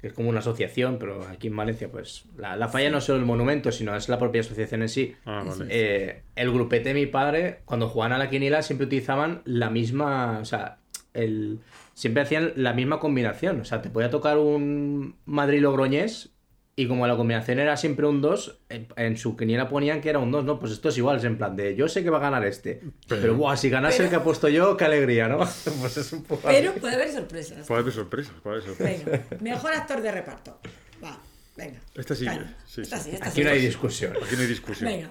[0.00, 2.26] que es como una asociación, pero aquí en Valencia, pues.
[2.36, 5.14] La, la falla no es solo el monumento, sino es la propia asociación en sí.
[5.24, 5.66] Ah, vale.
[5.70, 10.38] Eh, el grupete de mi padre, cuando jugaban a la quiniela, siempre utilizaban la misma.
[10.40, 10.78] O sea,
[11.14, 11.60] el,
[11.94, 13.60] siempre hacían la misma combinación.
[13.60, 16.30] O sea, te podía tocar un Madrid-Logroñés.
[16.78, 20.18] Y como la combinación era siempre un 2, en, en su quiniela ponían que era
[20.18, 20.58] un 2, ¿no?
[20.58, 22.82] Pues esto es igual, es en plan de yo sé que va a ganar este.
[23.08, 25.38] Pero, buah, si ganase el que ha puesto yo, qué alegría, ¿no?
[25.80, 26.42] pues es un poco.
[26.44, 27.66] Pero puede haber sorpresas.
[27.66, 29.04] Puede haber sorpresas, puede haber sorpresas.
[29.06, 30.58] Venga, mejor actor de reparto.
[31.02, 31.18] Va,
[31.56, 31.80] venga.
[31.94, 32.26] Esta sí,
[32.66, 33.04] sí, esta sí.
[33.04, 33.44] sí, esta Aquí sí.
[33.44, 34.12] no hay discusión.
[34.22, 34.90] Aquí no hay discusión.
[34.90, 35.10] Venga.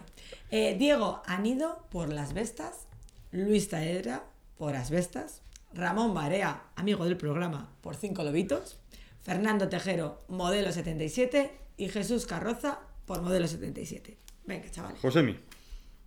[0.52, 2.86] Eh, Diego Anido por Las Vestas,
[3.32, 4.24] Luis Taedra
[4.58, 5.42] por Asbestas,
[5.74, 8.80] Ramón Barea, amigo del programa, por Cinco Lobitos,
[9.26, 14.18] Fernando Tejero, modelo 77 y Jesús Carroza por modelo 77.
[14.46, 14.96] Venga, chaval.
[15.02, 15.36] José Mí.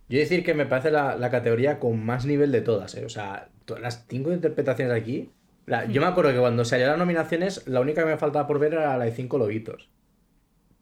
[0.07, 3.03] Yo he decir que me parece la, la categoría con más nivel de todas, ¿eh?
[3.03, 5.31] O sea, todas las cinco interpretaciones aquí.
[5.65, 8.57] la- yo me acuerdo que cuando salieron las nominaciones, la única que me faltaba por
[8.57, 9.89] ver era la de cinco lobitos.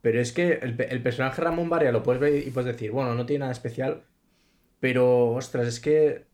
[0.03, 3.15] Pero es que el, el personaje Ramón Barea lo puedes ver y puedes decir, bueno,
[3.15, 4.03] no tiene nada especial.
[4.79, 6.27] Pero, ostras, es que.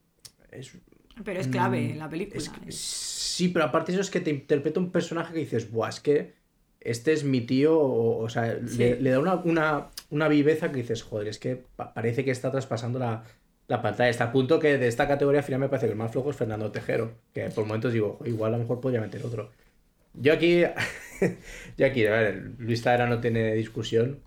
[0.51, 0.77] Es,
[1.23, 2.37] Pero es clave en la película.
[2.37, 2.71] es que- ¿eh?
[2.71, 6.33] sí, pero aparte eso es que te interpreta un personaje que dices, buah, es que
[6.81, 8.77] este es mi tío, o, o sea, Sí.
[8.77, 12.31] le, le da una, una, una viveza que dices, joder, es que pa- parece que
[12.31, 13.23] está traspasando la,
[13.67, 14.09] la pantalla.
[14.09, 16.31] Hasta el punto que de esta categoría al final me parece que el más flojo
[16.31, 19.49] es Fernando Tejero, que por momentos digo, "Jo, igual a lo mejor podría meter otro.
[20.15, 20.63] Yo aquí,
[21.77, 24.19] yo aquí, a ver, Luis Taera no tiene discusión.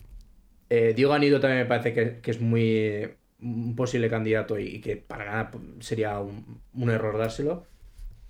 [0.71, 3.09] Eh, Diego Anido también me parece que, que es muy
[3.41, 7.65] un posible candidato y, que para nada sería un, un error dárselo.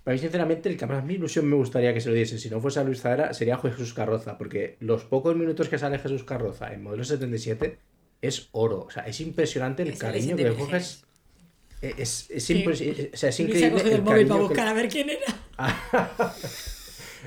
[0.03, 2.49] Para mí, sinceramente, el que más mi ilusión me gustaría que se lo diesen, si
[2.49, 6.23] no fuese a Luis Zaera, sería Jesús Carroza, porque los pocos minutos que sale Jesús
[6.23, 7.77] Carroza en modelo 77
[8.21, 8.81] es oro.
[8.83, 11.03] O sea, es impresionante el Es cariño que coges.
[11.81, 12.63] Es, es, Sí.
[12.63, 13.67] impre- o sea, es Luis increíble.
[13.67, 15.35] ha cogido el el móvil para buscar a ver quién era.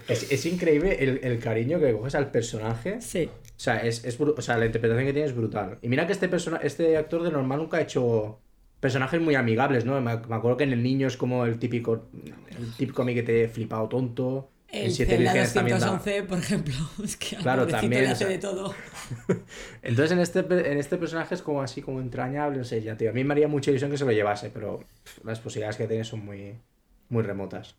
[0.08, 3.00] es, es increíble el, el cariño que coges al personaje.
[3.00, 3.28] Sí.
[3.60, 5.78] O sea, es, es o sea, la interpretación que tiene es brutal.
[5.82, 8.38] Y mira que este, persona este actor de normal nunca ha hecho
[8.80, 10.00] personajes muy amigables, ¿no?
[10.00, 12.08] Me, me acuerdo que en El Niño es como el típico
[12.58, 14.48] el típico a mí que te he flipado tonto.
[14.68, 15.86] El en Siete Vírgenes también da.
[15.86, 16.74] 211, por ejemplo.
[17.04, 18.74] Es que Claro, también, le o hace sea, de todo.
[19.82, 23.10] Entonces en este, en este personaje es como así, como entrañable, no sé, ya tío.
[23.10, 25.86] A mí me haría mucha ilusión que se lo llevase, pero pff, las posibilidades que
[25.86, 26.54] tiene son muy,
[27.08, 27.74] muy remotas.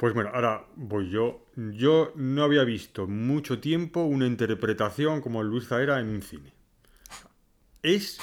[0.00, 1.44] Pues bueno, ahora voy yo.
[1.56, 6.54] Yo no había visto mucho tiempo una interpretación como Luis Zaera en un cine.
[7.82, 8.18] Es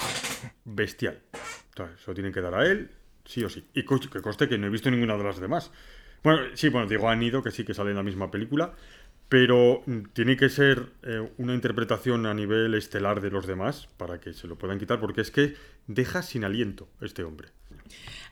[0.64, 1.20] bestial.
[1.68, 2.90] Entonces, se lo tienen que dar a él,
[3.24, 3.64] sí o sí.
[3.74, 5.70] Y que coste que no he visto ninguna de las demás.
[6.24, 8.74] Bueno, sí, bueno, digo Anido, que sí que sale en la misma película.
[9.28, 14.18] Pero mm, tiene que ser eh, una interpretación a nivel estelar de los demás para
[14.18, 15.54] que se lo puedan quitar, porque es que
[15.86, 17.50] deja sin aliento este hombre.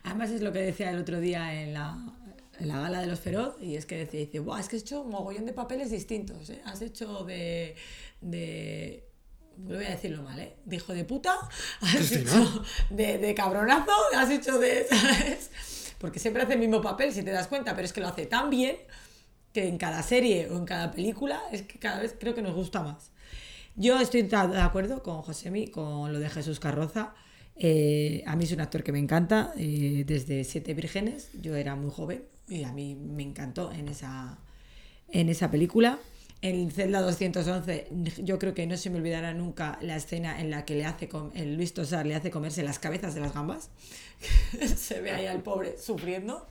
[0.02, 1.96] Además es lo que decía el otro día en la,
[2.58, 4.82] en la gala de los Feroz, y es que decía, dice, Buah, es que has
[4.82, 6.60] hecho un mogollón de papeles distintos, ¿eh?
[6.64, 7.74] Has hecho de...
[8.20, 9.04] de
[9.58, 10.56] no voy a decirlo mal, ¿eh?
[10.66, 11.34] De hijo de puta,
[11.80, 14.86] has hecho de, de cabronazo, has hecho de...
[14.90, 15.50] ¿sabes?
[15.98, 18.26] Porque siempre hace el mismo papel, si te das cuenta, pero es que lo hace
[18.26, 18.76] tan bien
[19.52, 22.54] que en cada serie o en cada película es que cada vez creo que nos
[22.54, 23.10] gusta más.
[23.74, 27.14] Yo estoy de acuerdo con Josemi, con lo de Jesús Carroza.
[27.56, 31.30] Eh, a mí es un actor que me encanta eh, desde Siete Vírgenes.
[31.40, 34.38] Yo era muy joven y a mí me encantó en esa,
[35.08, 35.98] en esa película.
[36.42, 37.88] En Zelda 211
[38.18, 41.08] yo creo que no se me olvidará nunca la escena en la que le hace
[41.34, 43.70] el Luis Tosar le hace comerse las cabezas de las gambas.
[44.76, 46.46] se ve ahí al pobre sufriendo.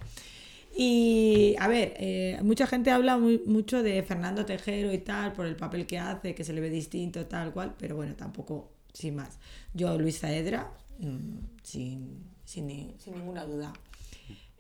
[0.78, 5.56] Y a ver, eh, mucha gente habla mucho de Fernando Tejero y tal, por el
[5.56, 9.40] papel que hace, que se le ve distinto, tal cual, pero bueno, tampoco, sin más.
[9.74, 10.70] Yo, Luis Saedra,
[11.00, 13.72] mm, sin, sin, sin ninguna duda.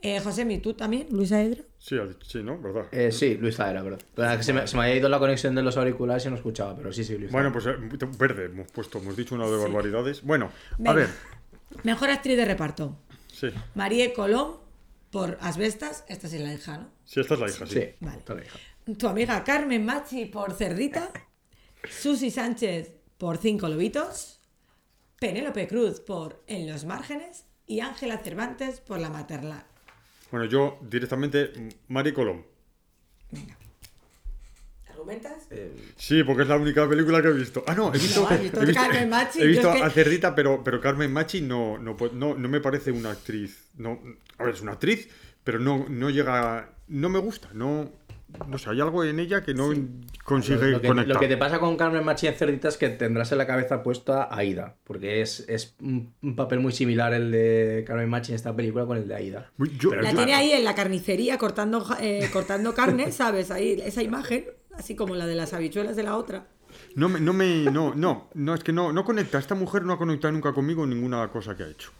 [0.07, 1.63] Eh, Josemi, ¿tú también, Luis Saedra?
[1.79, 2.59] Sí, sí, ¿no?
[2.61, 2.85] ¿Verdad?
[2.91, 4.39] Eh, sí, Luis Zaera, verdad.
[4.41, 6.93] Se me, se me había ido la conexión de los auriculares y no escuchaba, pero
[6.93, 7.71] sí, sí, Luis Bueno, pues eh,
[8.19, 10.21] verde hemos puesto, hemos dicho una de barbaridades.
[10.21, 10.51] Bueno,
[10.85, 11.09] a ver,
[11.83, 12.95] Mejor actriz de reparto.
[13.33, 14.57] sí, Marie Colón
[15.09, 16.89] por Asbestas, esta sí es la hija, ¿no?
[17.03, 17.73] sí, esta es la hija, sí.
[17.73, 18.21] Sí, Vale.
[18.27, 18.59] la hija.
[18.99, 21.09] Tu amiga Carmen Machi por Cerdita,
[21.89, 24.39] Susi Sánchez por Cinco Lobitos,
[25.19, 29.65] Penélope Cruz por En los Márgenes y Ángela Cervantes por La Maternal.
[30.36, 31.53] Bueno, yo directamente,
[31.88, 32.45] Mari Colón.
[33.31, 33.55] Venga.
[34.89, 35.47] ¿Argumentas?
[35.95, 37.63] Sí, porque es la única película que he visto.
[37.65, 39.75] Ah, no, he visto, No, has visto he visto, Carmen Machi, he yo visto es
[39.77, 43.11] que- a Cerdita, pero, pero Carmen Machi no, no, pu- no, no me parece una
[43.11, 43.69] actriz.
[43.77, 44.01] No,
[44.38, 45.07] a ver, es una actriz,
[45.45, 46.69] pero no, no llega.
[46.89, 47.47] No me gusta.
[47.53, 47.93] No,
[48.47, 49.69] no sé, hay algo en ella que no
[50.23, 51.13] consigue Lo que, conectar.
[51.15, 53.83] lo que te pasa con Carmen Machi en Cerdita es que tendrás en la cabeza
[53.83, 58.31] puesta a Aida, porque es, es un, un papel muy similar el de Carmen Machi
[58.31, 59.51] en esta película con el de Aida.
[59.77, 63.51] Yo- Pero La yo- tiene ahí en la carnicería cortando, eh, cortando carne, ¿sabes?
[63.51, 66.47] Ahí, esa imagen, así como la de las habichuelas de la otra.
[66.95, 69.38] No me, no me, no, no, no, es que no, no conecta.
[69.39, 71.91] Esta mujer no ha conectado nunca conmigo en ninguna cosa que ha hecho.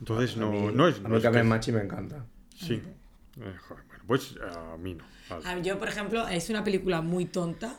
[0.00, 0.98] Entonces A no, mí, no es.
[0.98, 2.24] a no mí es Carmen que- Machi me encanta.
[2.56, 2.74] Sí.
[2.74, 5.04] Eh, joder, pues a mí no.
[5.44, 7.76] A- Yo, por ejemplo, es una película muy tonta,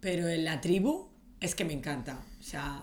[0.00, 1.08] pero en la tribu
[1.40, 2.18] es que me encanta.
[2.40, 2.82] O sea,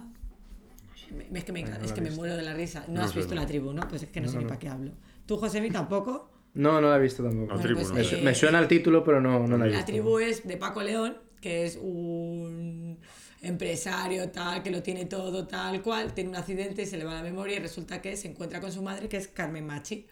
[1.12, 2.86] me- es que me encanta, no es la que me muero de la risa.
[2.88, 3.42] No, No has sé, visto no.
[3.42, 3.88] la tribu, ¿no?
[3.88, 4.92] Pues es que no, sé ni para qué hablo.
[5.26, 6.30] ¿Tú, Josemi, tampoco?
[6.54, 7.54] No, no la he visto tampoco.
[7.56, 9.70] La tribu, pues, no Me, su- me suena el título, pero no, no la he
[9.70, 9.92] La visto.
[9.92, 12.98] tribu es de Paco León, que es un
[13.42, 17.14] empresario tal, que lo tiene todo tal cual, tiene un accidente y se le va
[17.14, 20.08] la memoria y resulta que se encuentra con su madre, que es Carmen Machi.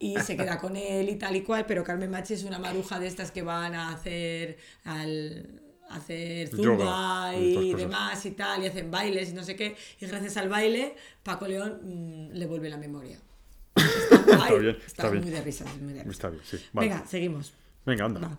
[0.00, 3.00] Y se queda con él y tal y cual, pero Carmen Machi es una maruja
[3.00, 8.66] de estas que van a hacer al a hacer zumba y demás y tal, y
[8.66, 9.74] hacen bailes y no sé qué.
[10.00, 13.18] Y gracias al baile, Paco León mm, le vuelve la memoria.
[13.76, 15.22] Está, guay, bien, está está bien.
[15.22, 15.64] muy de risa.
[15.80, 16.10] muy de risa.
[16.10, 16.58] Está bien, sí.
[16.72, 16.88] Vale.
[16.88, 17.52] Venga, seguimos.
[17.86, 18.38] Venga, anda.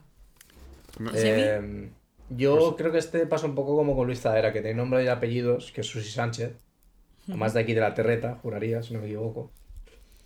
[1.14, 1.90] Eh,
[2.30, 5.08] yo creo que este pasa un poco como con Luis Zadera, que tiene nombre y
[5.08, 6.56] apellidos, que es Susi Sánchez.
[7.28, 9.52] Además de aquí de la Terreta, juraría, si no me equivoco.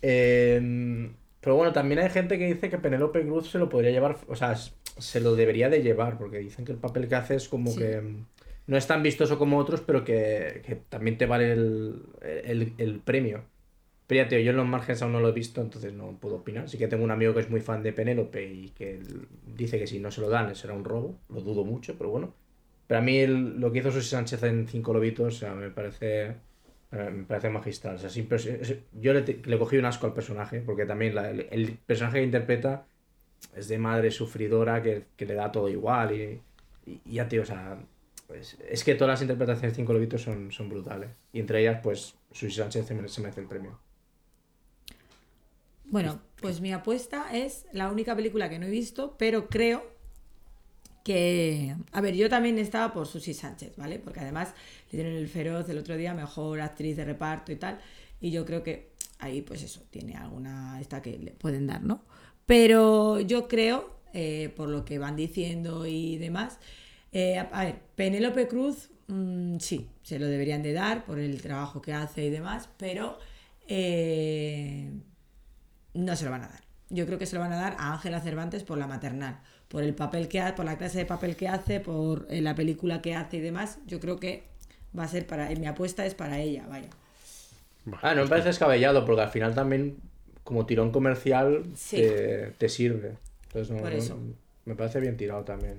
[0.02, 1.10] Eh,
[1.44, 4.34] pero bueno, también hay gente que dice que Penélope Cruz se lo podría llevar, o
[4.34, 7.70] sea, se lo debería de llevar, porque dicen que el papel que hace es como
[7.70, 7.78] Sí.
[7.80, 8.26] que mm,
[8.68, 13.00] no es tan vistoso como otros, pero que, que también te vale el, el- el
[13.00, 13.44] premio.
[14.06, 16.36] Pero ya, tío, yo en los márgenes aún no lo he visto, entonces no puedo
[16.36, 16.68] opinar.
[16.68, 19.00] Sí que tengo un amigo que es muy fan de Penélope y que
[19.56, 21.18] dice que si no se lo dan será un robo.
[21.30, 22.34] Lo dudo mucho, pero bueno.
[22.86, 25.70] Pero a mí el- lo que hizo Susi Sánchez en Cinco Lobitos, o sea, me
[25.70, 26.34] parece
[26.94, 27.96] me parece magistral.
[27.96, 28.10] O sea,
[28.92, 31.16] yo le, le cogí un asco al personaje, porque también
[31.50, 32.86] el, personaje que interpreta
[33.56, 36.12] es de madre sufridora que, que le da todo igual.
[36.12, 36.40] Y,
[36.86, 37.78] y- ya, tío, o sea,
[38.68, 41.10] es, que todas las interpretaciones de Cinco Lobitos son, son brutales.
[41.32, 43.78] Y entre ellas, pues, Susi Sánchez se mere- se merece el premio.
[45.86, 49.93] Bueno, pues mi apuesta es la única película que no he visto, pero creo
[51.04, 51.76] que...
[51.92, 53.98] A ver, yo también estaba por Susi Sánchez, ¿vale?
[54.00, 54.54] Porque además
[54.90, 57.78] le dieron el feroz el otro día, mejor actriz de reparto y tal,
[58.20, 58.90] y yo creo que
[59.20, 62.02] ahí, pues eso, tiene alguna esta que le pueden dar, ¿no?
[62.46, 66.58] Pero yo creo, eh, por lo que van diciendo y demás,
[67.12, 71.80] eh, a, ver, Penélope Cruz, mm, sí, se lo deberían de dar por el trabajo
[71.80, 73.18] que hace y demás, pero...
[73.68, 74.90] eh,
[75.94, 76.64] no se lo van a dar.
[76.90, 79.82] Yo creo que se lo van a dar a Ángela Cervantes por la maternal, por
[79.82, 83.00] el papel que hace, por la clase de papel que hace, por eh, la película
[83.02, 83.78] que hace y demás.
[83.86, 84.44] Yo creo que
[84.96, 86.88] va a ser para, mi apuesta es para ella, vaya.
[88.02, 89.96] Ah, no me parece descabellado, porque al final también,
[90.42, 91.96] como tirón comercial, Sí.
[91.96, 93.16] te, te sirve.
[93.48, 94.18] Entonces, no, Por no- eso.
[94.64, 95.76] me parece bien tirado también.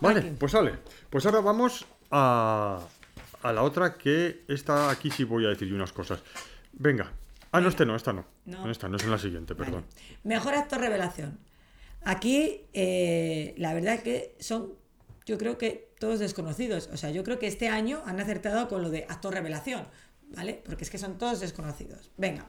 [0.00, 0.30] Vale, Aquí.
[0.38, 0.72] pues sale.
[1.10, 2.80] Pues ahora vamos a,
[3.42, 6.20] a la otra que esta aquí sí voy a decir unas cosas.
[6.72, 7.12] Venga.
[7.52, 8.24] Ah, no, este no, esta no.
[8.46, 8.64] No.
[8.64, 9.84] No, esta no es en la siguiente, perdón.
[10.24, 11.38] Mejor actor revelación.
[12.02, 14.72] Aquí, eh, la verdad que son,
[15.26, 16.88] yo creo que todos desconocidos.
[16.92, 19.86] O sea, yo creo que este año han acertado con lo de actor revelación,
[20.28, 20.60] ¿vale?
[20.64, 22.10] Porque es que son todos desconocidos.
[22.16, 22.46] Venga,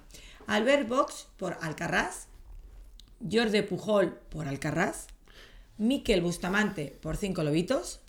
[0.47, 2.27] Albert Box por Alcarrás,
[3.29, 5.07] Jordi Pujol por Alcarrás,
[5.77, 7.99] Miquel Bustamante por Cinco Lobitos,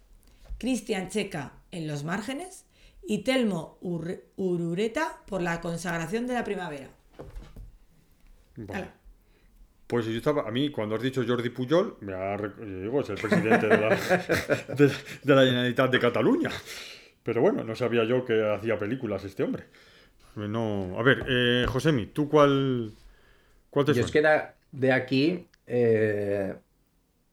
[0.59, 2.65] Cristian Checa en Los Márgenes
[3.05, 6.89] y Telmo Ur- Urureta por La Consagración de la Primavera.
[8.57, 9.02] Vale.
[9.93, 13.11] Pues yo estaba, a mí cuando has dicho Jordi Pujol, me ha, yo digo, es
[13.11, 13.91] el presidente de la,
[14.69, 14.87] de,
[15.23, 16.51] de la Generalitat de Cataluña.
[17.23, 19.65] Pero bueno, no sabía yo que hacía películas este hombre.
[20.37, 22.95] No, a ver, eh, Josemi, ¿tú cuál,
[23.71, 24.03] cuál te Yo suena?
[24.03, 26.55] es que de, de aquí, eh,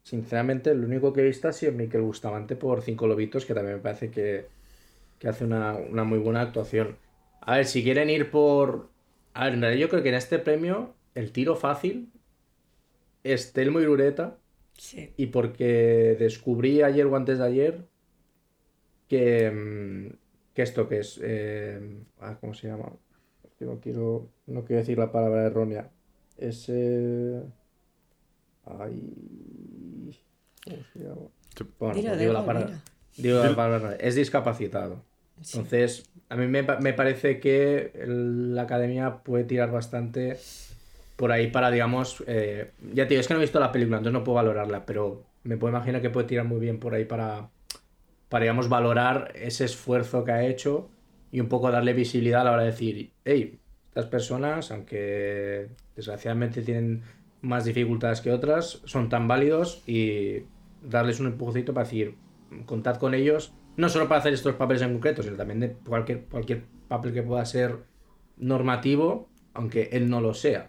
[0.04, 3.78] sinceramente, lo único que he visto ha sido Miquel Bustamante por Cinco Lobitos, que también
[3.78, 4.52] me parece que,
[5.20, 7.00] que hace una, una muy buena actuación.
[7.42, 8.92] A ver, si quieren ir por...
[9.34, 12.14] A ver, en realidad yo creo que en este premio el tiro fácil
[13.24, 14.38] es Telmo Irureta,
[14.78, 15.14] Sí.
[15.18, 17.86] y porque descubrí ayer o antes de ayer
[19.10, 20.16] que, mm,
[20.54, 21.20] que esto que es...
[21.22, 21.80] eh,
[22.22, 22.92] ah, ¿Cómo se llama?
[23.44, 25.90] Es que no quiero, no quiero decir la palabra errónea.
[26.38, 26.66] Es...
[26.70, 27.42] eh,
[28.66, 30.16] ay,
[30.64, 31.22] ¿Cómo se llama?
[31.80, 32.82] Bueno, Dilo, digo la palabra.
[33.18, 33.98] digo la palabra errónea.
[34.00, 35.04] Es discapacitado.
[35.38, 40.38] Entonces, a mí me, pa- me parece que el- la academia puede tirar bastante
[41.20, 43.98] por ahí para, digamos, eh, ya te digo, es que no he visto la película,
[43.98, 47.04] entonces no puedo valorarla, pero me puedo imaginar que puede tirar muy bien por ahí
[47.04, 47.50] para,
[48.30, 50.90] para digamos, valorar ese esfuerzo que ha hecho
[51.30, 53.60] y un poco darle visibilidad a la hora de decir, hey,
[53.90, 57.04] estas personas, aunque desgraciadamente tienen
[57.42, 60.44] más dificultades que otras, son tan válidos y
[60.82, 62.16] darles un empujoncito para decir,
[62.66, 66.28] contad con ellos, no solo para hacer estos papeles en concreto, sino también de cualquier,
[66.28, 67.76] cualquier papel que pueda ser
[68.38, 70.69] normativo, aunque él no lo sea.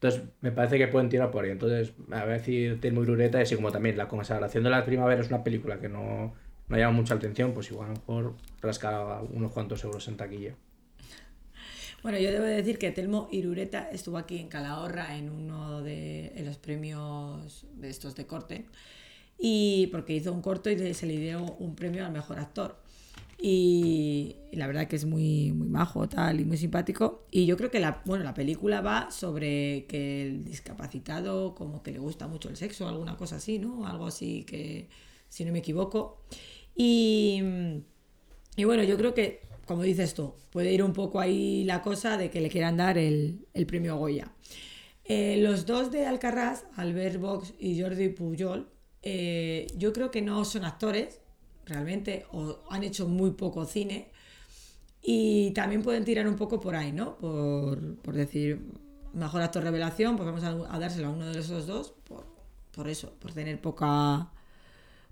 [0.00, 1.50] Entonces, me parece que pueden tirar por ahí.
[1.50, 5.20] Entonces, a ver si tengo Irureta, y así como también la consagración de la primavera
[5.20, 6.32] es una película que no,
[6.68, 10.54] no llama mucha atención, pues igual a lo mejor rasca unos cuantos euros en taquilla.
[12.02, 16.56] Bueno, yo debo decir que Telmo Irureta estuvo aquí en Calahorra en uno de los
[16.56, 18.64] premios de estos de corte
[19.38, 22.79] y porque hizo un corto y se le dio un premio al mejor actor.
[23.42, 27.26] Y, la verdad que es muy, muy majo tal y muy simpático.
[27.30, 31.92] Y yo creo que la, bueno, la película va sobre que el discapacitado como que
[31.92, 33.86] le gusta mucho el sexo, alguna cosa así, ¿no?
[33.86, 34.88] Algo así que,
[35.28, 36.22] si no me equivoco.
[36.74, 37.42] Y,
[38.56, 42.16] y bueno, yo creo que, como dices tú, puede ir un poco ahí la cosa
[42.16, 44.32] de que le quieran dar el, el premio Goya.
[45.12, 48.70] Eh, los dos de Alcarrás, Albert Box y Jordi Pujol,
[49.02, 51.20] eh, yo creo que no son actores,
[51.70, 54.10] realmente, o han hecho muy poco cine.
[55.02, 57.16] Y también pueden tirar un poco por ahí, ¿no?
[57.16, 58.60] Por, por decir,
[59.14, 62.26] mejor actor revelación, pues vamos a, a dárselo a uno de esos dos, por,
[62.72, 64.30] por eso, por tener poca,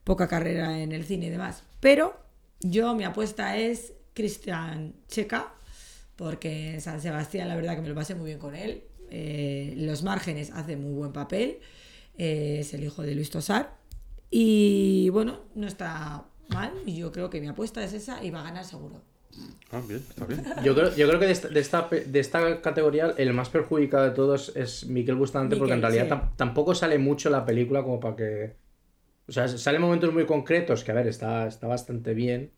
[0.04, 1.62] poca carrera en el cine y demás.
[1.80, 2.14] Pero
[2.60, 5.54] yo, mi apuesta es Cristian Checa,
[6.16, 8.82] porque en San Sebastián la verdad que me lo pasé muy bien con él.
[9.10, 11.60] Eh, los márgenes hace muy buen papel.
[12.18, 13.78] Eh, es el hijo de Luis Tosar.
[14.30, 16.72] Y bueno, no está mal.
[16.86, 19.02] Y yo creo que mi apuesta es esa y va a ganar seguro.
[19.70, 20.42] Ah, bien, está bien.
[20.64, 24.04] Yo creo, yo creo que de esta, de, esta, de esta categoría el más perjudicado
[24.04, 26.28] de todos es Miquel Bustamante, porque en realidad sí.
[26.36, 28.56] tampoco sale mucho la película como para que...
[29.28, 32.50] O sea, salen momentos muy concretos que, a ver, está, está bastante bien.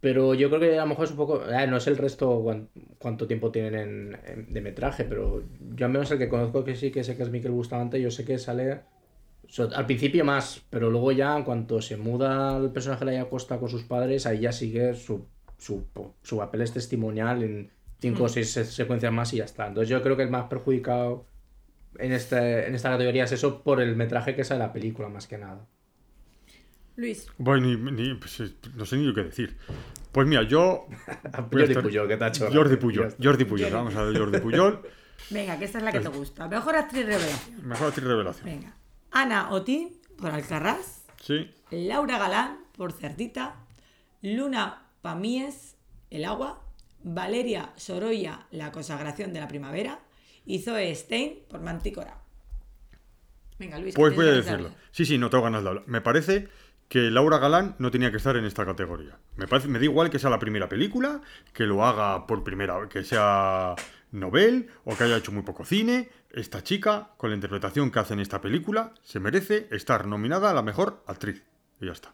[0.00, 1.50] Pero yo creo que a lo mejor es un poco...
[1.50, 2.68] eh, no sé el resto cuán-
[2.98, 5.42] cuánto tiempo tienen en, en- de metraje, pero
[5.74, 8.10] yo al menos el que conozco que sí, que sé que es Miquel Bustamante, yo
[8.10, 8.82] sé que sale...
[9.54, 13.28] so- Al principio más, pero luego ya en cuanto se muda el personaje de la
[13.28, 15.26] Costa con sus padres, ahí ya sigue su,
[15.58, 15.84] su,
[16.22, 19.66] su papel es testimonial en cinco o seis se- secuencias más y ya está.
[19.68, 21.26] Entonces yo creo que el más perjudicado
[21.98, 25.26] en, este, en esta categoría es eso por el metraje que sale la película, más
[25.28, 25.66] que nada.
[26.96, 29.56] Luis, Bueno, ni, ni- pues, eh, no sé ni qué decir.
[30.12, 30.86] Pues mira, yo.
[31.50, 32.76] Jordi estar- Puyol, que te ha hecho Jordi.
[32.76, 33.14] Puyol.
[33.22, 33.72] Jordi Puyol.
[33.72, 34.80] Vamos a ver Jordi Puyol.
[35.30, 36.46] venga, que esta es la que te gusta.
[36.48, 37.66] Mejor actriz revelación.
[37.68, 38.44] Mejor actriz revelación.
[38.46, 38.74] Venga.
[39.14, 41.04] Ana Otín por Alcarrás.
[41.22, 41.50] Sí.
[41.70, 43.54] Laura Galán por Cerdita,
[44.22, 45.76] Luna Pamies,
[46.10, 46.60] El agua,
[47.04, 50.00] Valeria Sorolla, La consagración de la primavera
[50.44, 52.18] y Zoe Stein por Mantícora.
[53.58, 53.94] Venga, Luis.
[53.94, 54.66] Pues voy a decirlo.
[54.66, 54.80] hablar.
[54.90, 55.84] Sí, sí, no tengo ganas de hablar.
[55.86, 56.48] Me parece
[56.88, 59.16] que Laura Galán no tenía que estar en esta categoría.
[59.36, 61.20] Me parece, me da igual que sea la primera película,
[61.52, 63.76] que lo haga por primera vez, que sea
[64.10, 66.08] novel o que haya hecho muy poco cine.
[66.34, 70.54] Esta chica, con la interpretación que hace en esta película, se merece estar nominada a
[70.54, 71.42] la mejor actriz.
[71.80, 72.12] Y ya está.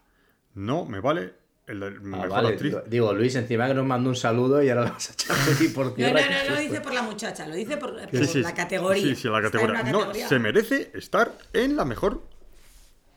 [0.53, 1.33] No me vale
[1.67, 2.75] el, el Ah, mejor vale, actriz.
[2.87, 5.69] digo, Luis, encima que nos mandó un saludo y ahora lo vas a echar aquí
[5.69, 6.11] por No, tierra.
[6.11, 6.69] no, ¿qué es no, no esto?
[6.69, 9.03] dice por la muchacha, lo dice por, por Sí, sí, la categoría.
[9.03, 9.83] Sí, sí, la categoría.
[9.83, 10.27] No, categoría.
[10.27, 12.21] se merece estar en la mejor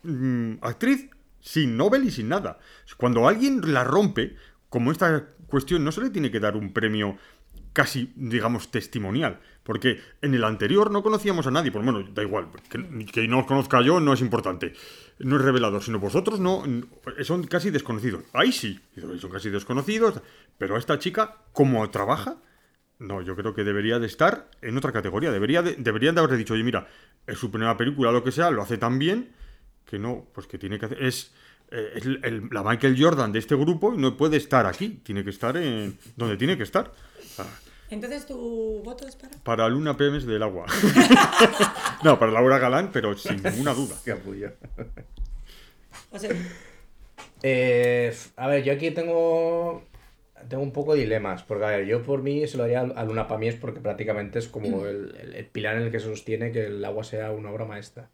[0.04, 2.58] mm, actriz sin Nobel y sin nada.
[2.96, 4.36] Cuando alguien la rompe,
[4.70, 7.18] como esta cuestión, no se le tiene que dar un premio
[7.72, 9.40] casi, digamos, testimonial.
[9.64, 11.72] Porque en el anterior no conocíamos a nadie.
[11.72, 12.48] Pues bueno, da igual.
[12.68, 14.74] Que, que no os conozca yo no es importante.
[15.18, 16.62] No es revelador, sino vosotros no.
[17.22, 18.24] Son casi desconocidos.
[18.34, 18.78] Ahí sí,
[19.18, 20.20] son casi desconocidos.
[20.58, 22.36] Pero esta chica, como trabaja,
[22.98, 25.32] no, yo creo que debería de estar en otra categoría.
[25.32, 26.86] Debería de, deberían de haberle dicho, oye, mira,
[27.26, 29.30] es su primera película, lo que sea, lo hace tan bien
[29.86, 31.02] que no, pues que tiene que hacer.
[31.02, 31.32] Es,
[31.70, 35.00] eh, el- la Michael Jordan de este grupo y no puede estar aquí.
[35.02, 36.92] Tiene que estar en donde tiene que estar.
[37.38, 37.46] Ah,
[37.94, 39.36] Entonces, ¿tu voto es para?
[39.42, 40.66] Para Luna Pemes del agua.
[42.04, 43.94] no, para Laura Galán, pero sin ninguna duda.
[44.04, 44.50] Capullo.
[46.10, 46.30] José,
[47.42, 49.84] Eh, a ver, yo aquí tengo
[50.48, 53.04] tengo un poco de dilemas, porque a ver, yo por mí se lo haría a
[53.04, 56.52] Luna Pamies porque prácticamente es como el, el- el pilar en el que se sostiene
[56.52, 58.10] que el agua sea una obra maestra.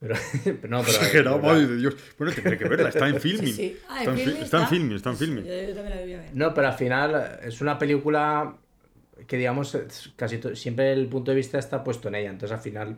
[0.00, 0.14] Pero,
[0.44, 0.92] pero no, pero...
[0.98, 1.96] Exagerado, pero- madre de Dios.
[2.18, 3.46] Bueno, tendré que verla, está en filming.
[3.52, 3.78] sí, sí.
[3.88, 5.44] Ah, está, en Filmin fi- está en filming, está en filming.
[5.44, 6.30] Yo, yo también la voy a ver.
[6.34, 8.56] No, pero al final es una película
[9.28, 12.30] que, digamos, es casi siempre el punto de vista está puesto en ella.
[12.30, 12.96] Entonces, al final,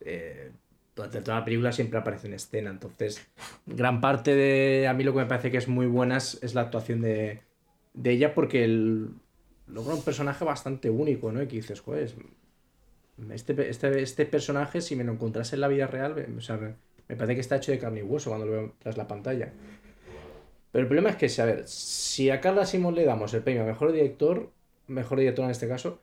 [0.00, 0.50] eh,
[0.94, 2.70] durante toda la película siempre aparece en escena.
[2.70, 3.24] Entonces,
[3.64, 4.88] gran parte de.
[4.88, 7.40] A mí lo que me parece que es muy buena es, la actuación de,
[7.94, 9.10] de ella porque el,
[9.68, 11.40] logra un personaje bastante único, ¿no?
[11.40, 12.16] Y que dices, pues.
[13.30, 16.74] este, este, este personaje, si me lo encontrase en la vida real, o sea, me,
[17.16, 19.52] parece que está hecho de carne y hueso cuando lo veo tras la pantalla.
[20.72, 23.62] Pero el problema es que, a ver, si a Carla Simón le damos el premio
[23.62, 24.50] a mejor director,
[24.92, 26.02] mejor director en este caso,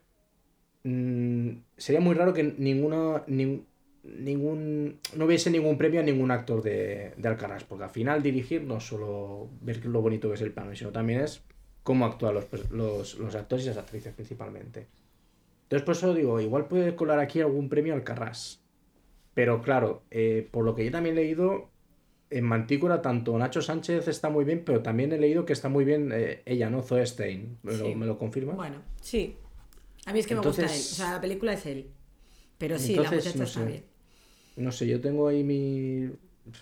[0.84, 3.64] mm, sería muy raro que ninguno, nin-
[4.04, 8.62] ningún, no hubiese ningún premio a ningún actor de, de Alcaraz, porque al final dirigir
[8.64, 11.42] no es solo ver lo bonito que es el plano, sino también es
[11.82, 14.86] cómo actúan los, los, los actores y las actrices principalmente.
[15.64, 18.60] Entonces, por eso digo, igual puede colar aquí algún premio al Carras.
[19.34, 21.70] Pero claro, eh, por lo que yo también he leído,
[22.30, 25.84] en Mantícora tanto Nacho Sánchez está muy bien, pero también he leído que está muy
[25.84, 26.82] bien eh, ella, ¿no?
[26.82, 27.58] Zoe Stein.
[27.62, 27.94] ¿Me, lo, Sí.
[27.94, 28.52] me lo confirma?
[28.54, 29.36] Bueno, sí.
[30.06, 30.68] A mí es que me gusta él.
[30.68, 31.90] O sea, la película es él.
[32.58, 33.66] Pero sí, la muchacha no está sé.
[33.66, 33.84] bien.
[34.56, 36.10] No sé, yo tengo ahí mi.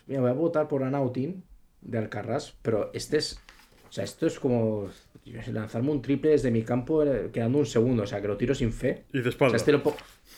[0.07, 1.43] Mira, voy a votar por Anautin
[1.81, 3.41] de Alcarrás, pero este es.
[3.89, 4.89] O sea, esto es como
[5.47, 8.55] lanzarme un triple desde mi campo eh, quedando un segundo, o sea, que lo tiro
[8.55, 9.05] sin fe.
[9.13, 9.57] Y de O sea, espalda.
[9.57, 9.97] este lo po-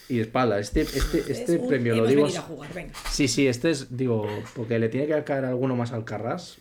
[0.09, 0.59] Y espalda.
[0.59, 2.25] Este, este, este Es un- premio lo digo.
[2.25, 2.93] a jugar, venga.
[3.09, 6.57] Sí, sí, este es, digo, porque le tiene que caer alguno más al Carras,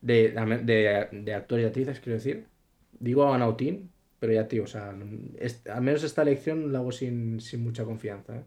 [0.00, 0.30] de,
[0.64, 2.46] de, de actores y actrices, quiero decir.
[3.00, 4.94] Digo a Anautin, pero ya, tío, o sea,
[5.38, 8.36] es- al menos esta elección la hago sin, sin mucha confianza.
[8.36, 8.44] ¿eh?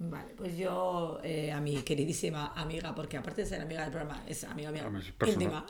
[0.00, 4.24] Vale, pues yo eh, a mi queridísima amiga, porque aparte de ser amiga del programa,
[4.28, 4.88] es amiga mía
[5.26, 5.66] íntima,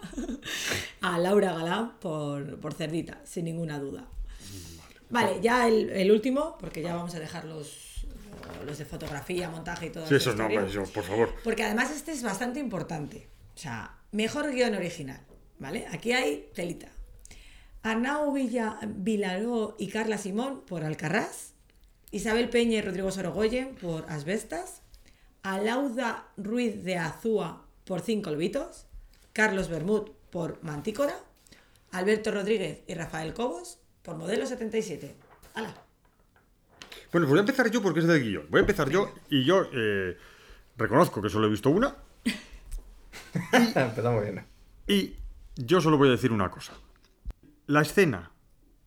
[1.01, 4.07] a Laura Galán por, por Cerdita, sin ninguna duda.
[5.11, 8.07] Vale, ya el, el último, porque ya vamos a dejar los,
[8.67, 11.35] los de fotografía, montaje y todo Sí, eso no, hombre, yo, por favor.
[11.43, 13.29] Porque además este es bastante importante.
[13.55, 15.21] O sea, mejor guion original,
[15.59, 15.87] ¿vale?
[15.91, 16.89] Aquí hay telita.
[17.83, 21.55] Arnau Villa, Vilaró y Carla Simón por Alcarrás.
[22.11, 24.83] Isabel Peña y Rodrigo Sorogoyen por Asbestas.
[25.43, 28.87] Alauda Ruiz de Azúa por Cinco Lobitos.
[29.33, 31.15] Carlos Bermud por Mantícora.
[31.91, 33.79] Alberto Rodríguez y Rafael Cobos
[34.09, 35.15] por Modelo 77.
[35.55, 35.69] ¡Hala!
[37.13, 38.47] Bueno, pues voy a empezar yo porque es del guion.
[38.49, 40.17] Voy a empezar yo y yo eh,
[40.79, 41.95] reconozco que solo he visto una
[43.53, 44.47] Empezamos bien.
[44.87, 45.15] y
[45.57, 46.73] yo solo voy a decir una cosa.
[47.67, 48.31] La escena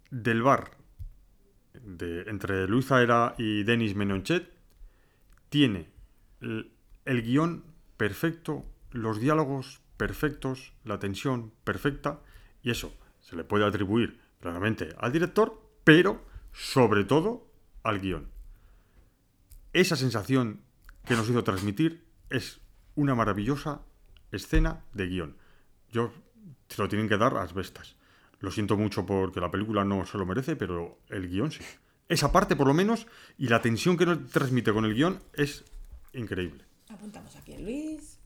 [0.10, 0.72] del bar
[1.74, 4.52] de, entre Luis Aera y Denis Menonchet
[5.50, 5.88] tiene
[6.42, 6.72] el,
[7.06, 7.64] el guion
[7.96, 12.22] perfecto, los diálogos perfectos, la tensión perfecta
[12.64, 17.48] y eso se le puede atribuir claramente al director, pero sobre todo
[17.84, 18.30] al guion.
[19.74, 20.62] Esa sensación
[21.06, 22.60] que nos hizo transmitir es
[22.96, 23.82] una maravillosa
[24.32, 25.38] escena de guion.
[25.90, 26.12] Yo
[26.68, 27.96] se lo tienen que dar a asbestas.
[28.40, 31.64] Lo siento mucho porque la película no se lo merece, pero el guion sí.
[32.10, 35.64] Esa parte por lo menos y la tensión que nos transmite con el guion es
[36.14, 36.66] increíble.
[36.90, 38.20] Apuntamos aquí a Luis.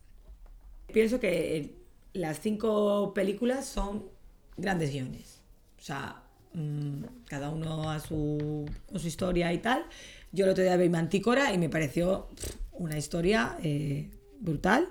[0.91, 1.75] Pienso que
[2.13, 4.05] las cinco películas son
[4.57, 5.34] grandes guiones.
[5.85, 6.23] O sea,
[6.53, 9.85] mm, cada uno a su, su historia y tal.
[10.31, 12.27] Yo el otro día vi Mantícora y me pareció
[12.71, 14.09] una historia eh,
[14.39, 14.89] brutal.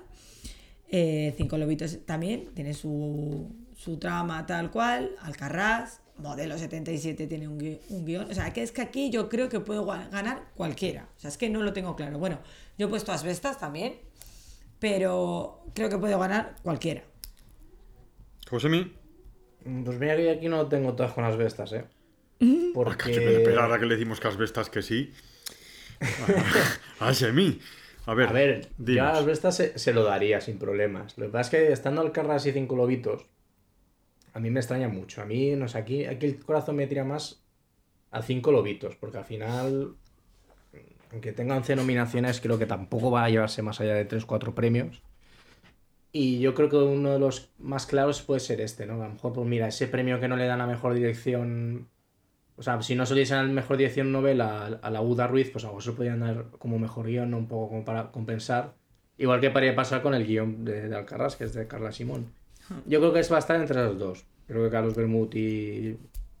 [0.87, 5.11] Eh, Cinco Lobitos también tiene su, su trama tal cual.
[5.19, 8.31] Alcarrás, Modelo 77 tiene un, un guion.
[8.31, 11.09] O sea, que es que aquí yo creo que puedo ganar cualquiera.
[11.17, 12.19] O sea, es que no lo tengo claro.
[12.19, 12.39] Bueno,
[12.77, 13.95] yo he puesto Asbestas también,
[14.79, 17.03] pero creo que puedo ganar cualquiera.
[18.49, 18.93] Josemi,
[19.65, 21.85] Pues mira que aquí no tengo todas con las bestas, ¿eh?
[22.39, 23.11] me Porque...
[23.11, 25.11] esperara que le decimos que asbestas que sí.
[26.99, 27.59] a Semi.
[28.05, 28.97] A ver, A ver, dinos.
[28.97, 31.17] yo a las bestas se, se lo daría sin problemas.
[31.17, 33.25] Lo que pasa es que estando al Carras y cinco lobitos,
[34.33, 35.21] a mí me extraña mucho.
[35.21, 37.43] A mí, no sé, aquí, aquí el corazón me tira más
[38.11, 39.95] a cinco lobitos, porque al final,
[41.11, 45.01] aunque tenga 11 nominaciones, creo que tampoco va a llevarse más allá de 3-4 premios.
[46.17, 48.93] Y yo creo que uno de los más claros puede ser este, ¿no?
[49.03, 51.89] A lo mejor, pues mira, ese premio que no le dan a mejor dirección.
[52.55, 55.65] O sea, si no se a la mejor dirección novela a la Uda Ruiz, pues
[55.65, 57.37] a mejor se podían dar como mejor guion, ¿no?
[57.37, 58.75] un poco como para compensar.
[59.17, 62.31] Igual que podría pasar con el guion de, de Alcarrás, que es de Carla Simón.
[62.85, 64.25] Yo creo que es va a estar entre los dos.
[64.47, 65.97] Creo que Carlos Bermud y,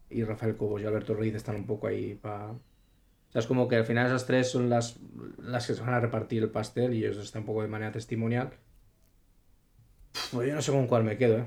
[0.09, 2.51] y Rafael Cobos y Alberto Ruiz están un poco ahí para.
[2.51, 2.59] O
[3.27, 5.01] sea, es como que al final esas tres son las,
[5.37, 7.91] las que se van a repartir el pastel y ellos están un poco de manera
[7.91, 8.53] testimonial.
[10.31, 11.45] Pues yo no sé con cuál me quedo, ¿eh?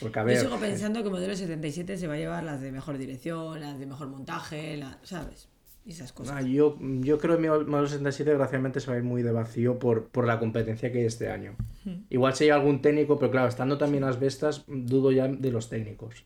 [0.00, 0.36] Porque a ver.
[0.36, 3.78] Yo sigo pensando que Modelo 77 se va a llevar las de mejor dirección, las
[3.78, 5.48] de mejor montaje, la- ¿sabes?
[5.84, 6.36] Y esas cosas.
[6.36, 9.78] Ah, yo, yo creo que Modelo 67 desgraciadamente se va a ir muy de vacío
[9.78, 11.56] por, por la competencia que hay este año.
[12.08, 15.68] Igual se lleva algún técnico, pero claro, estando también las bestas, dudo ya de los
[15.68, 16.24] técnicos.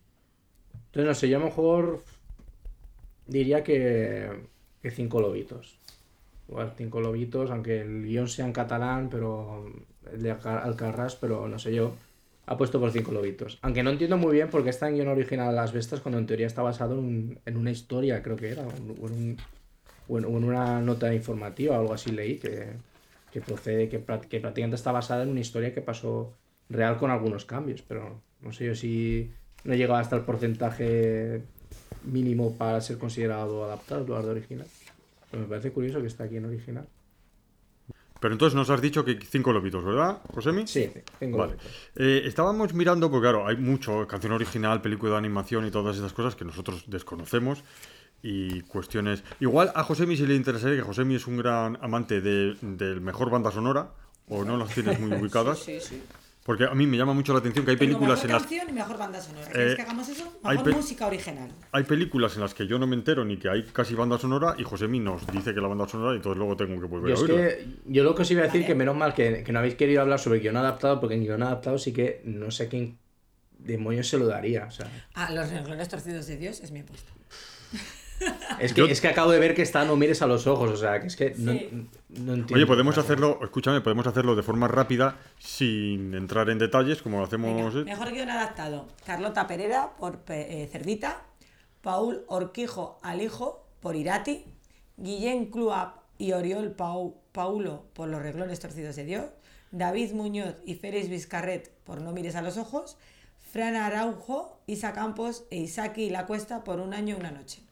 [0.87, 2.01] Entonces, no sé, yo a lo mejor
[3.27, 4.31] diría que,
[4.83, 5.79] que cinco lobitos.
[6.49, 9.65] Igual cinco lobitos, aunque el guion sea en catalán, pero
[10.13, 11.95] de Alca- Alcarrás, pero no sé yo.
[12.49, 13.59] Ha puesto por cinco lobitos.
[13.63, 16.27] Aunque no entiendo muy bien por qué está en guion original Las Bestas cuando en
[16.27, 18.63] teoría está basado en, un- en una historia, creo que era.
[20.09, 22.69] o en una nota informativa o algo así leí que,
[23.33, 26.33] que procede, que, que prácticamente está basada en una historia que pasó
[26.69, 29.33] real con algunos cambios, pero no sé yo si
[29.65, 31.43] no llegaba hasta el porcentaje
[32.05, 34.67] mínimo para ser considerado adaptado en lugar de original.
[35.31, 36.87] Pero me parece curioso que está aquí en original.
[38.21, 40.67] Pero entonces nos has dicho que cinco lobitos, ¿verdad, Josemi?
[40.67, 41.57] Sí, tengo Vale.
[41.95, 46.13] Eh, estábamos mirando, porque claro, hay mucho, canción original, película de animación y todas esas
[46.13, 47.63] cosas que nosotros desconocemos
[48.23, 49.23] y cuestiones...
[49.41, 53.31] Igual a Josemi sí le interesaría, que Josemi es un gran amante de, del mejor
[53.31, 53.91] banda sonora,
[54.29, 56.03] o no las tienes muy ubicadas, Sí, sí.
[56.47, 58.43] Porque a mí me llama mucho la atención que hay Tengo películas mejor en las...
[58.43, 59.51] canción y mejor banda sonora.
[59.51, 60.39] ¿Quieres Eh, que hagamos eso?
[60.45, 61.51] hay Mejor pe- música original.
[61.73, 64.55] Hay películas en las que yo no me entero ni que hay casi banda sonora
[64.57, 67.15] y Josemi nos dice que la banda sonora y entonces luego tengo que volver Yo,
[67.15, 67.49] a es oírla.
[67.49, 68.67] que, yo lo que os iba a decir Vale.
[68.69, 71.43] que menos mal que, que no habéis querido hablar sobre guion adaptado, porque en guion
[71.43, 72.97] adaptado sí que no sé quién
[73.59, 74.67] demonios se lo daría.
[74.67, 77.11] O sea, Ah, los renglones torcidos de Dios es mi apuesta.
[78.61, 80.71] Es, que, Yo- es que acabo de ver que está No mires a los ojos,
[80.71, 81.69] o sea, que es que no, Sí.
[82.11, 82.55] no entiendo.
[82.55, 87.25] Oye, podemos hacerlo, escúchame, podemos hacerlo de forma rápida sin entrar en detalles como lo
[87.25, 87.75] hacemos...
[87.75, 88.87] Venga, mejor guion adaptado.
[89.05, 91.23] Carlota Pereira por eh, Cerdita.
[91.83, 94.45] Paul Orquijo Alijo por Irati.
[94.97, 99.25] Guillén Cluab y Oriol Pau, Paulo por Los reglones torcidos de Dios.
[99.71, 102.97] David Muñoz y Félix Vizcarret por No mires a los ojos.
[103.53, 107.63] Fran Araujo, Isa Campos e Isaki La Cuesta por Un año y una noche.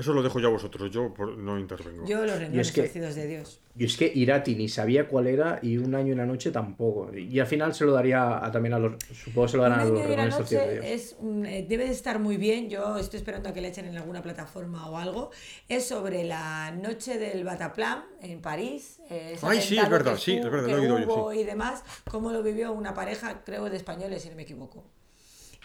[0.00, 2.06] Eso lo dejo ya a vosotros, yo por- no intervengo.
[2.06, 3.60] Yo Los renglones que- torcidos de Dios.
[3.74, 7.14] Yo es que Irati ni sabía cuál era y un año y una noche tampoco.
[7.14, 8.94] Y al final se lo daría a- también a los.
[9.12, 10.84] Supongo que se lo darán a los y Torcidos de noche Dios.
[10.86, 11.16] es,
[11.46, 12.68] eh, debe de estar muy bien.
[12.70, 15.30] Yo estoy esperando a que le echen en alguna plataforma o algo.
[15.68, 18.98] Es sobre la noche del Bataclan en París.
[19.10, 21.32] eh, Ay, sí, es verdad, que sí, es verdad, que lo he oído yo, hubo
[21.34, 21.84] y demás.
[22.10, 24.84] Cómo lo vivió una pareja, creo, de españoles, si no me equivoco.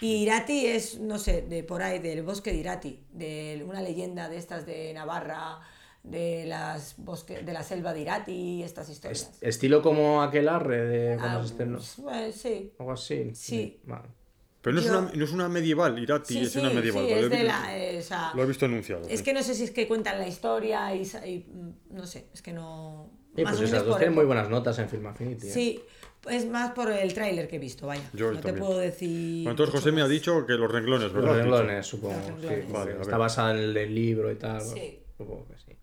[0.00, 4.28] Y Irati es, no sé, de por ahí, del bosque de Irati, de una leyenda
[4.28, 5.60] de estas de Navarra,
[6.02, 9.22] de las bosque, de la selva de Irati y estas historias.
[9.22, 11.78] Es- estilo como aquel arre de cuando Ah, se estrenó.
[12.12, 12.72] eh, sí.
[12.78, 13.30] Algo así.
[13.34, 13.80] Sí.
[13.84, 14.08] Vale.
[14.60, 17.04] Pero no es, una, no es una medieval, Irati Sí, es sí, una medieval.
[17.04, 19.08] sí, lo, he es de visto- la, eh, o sea, lo he visto anunciado.
[19.08, 19.24] Es sí.
[19.24, 22.52] que no sé si es que cuentan la historia y, mm, no sé, es que
[22.52, 23.10] no.
[23.36, 25.46] Y más pues esas dos tienen muy buenas notas en Film Affinity.
[25.48, 25.50] ¿eh?
[26.28, 28.02] Es más por el tráiler que he visto, vaya.
[28.12, 29.38] Yo no te puedo decir.
[29.44, 31.38] Bueno, entonces José me ha dicho que los renglones, Los ¿verdad?
[31.40, 32.14] Renglones, supongo.
[32.14, 32.46] Los sí.
[32.48, 32.72] renglones.
[32.72, 33.18] Vale, a Está ver.
[33.18, 34.60] basada en el, libro y tal.
[34.60, 35.00] Sí.
[35.16, 35.76] Supongo que sí.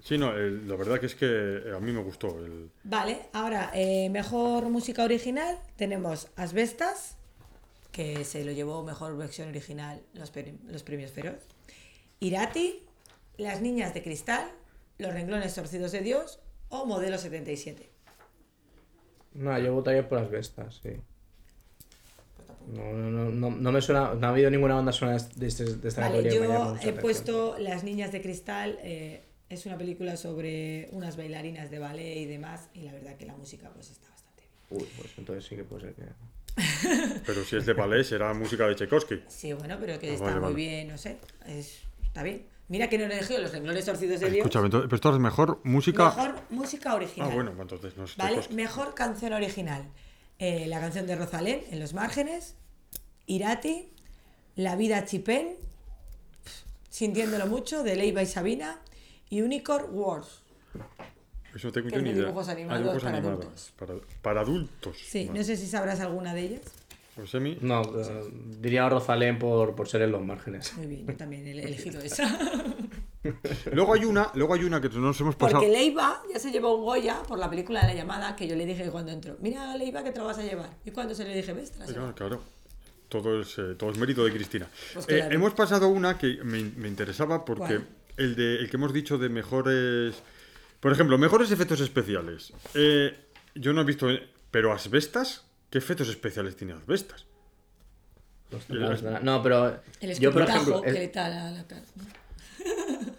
[0.00, 2.28] Sí, no, el- la verdad que es que eh, a mí me gustó.
[2.44, 2.70] El...
[2.84, 7.16] Vale, ahora, eh, mejor música original tenemos Asbestas,
[7.92, 10.32] que se lo llevó mejor versión original los,
[10.70, 11.40] los premios Feroz.
[12.20, 12.82] Irati,
[13.36, 14.48] Las Niñas de Cristal,
[14.98, 17.88] Los Renglones Torcidos de Dios o Modelo 77.
[19.38, 20.90] No, yo votaría por las bestas, sí.
[22.74, 25.64] No, no, no, no, no me suena, no ha habido ninguna banda sonora de, este-
[25.76, 28.78] de esta Vale, yo he puesto Las Niñas de Cristal.
[28.82, 32.68] eh, es una película sobre unas bailarinas de ballet y demás.
[32.74, 34.82] Y la verdad que la música pues está bastante bien.
[34.82, 36.02] Uy, pues entonces sí que puede ser que.
[37.26, 39.22] Pero si es de ballet, será música de Tchaikovsky.
[39.28, 40.54] Sí, bueno, pero que Ah, está vale, muy vale.
[40.56, 41.16] bien, no sé.
[41.46, 42.42] es- está bien.
[42.68, 44.46] Mira que no he elegido los renglones torcidos de Dios.
[44.46, 46.04] Escúchame, pero esto es mejor música.
[46.14, 47.28] Mejor música original.
[47.30, 48.40] Ah, bueno, pues entonces no ¿Vale?
[48.50, 49.84] Mejor canción original.
[50.38, 52.56] Eh, la canción de Rosalén, En los márgenes.
[53.26, 53.90] Irati.
[54.56, 55.56] La vida chipén.
[56.90, 58.78] Sintiéndolo mucho, de Leiva y Sabina.
[59.30, 60.42] Y Unicorn Wars.
[61.54, 62.24] Eso tengo que yo ni de idea.
[62.26, 63.40] dibujos Ah, animados dibujos para animados.
[63.44, 63.72] adultos.
[63.78, 64.96] Para, para adultos.
[65.06, 65.38] Sí, Vale.
[65.38, 66.62] no sé si sabrás alguna de ellas.
[67.62, 68.30] No, eh,
[68.60, 70.74] diría a Rosalén por, por ser en los márgenes.
[70.76, 72.38] Muy bien, yo también he elegido esa.
[73.72, 75.60] Luego hay una, luego hay una que nos hemos pasado.
[75.60, 78.54] Porque Leiva ya se llevó un Goya por la película de La Llamada, que yo
[78.56, 80.70] le dije cuando entró, mira Leiva que te lo vas a llevar.
[80.84, 82.14] Y cuando se le dije, ves, te la Claro, llevado".
[82.14, 82.40] claro.
[83.08, 84.68] Todo es, eh, todo es mérito de Cristina.
[84.92, 87.86] Pues Eh, hemos pasado una que me, me interesaba porque ¿Cuál?
[88.18, 90.14] el, de, el que hemos dicho de mejores...
[90.78, 92.52] Por ejemplo, mejores efectos especiales.
[92.74, 93.16] Eh,
[93.54, 94.08] yo no he visto...
[94.50, 97.26] Pero Asbestas, ¿qué efectos especiales tiene Asbestas?
[98.68, 101.82] Las- No, pero El yo, por ejemplo, que le la cara.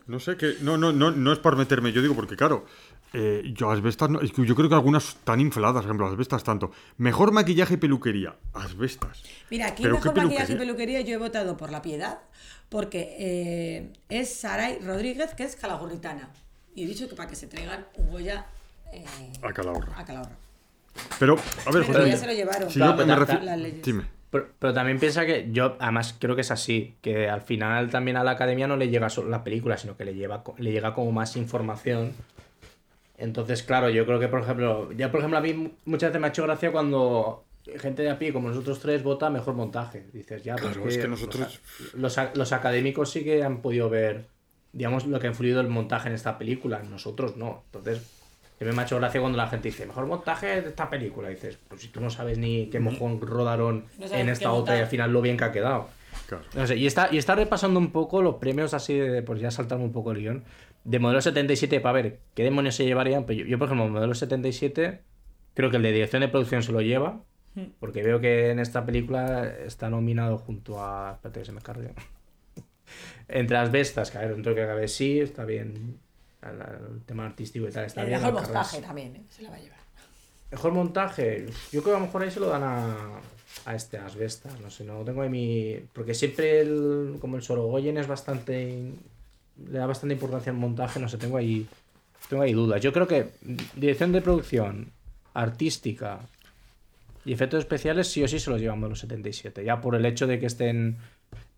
[0.08, 0.56] No sé qué...
[0.62, 2.66] No, no, no, no es para meterme, yo digo porque claro...
[3.14, 6.44] eh, yo Asbestas, no- es que yo creo que algunas están infladas, por ejemplo, Asbestas
[6.44, 6.72] tanto.
[6.98, 9.24] Mejor maquillaje y peluquería, Asbestas.
[9.52, 10.60] Mira, aquí mejor maquillaje y peluquería.
[10.60, 12.20] peluquería yo he votado por La Piedad,
[12.70, 16.30] porque eh, es Saray Rodríguez, que es calagurritana.
[16.76, 18.46] Y he dicho que para que se traigan un Goya
[18.92, 19.06] eh,
[19.44, 19.94] A Calahorra.
[20.00, 20.36] a Calahorra.
[21.20, 21.36] Pero,
[21.66, 22.70] a ver, Pero José, ya se lo llevaron.
[22.70, 23.46] si Claro, yo me refiero...
[23.84, 24.04] Dime.
[24.32, 28.18] pero, pero también piensa que yo, además creo que es así, que al final también
[28.18, 30.94] a la academia no le llega solo la película, sino que le, lleva, le llega
[30.94, 32.14] como más información.
[33.18, 36.28] Entonces, claro, yo creo que, por ejemplo, ya por ejemplo a mí muchas veces me
[36.28, 37.44] ha hecho gracia cuando
[37.78, 40.06] gente de a pie como nosotros tres vota mejor montaje.
[40.14, 41.60] Dices, ya, pues Claro, es que nosotros-
[41.96, 44.26] Los, a- los académicos sí que han podido ver
[44.72, 46.82] digamos, lo que ha influido el montaje en esta película.
[46.84, 47.64] Nosotros no.
[47.66, 48.04] Entonces,
[48.60, 51.32] siempre me ha hecho gracia cuando la gente dice, mejor montaje de esta película.
[51.32, 54.76] Y dices, pues si tú no sabes ni qué mojón rodaron No en esta otra
[54.76, 55.88] y al final lo bien que ha quedado.
[56.28, 56.44] Claro.
[56.54, 59.50] No sé, y está, y está repasando un poco los premios así de, pues ya
[59.50, 60.44] saltarme un poco el guion,
[60.84, 63.26] de modelo 77 para ver qué demonios se llevarían.
[63.26, 65.04] Pues yo, yo, por ejemplo, modelo 77,
[65.54, 67.24] creo que el de dirección de producción se lo lleva,
[67.80, 71.14] porque veo que en esta película está nominado junto a...
[71.14, 71.94] Espérate que se me cargue.
[73.30, 75.98] Entre las bestas, que a ver, dentro que sí, está bien.
[76.42, 76.52] El,
[76.96, 78.20] el tema artístico y tal está El bien.
[78.22, 79.24] mejor montaje también, ¿eh?
[79.30, 79.80] se la va a llevar.
[80.52, 81.46] Mejor montaje.
[81.72, 83.20] Yo creo que a lo mejor ahí se lo dan a,
[83.66, 84.50] a este Asbesta.
[84.62, 85.76] No sé, no tengo ahí mi.
[85.94, 88.92] Porque siempre el, como el Sorogoyen es bastante.
[89.70, 91.68] Le da bastante importancia al montaje, no sé, tengo ahí.
[92.30, 92.82] Tengo ahí dudas.
[92.82, 93.30] Yo creo que
[93.76, 94.92] dirección de producción,
[95.34, 96.20] artística
[97.26, 99.64] y efectos especiales sí o sí se los llevan de los 77.
[99.64, 100.98] Ya por el hecho de que estén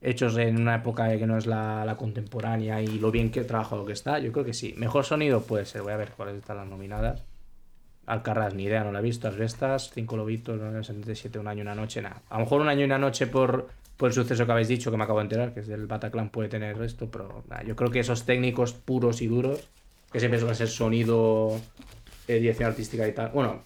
[0.02, 3.93] hechos en una época que no es la, contemporánea y lo bien que trabajado que
[3.93, 4.73] está, yo creo que sí.
[4.77, 5.84] Mejor sonido puede ser.
[5.84, 7.23] Voy a ver cuáles están las nominadas.
[8.07, 9.27] Alcarraz, ni idea, no la he visto.
[9.27, 12.22] Asbestas, Cinco Lobitos, 77, Un año y una noche, nada.
[12.30, 14.89] A lo mejor un año y una noche por, por el suceso que habéis dicho,
[14.89, 17.76] que me acabo de enterar, que es del Bataclan, puede tener esto, pero nada, yo
[17.76, 19.69] creo que esos técnicos puros y duros,
[20.11, 21.61] que siempre suelen ser sonido,
[22.27, 23.30] eh, dirección artística y tal.
[23.30, 23.61] Bueno,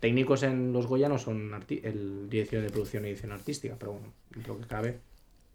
[0.00, 4.08] técnicos en los Goya no son el dirección de producción y edición artística, pero bueno,
[4.46, 4.98] lo que cabe.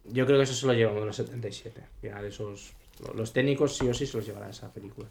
[0.05, 1.81] Yo creo que eso se lo llevan los 77.
[1.81, 2.73] Al final, esos,
[3.15, 5.07] los técnicos sí o sí se los llevarán a esa película.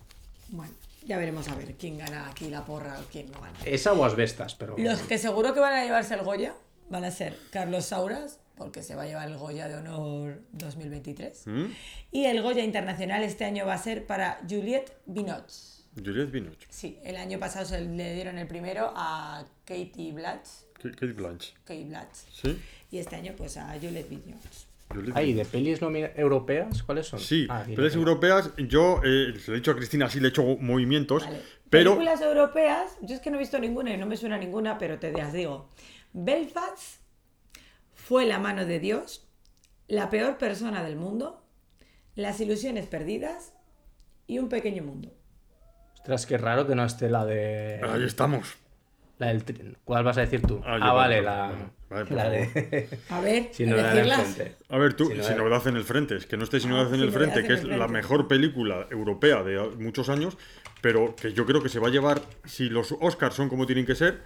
[0.49, 0.73] Bueno,
[1.07, 3.59] ya veremos a ver quién gana aquí la porra o quién no gana.
[3.65, 4.77] Esa o Asbestas, pero.
[4.79, 6.55] Los que seguro que van a llevarse el Goya
[6.91, 11.47] van a ser Carlos Sauras, porque se va a llevar el Goya de Honor 2023.
[11.47, 11.65] ¿Mm?
[12.11, 15.73] Y el Goya Internacional este año va a ser para Juliette Binoche.
[15.97, 16.67] Juliette Binoche.
[16.71, 20.49] Sí, el año pasado se le dieron el primero a Katie Blatch.
[20.75, 21.55] Kate Blanche.
[21.65, 22.17] Kate Blatch.
[22.33, 22.61] ¿Sí?
[22.91, 24.72] Y este año pues a Juliette Binoche.
[24.93, 25.35] Binoche.
[25.35, 25.81] ¿de pelis
[26.17, 26.83] europeas?
[26.83, 27.19] ¿Cuáles son?
[27.21, 30.31] Sí, Ah, pelis europeas, yo eh, se lo he dicho a Cristina, sí le he
[30.31, 31.41] hecho movimientos, Vale.
[31.71, 31.93] pero...
[31.93, 34.99] Películas europeas, yo es que no he visto ninguna y no me suena ninguna, pero
[34.99, 35.69] te las digo.
[36.13, 37.01] Belfast
[37.95, 39.29] fue la mano de Dios,
[39.89, 41.43] la peor persona del mundo,
[42.15, 43.55] las ilusiones perdidas
[44.27, 45.13] y un pequeño mundo.
[45.95, 47.81] Ostras, qué raro que no esté la de.
[47.89, 48.57] Ahí estamos.
[49.23, 50.61] La del tri- ¿Cuál vas a decir tú?
[50.67, 51.53] Ah, Ah, vale, la.
[51.89, 52.89] vale, de.
[53.09, 54.57] A ver, Sin novedad en frente.
[54.69, 55.67] A ver, tú, Sin sin novedad.
[55.69, 57.53] en el frente, es que no esté sin Ah, novedad en sin el frente, que
[57.53, 60.37] en es el la mejor película europea de muchos años,
[60.81, 63.87] pero que yo creo que se va a llevar, si los Oscars son como tienen
[63.87, 64.23] que ser,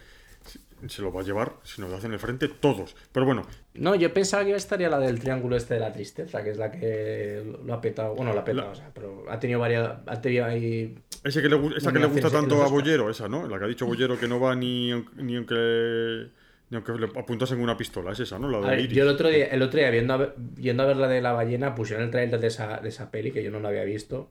[0.88, 2.94] se lo va a llevar sin novedad en el frente todos.
[3.12, 3.42] Pero bueno,
[3.74, 6.70] No, yo pensaba que estaría la del triángulo este de la tristeza, que es la
[6.70, 8.14] que lo ha petado.
[8.14, 9.98] Bueno, lo ha petado, La- o sea, pero ha tenido varias.
[10.06, 10.98] Ha tenido ahí.
[11.24, 12.68] ese que le, esa que le gusta tanto a.
[12.68, 13.46] Bollero, esa, ¿no?
[13.48, 16.26] La que ha dicho Bollero que no va ni, ni aunque
[16.68, 18.48] ni aunque le apuntasen una pistola, es esa, ¿no?
[18.50, 18.96] La A de ver, Iris.
[18.96, 21.20] yo el otro día, el otro día viendo, a ver, viendo a ver la de
[21.22, 23.84] la ballena, pusieron el trailer de esa, de esa peli que yo no lo había
[23.84, 24.30] visto.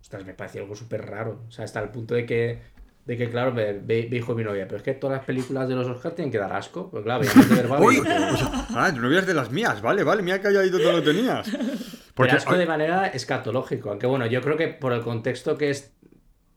[0.00, 1.42] Ostras, me pareció algo súper raro.
[1.48, 2.58] O sea, hasta el punto de que,
[3.06, 5.76] de que claro, me, me dijo mi novia, pero es que todas las películas de
[5.76, 6.90] los Oscars tienen que dar asco.
[6.90, 7.96] Pues claro, de ver Barbie, ¡Uy!
[7.98, 10.92] porque- O sea, ah, no veas de las mías, vale, vale, mira que ahí donde
[10.92, 11.48] lo tenías.
[11.48, 13.90] Porque, Pero asco de manera escatológico.
[13.90, 15.92] Aunque bueno, yo creo que por el contexto que es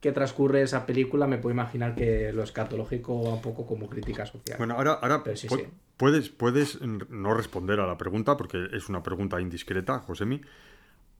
[0.00, 4.24] que transcurre esa película, me puedo imaginar que lo escatológico va un poco como crítica
[4.24, 4.56] social.
[4.56, 5.66] Bueno, ahora, ahora Pero sí, pu- sí.
[5.98, 10.40] Puedes, puedes no responder a la pregunta porque es una pregunta indiscreta, Josemi.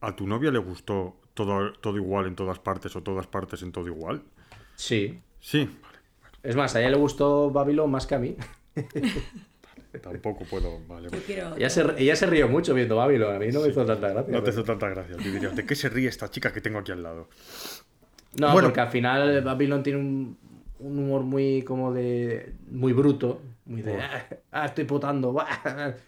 [0.00, 3.70] ¿A tu novia le gustó todo, todo igual en todas partes o todas partes en
[3.72, 4.22] todo igual?
[4.80, 5.20] Sí.
[5.40, 5.68] Sí,
[6.42, 8.34] Es más, a ella le gustó Babylon más que a mí.
[10.02, 10.78] tampoco puedo.
[10.86, 11.22] Vale, Yo vale.
[11.24, 11.56] quiero...
[11.56, 13.34] Ella se, ella se rió mucho viendo Babylon.
[13.34, 14.32] A mí no me hizo tanta gracia.
[14.32, 15.16] No te pero- hizo tanta gracia.
[15.18, 17.28] Yo diría, ¿de qué se ríe esta chica que tengo aquí al lado?
[18.38, 18.68] No, Bueno.
[18.68, 20.38] porque al final Babylon tiene un,
[20.78, 22.52] un humor muy como de.
[22.70, 23.42] muy bruto.
[23.66, 24.00] Muy de.
[24.00, 25.32] "Ah, Ah, estoy potando.
[25.32, 25.46] buah".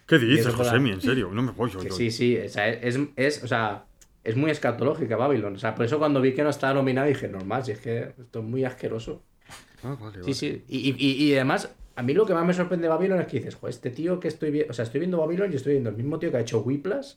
[0.07, 0.91] ¿Qué dices, Josemi?
[0.91, 1.79] En serio, no me voy yo.
[1.79, 2.37] Que yo- sí, sí.
[2.37, 3.83] O sea, es, es, o sea,
[4.23, 5.55] es muy escatológica Babylon.
[5.55, 7.99] O sea, por eso cuando vi que no estaba nominada dije, normal, si es que
[8.19, 9.23] esto es muy asqueroso.
[9.83, 10.35] Ah, vale, Sí, vale.
[10.35, 10.63] sí.
[10.67, 13.27] Y, y- y- y además, a mí lo que más me sorprende de Babylon es
[13.27, 14.71] que dices, joder, este tío que estoy viendo.
[14.71, 17.15] O sea, estoy viendo Babylon y estoy viendo el mismo tío que ha hecho Whiplash,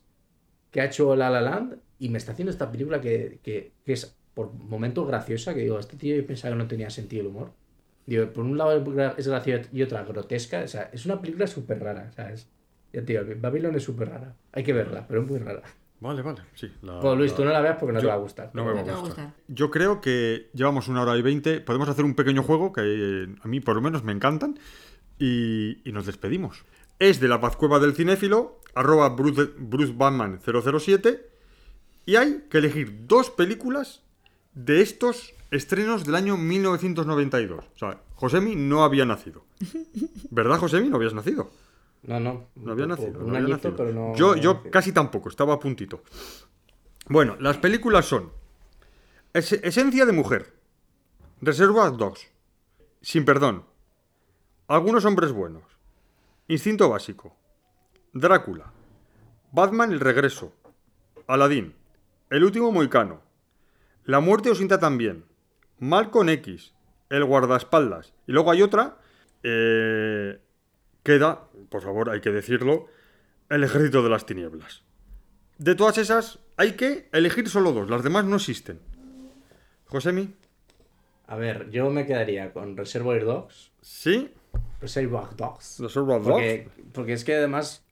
[0.71, 3.93] que ha hecho La La Land, y me está haciendo esta película que, que- que
[3.95, 7.29] es por momentos graciosa, que digo, este tío yo pensaba que no tenía sentido el
[7.29, 7.53] humor.
[8.07, 8.73] Digo, por un lado
[9.19, 10.63] es graciosa y otra grotesca.
[10.65, 12.51] O sea, es una película súper rara, ¿sabes?
[12.93, 14.37] Ya, tío, Babylon es súper rara.
[14.53, 15.63] Hay que verla, pero es muy rara.
[16.01, 16.71] Vale, vale, sí.
[16.83, 18.51] la- Bueno, Luis, la- tú no la veas porque no te Yo- va a gustar.
[18.53, 19.25] No me va No te a va a gustar.
[19.27, 19.43] gustar.
[19.49, 21.61] Yo creo que llevamos una hora y veinte.
[21.61, 24.59] Podemos hacer un pequeño juego que eh, a mí por lo menos me encantan.
[25.19, 26.65] Y, y nos despedimos.
[26.99, 31.31] Es de la Pazcueva del Cinéfilo, arroba Bruce, Bruce Batman 007.
[32.05, 34.03] Y hay que elegir dos películas
[34.55, 37.65] de estos estrenos del año 1992.
[37.75, 39.45] O sea, Josemi no había nacido.
[40.31, 40.89] ¿Verdad, Josemi?
[40.89, 41.51] No habías nacido.
[42.07, 42.49] No, no.
[42.55, 43.21] No había nacido.
[43.21, 43.77] no había añito, nacido.
[43.77, 44.15] pero no.
[44.15, 46.03] yo no yo casi tampoco, estaba a puntito.
[47.09, 48.33] Bueno, las películas son
[49.33, 50.55] Es- Esencia de mujer,
[51.41, 52.29] Reserva Dogs,
[53.01, 53.65] Sin perdón,
[54.69, 55.63] Algunos hombres buenos,
[56.49, 57.37] Instinto básico,
[58.13, 58.73] Drácula,
[59.53, 60.53] Batman el regreso,
[61.27, 61.75] Aladín,
[62.31, 63.21] El último moicano,
[64.05, 65.25] La muerte os sienta también,
[65.79, 66.73] Malcolm X,
[67.11, 68.99] El guardaespaldas, y luego hay otra,
[69.43, 70.41] eh,
[71.07, 72.87] queda, por favor, hay que decirlo,
[73.49, 74.83] El ejército de las tinieblas.
[75.59, 78.81] De todas esas, hay que elegir solo dos, las demás no existen.
[79.87, 80.35] Josemi,
[81.29, 83.71] A ver, yo me quedaría con Reservoir Dogs.
[83.81, 84.33] sí,
[84.81, 85.79] Reservoir Dogs.
[85.81, 86.31] Reservoir Dogs.
[86.33, 87.85] Porque, porque es que además,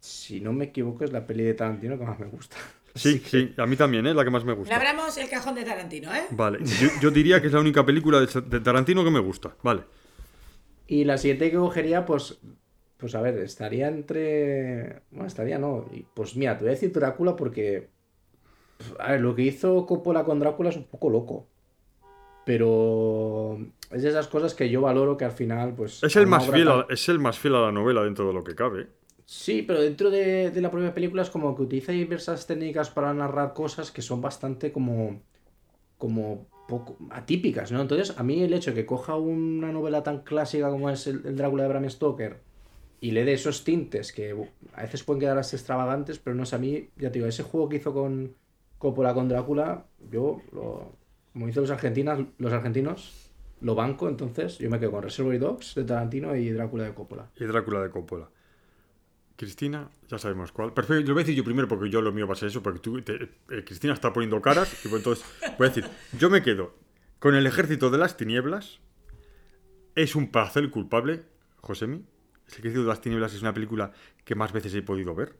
[0.00, 2.56] si no me equivoco, es la peli de Tarantino que más me gusta.
[2.94, 4.74] Sí, sí, a mí también, es la que más me Le gusta.
[4.74, 6.24] abramos el cajón de Tarantino, ¿eh?
[6.30, 9.54] Vale, yo, yo diría que es la única película de, de Tarantino que me gusta.
[9.62, 9.82] Vale.
[10.88, 12.40] Y la siguiente que cogería, pues.
[12.96, 15.02] Pues a ver, estaría entre.
[15.10, 15.84] Bueno, estaría no.
[16.14, 17.90] Pues mira, te voy a decir Drácula porque.
[18.98, 21.46] A ver, lo que hizo Coppola con Drácula es un poco loco.
[22.44, 23.58] Pero.
[23.90, 26.02] Es de esas cosas que yo valoro que al final, pues.
[26.02, 28.42] Es el, más fiel a, es el más fiel a la novela dentro de lo
[28.42, 28.88] que cabe.
[29.26, 33.12] Sí, pero dentro de, de la propia película es como que utiliza diversas técnicas para
[33.12, 35.20] narrar cosas que son bastante como.
[35.98, 37.80] como poco atípicas, ¿no?
[37.80, 41.34] Entonces, a mí el hecho de que coja una novela tan clásica como es el,
[41.34, 42.40] Drácula de Bram Stoker
[43.00, 44.36] y le dé esos tintes que
[44.74, 47.42] a veces pueden quedar hasta extravagantes, pero no sé, a mí, ya te digo, ese
[47.42, 48.34] juego que hizo con
[48.76, 50.92] Coppola con Drácula, yo, lo,
[51.32, 53.32] como dicen los argentinos, los argentinos,
[53.62, 57.30] lo banco, entonces yo me quedo con Reservoir Dogs de Tarantino y Drácula de Coppola.
[57.40, 58.28] Y Drácula de Coppola.
[59.38, 60.74] Cristina, ya sabemos cuál.
[60.74, 62.60] Perfecto, lo voy a decir yo primero porque yo lo mío va a ser eso,
[62.62, 64.84] porque tú, te- eh, Cristina está poniendo caras.
[64.84, 65.24] Y entonces
[65.56, 65.88] voy a decir,
[66.18, 66.74] yo me quedo
[67.20, 68.80] con el ejército de las tinieblas.
[69.94, 71.22] Es un placer culpable,
[71.60, 72.04] Josemi.
[72.48, 73.92] El ejército de las tinieblas es una película
[74.24, 75.36] que más veces he podido ver.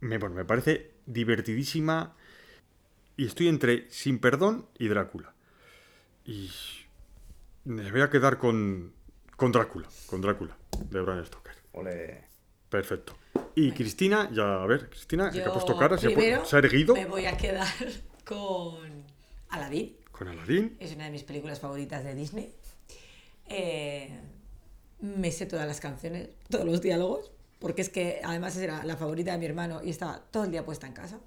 [0.00, 2.14] Me, bueno, me parece divertidísima.
[3.16, 5.34] Y estoy entre Sin Perdón y Drácula.
[6.24, 6.50] Y
[7.64, 8.92] me voy a quedar con,
[9.36, 10.56] con Drácula, con Drácula,
[10.90, 11.54] de Bram Stoker.
[11.72, 12.24] Ole.
[12.76, 13.16] Perfecto.
[13.54, 16.58] Y Cristina, ya a ver, Cristina, que ha Yo puesto cara, se ha, se ha
[16.58, 17.66] erguido Me voy a quedar
[18.24, 19.04] con
[19.48, 19.96] Aladdin.
[20.12, 20.76] con Aladín.
[20.78, 22.54] Es una de mis películas favoritas de Disney.
[23.48, 24.10] Eh,
[25.00, 29.32] me sé todas las canciones, todos los diálogos, porque es que además era la favorita
[29.32, 31.18] de mi hermano y estaba todo el día puesta en casa.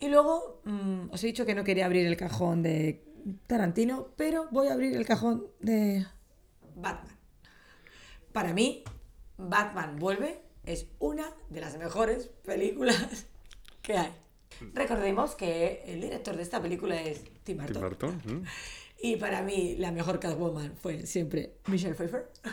[0.00, 3.04] Y luego mm, os he dicho que no quería abrir el cajón de
[3.46, 6.06] Tarantino, pero voy a abrir el cajón de
[6.74, 7.16] Batman.
[8.32, 8.82] Para mí,
[9.48, 13.26] Batman Vuelve es una de las mejores películas
[13.82, 14.12] que hay.
[14.74, 17.72] Recordemos que el director de esta película es Tim Burton.
[17.74, 18.22] Tim Burton.
[18.42, 18.44] ¿mm?
[19.02, 22.30] Y para mí la mejor Catwoman fue siempre Michelle Pfeiffer.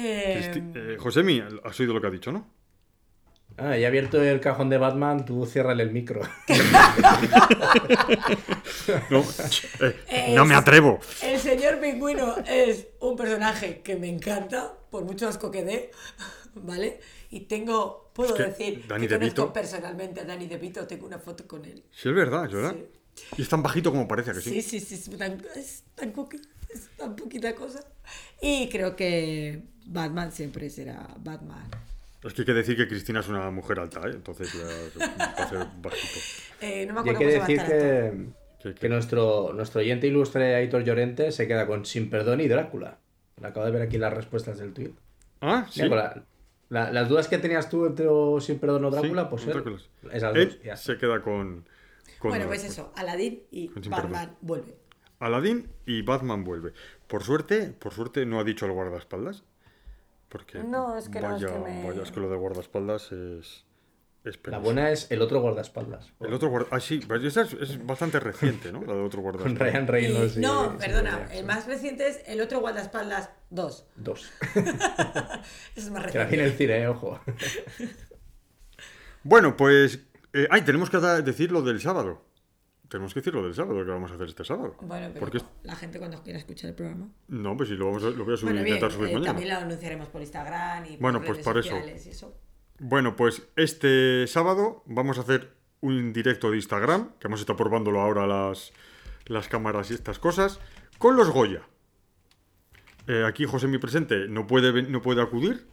[0.00, 2.46] Eh, Cristi- eh, Josemi, has oído lo que ha dicho, ¿no?
[3.56, 6.20] Ah, ya abierto el cajón de Batman, tú ciérrale el micro.
[9.10, 9.24] No,
[9.80, 10.60] eh, no me sí.
[10.60, 11.00] atrevo.
[11.22, 15.90] el señor pingüino es un personaje que me encanta, por mucho asco que dé,
[16.54, 17.00] ¿vale?
[17.30, 21.06] Y tengo, puedo Es que decir, Danny que conozco DeVito- personalmente a Danny DeVito, tengo
[21.06, 21.82] una foto con él.
[21.90, 22.74] Sí, es verdad, es verdad.
[23.36, 24.62] Y es tan bajito como parece, ¿a que sí.
[24.62, 26.40] Sí, sí, sí, es tan, es tan cookie,
[26.72, 27.80] es tan poquita cosa.
[28.40, 31.68] Y creo que Batman siempre será Batman.
[32.24, 34.10] Es que hay que decir que Cristina es una mujer alta, ¿eh?
[34.12, 34.98] Entonces ya se
[35.36, 36.18] parece bajito.
[36.60, 39.80] Eh, no me Y hay acuerdo que cómo se llama decir que, Que- nuestro, nuestro
[39.80, 42.98] oyente ilustre Aitor Llorente se queda con Sin Perdón y Drácula.
[43.42, 44.96] Acabo de ver aquí las respuestas del tuit.
[45.40, 45.82] Ah, sí.
[45.82, 46.24] Mira, con la-
[46.86, 48.06] la- las dudas que tenías tú entre
[48.40, 49.78] Sin Perdón o Drácula, Sí, pues Drácula.
[50.12, 50.62] esas Él dos.
[50.62, 50.76] ya.
[50.76, 51.64] se queda con.
[52.18, 54.74] con Bueno, pues eso, Aladdin y Batman vuelve.
[55.20, 56.72] Aladín y Batman vuelve.
[57.06, 59.44] Por suerte, por suerte no ha dicho el guardaespaldas.
[60.28, 63.12] Porque No, es que no, es vaya, que me- vaya, es que lo de guardaespaldas
[63.12, 63.64] es.
[64.44, 66.12] La buena es el otro guardaespaldas.
[66.20, 66.66] El otro guarda...
[66.70, 68.80] Ah, sí, pues esa es, es bastante reciente, ¿no?
[68.84, 69.58] La de otro Con guardaespaldas.
[69.72, 70.36] Ryan Y- Reynolds.
[70.36, 73.86] y- no, y perdona, el más reciente es el otro guardaespaldas 2.
[73.96, 74.30] Dos.
[74.54, 74.68] Ese
[75.76, 76.56] es más Que la el reciente.
[76.58, 77.18] cine, eh, ojo.
[79.22, 80.00] Bueno, pues.
[80.32, 82.24] eh, ay, tenemos que decir lo del sábado.
[82.88, 84.74] Tenemos que decir lo del sábado que vamos a hacer este sábado.
[84.80, 87.08] Bueno, pero Porque la gente cuando quiera escuchar el programa.
[87.28, 89.14] No, pues sí, lo, vamos a- lo voy a subir Bueno, bien, intentar subir eh,
[89.14, 89.32] mañana.
[89.32, 91.74] también lo anunciaremos por Instagram y por Bueno, pues redes eso.
[91.76, 92.34] sociales y eso.
[92.78, 98.00] Bueno, pues este sábado vamos a hacer un directo de Instagram, que hemos estado probándolo
[98.00, 98.72] ahora las,
[99.26, 100.60] las cámaras y estas cosas,
[100.98, 101.62] con los Goya.
[103.06, 105.66] Eh, aquí José, mi presente, no puede, no puede acudir.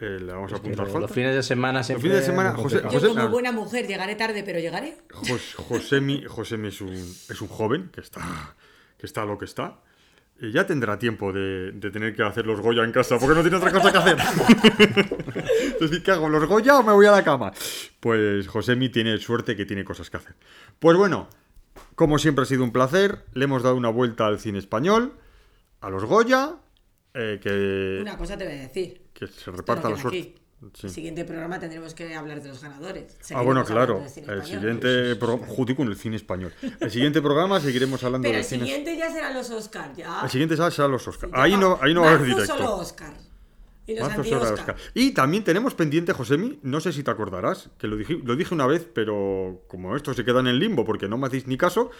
[0.00, 1.06] Eh, le vamos a apuntar Los, falta.
[1.08, 2.02] los fines de semana siempre.
[2.08, 3.02] fines de semana, muy José- complicados.
[3.02, 3.32] Yo José- como ah.
[3.32, 4.96] buena mujer llegaré tarde, pero llegaré.
[5.10, 8.54] Jos- Josemi, Josemi es, un, es un joven que está,
[8.96, 9.80] que está a lo que está.
[10.40, 13.42] Eh, ya tendrá tiempo de, de tener que hacer los Goya en casa, porque no
[13.42, 14.16] tiene otra cosa que hacer.
[15.74, 16.28] es decir, ¿qué hago?
[16.28, 17.52] ¿Los Goya o me voy a la cama?
[18.00, 20.34] Pues Josemi tiene suerte que tiene cosas que hacer.
[20.78, 21.28] Pues bueno,
[21.94, 25.14] como siempre ha sido un placer, le hemos dado una vuelta al cine español,
[25.80, 26.56] a los Goya,
[27.14, 29.02] eh, que, Una cosa te voy a decir.
[29.12, 30.18] que se reparta no la suerte.
[30.18, 30.34] aquí.
[30.74, 30.88] Sí.
[30.88, 33.16] El siguiente programa tendremos que hablar de los ganadores.
[33.32, 33.94] Ah, bueno, Seguiremos claro.
[33.94, 35.46] hablando de cine El siguiente programa.
[35.46, 36.52] Judy con el cine español.
[36.80, 38.64] El siguiente programa seguiremos hablando Pero del el cine.
[38.64, 40.20] siguiente ya serán los Oscars, ya.
[40.24, 41.32] El siguiente será los Oscars.
[41.32, 42.56] Ya Ahí no, ahí no va a haber directo.
[42.56, 43.14] solo Oscar.
[43.86, 44.52] Y los anti-Oscar.
[44.52, 44.76] Oscar.
[44.94, 48.52] Y también tenemos pendiente, Josemi, no sé si te acordarás, que lo dije, lo dije
[48.52, 51.56] una vez, pero como esto se queda en el limbo porque no me hacéis ni
[51.56, 51.90] caso,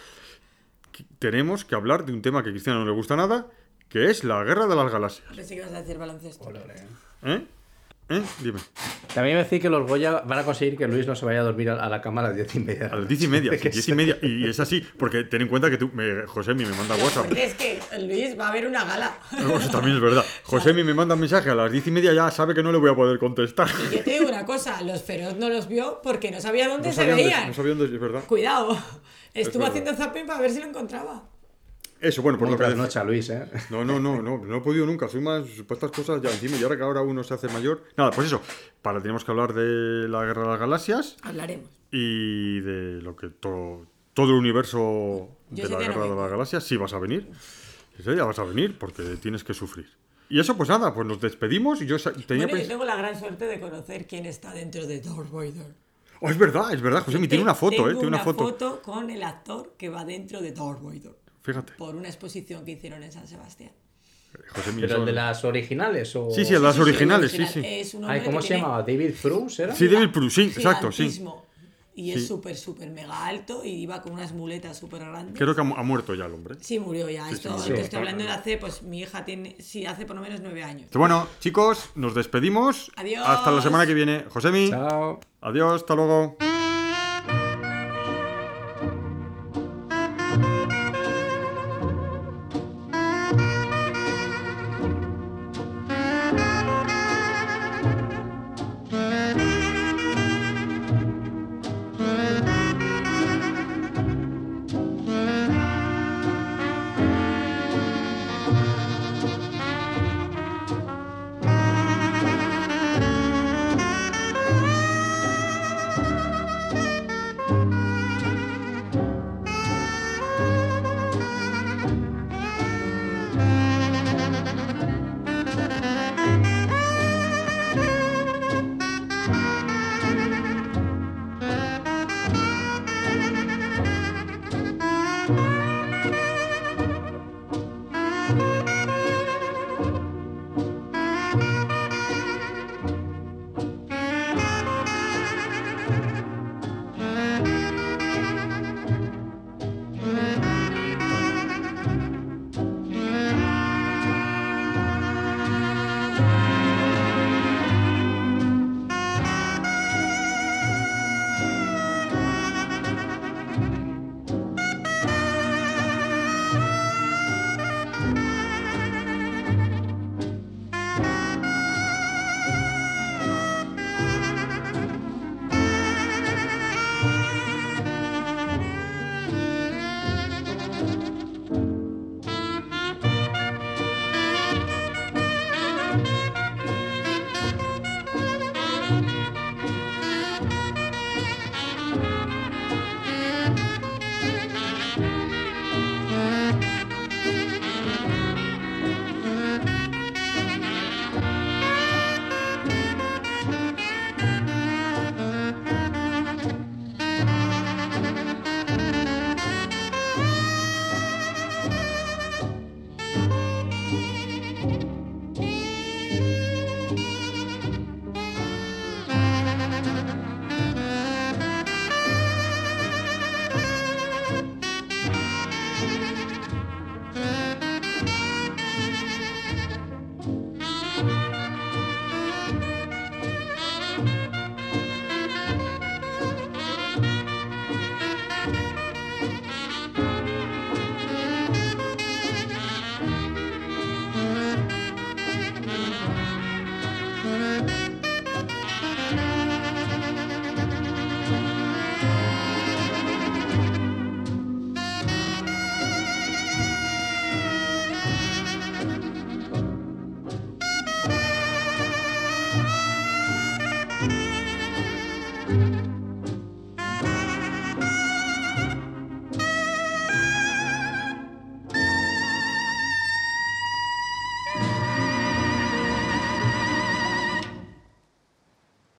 [0.91, 3.47] que- tenemos que hablar de un tema que a Cristiano no le gusta nada,
[3.87, 5.25] que es la guerra de las galaxias.
[5.35, 6.51] Pensé que ibas a decir baloncesto.
[7.23, 7.47] ¿Eh?
[8.09, 8.21] ¿Eh?
[8.41, 8.59] Dime.
[9.13, 11.43] También me decir que los Goya van a conseguir que Luis no se vaya a
[11.43, 12.87] dormir a la cama a las diez y media.
[12.91, 14.17] A las diez y media, sí, diez y media.
[14.21, 17.25] Y es así, porque ten en cuenta que tú, me, Josemi me manda WhatsApp.
[17.27, 19.17] Porque es que Luis va a ver una gala.
[19.31, 20.25] Eso también es verdad.
[20.43, 22.77] Josemi me manda un mensaje a las diez y media, ya sabe que no le
[22.79, 23.67] voy a poder contestar.
[23.91, 26.89] Y yo te digo una cosa, los feroz no los vio porque no sabía dónde
[26.89, 27.47] No se veían.
[27.47, 28.23] no sabía dónde- es verdad.
[28.27, 28.77] Cuidado.
[29.33, 29.77] Estuvo verdad.
[29.77, 31.23] haciendo zapping para ver si lo encontraba.
[32.01, 33.45] Eso, bueno, por Muy lo que decía- trasnocha, Luis, ¿eh?
[33.69, 35.09] No, no, no, no, no he podido nunca.
[35.09, 36.55] Soy más para estas cosas ya encima.
[36.57, 37.83] Y ahora que ahora uno se hace mayor.
[37.97, 38.41] Nada, pues eso.
[38.81, 41.69] Para tenemos que hablar de la guerra de las galaxias Hablaremos.
[41.91, 46.21] y de lo que to- todo el universo Yo de la día no guerra de
[46.21, 46.63] las galaxias.
[46.63, 47.29] Sí vas a venir.
[47.97, 49.89] Ese día vas a venir porque tienes que sufrir.
[50.29, 51.81] Y eso, pues nada, pues nos despedimos.
[51.81, 51.97] Y yo
[52.27, 55.73] tenía Bueno, yo tengo la gran suerte de conocer quién está dentro de Darth Vader.
[56.21, 57.03] Oh, es verdad, es verdad.
[57.03, 57.93] José, tiene una foto, Tengo ¿eh?
[57.93, 58.81] Tiene una foto.
[58.83, 61.15] con el actor que va dentro de Darth Vader.
[61.49, 61.73] Fíjate.
[61.73, 63.71] Por una exposición que hicieron en San Sebastián.
[64.49, 66.29] José ¿Pero el de las originales o...?
[66.29, 67.63] Sí, sí, el de las Sí, originales, sí, original.
[67.65, 67.69] sí.
[67.79, 68.83] Es un hombre Ay, ¿cómo se tiene llamaba?
[68.83, 69.75] ¿David Bruce era?
[69.75, 71.23] Sí, David Bruce, sí, exacto, sí.
[71.95, 72.27] Y es Sí.
[72.27, 75.35] súper, súper mega alto y iba con unas muletas súper grandes.
[75.35, 76.55] Creo que ha, mu- ha muerto ya el hombre.
[76.61, 77.27] Sí, murió ya.
[77.27, 77.81] Sí, Esto, sí, te sí.
[77.81, 80.89] estoy hablando de hace, pues mi hija tiene, sí, hace por lo menos nueve años.
[80.93, 82.89] Bueno, chicos, nos despedimos.
[82.95, 83.25] Adiós.
[83.27, 84.23] Hasta la semana que viene.
[84.29, 84.69] Josemi.
[84.69, 85.19] Chao.
[85.41, 86.37] Adiós, hasta luego.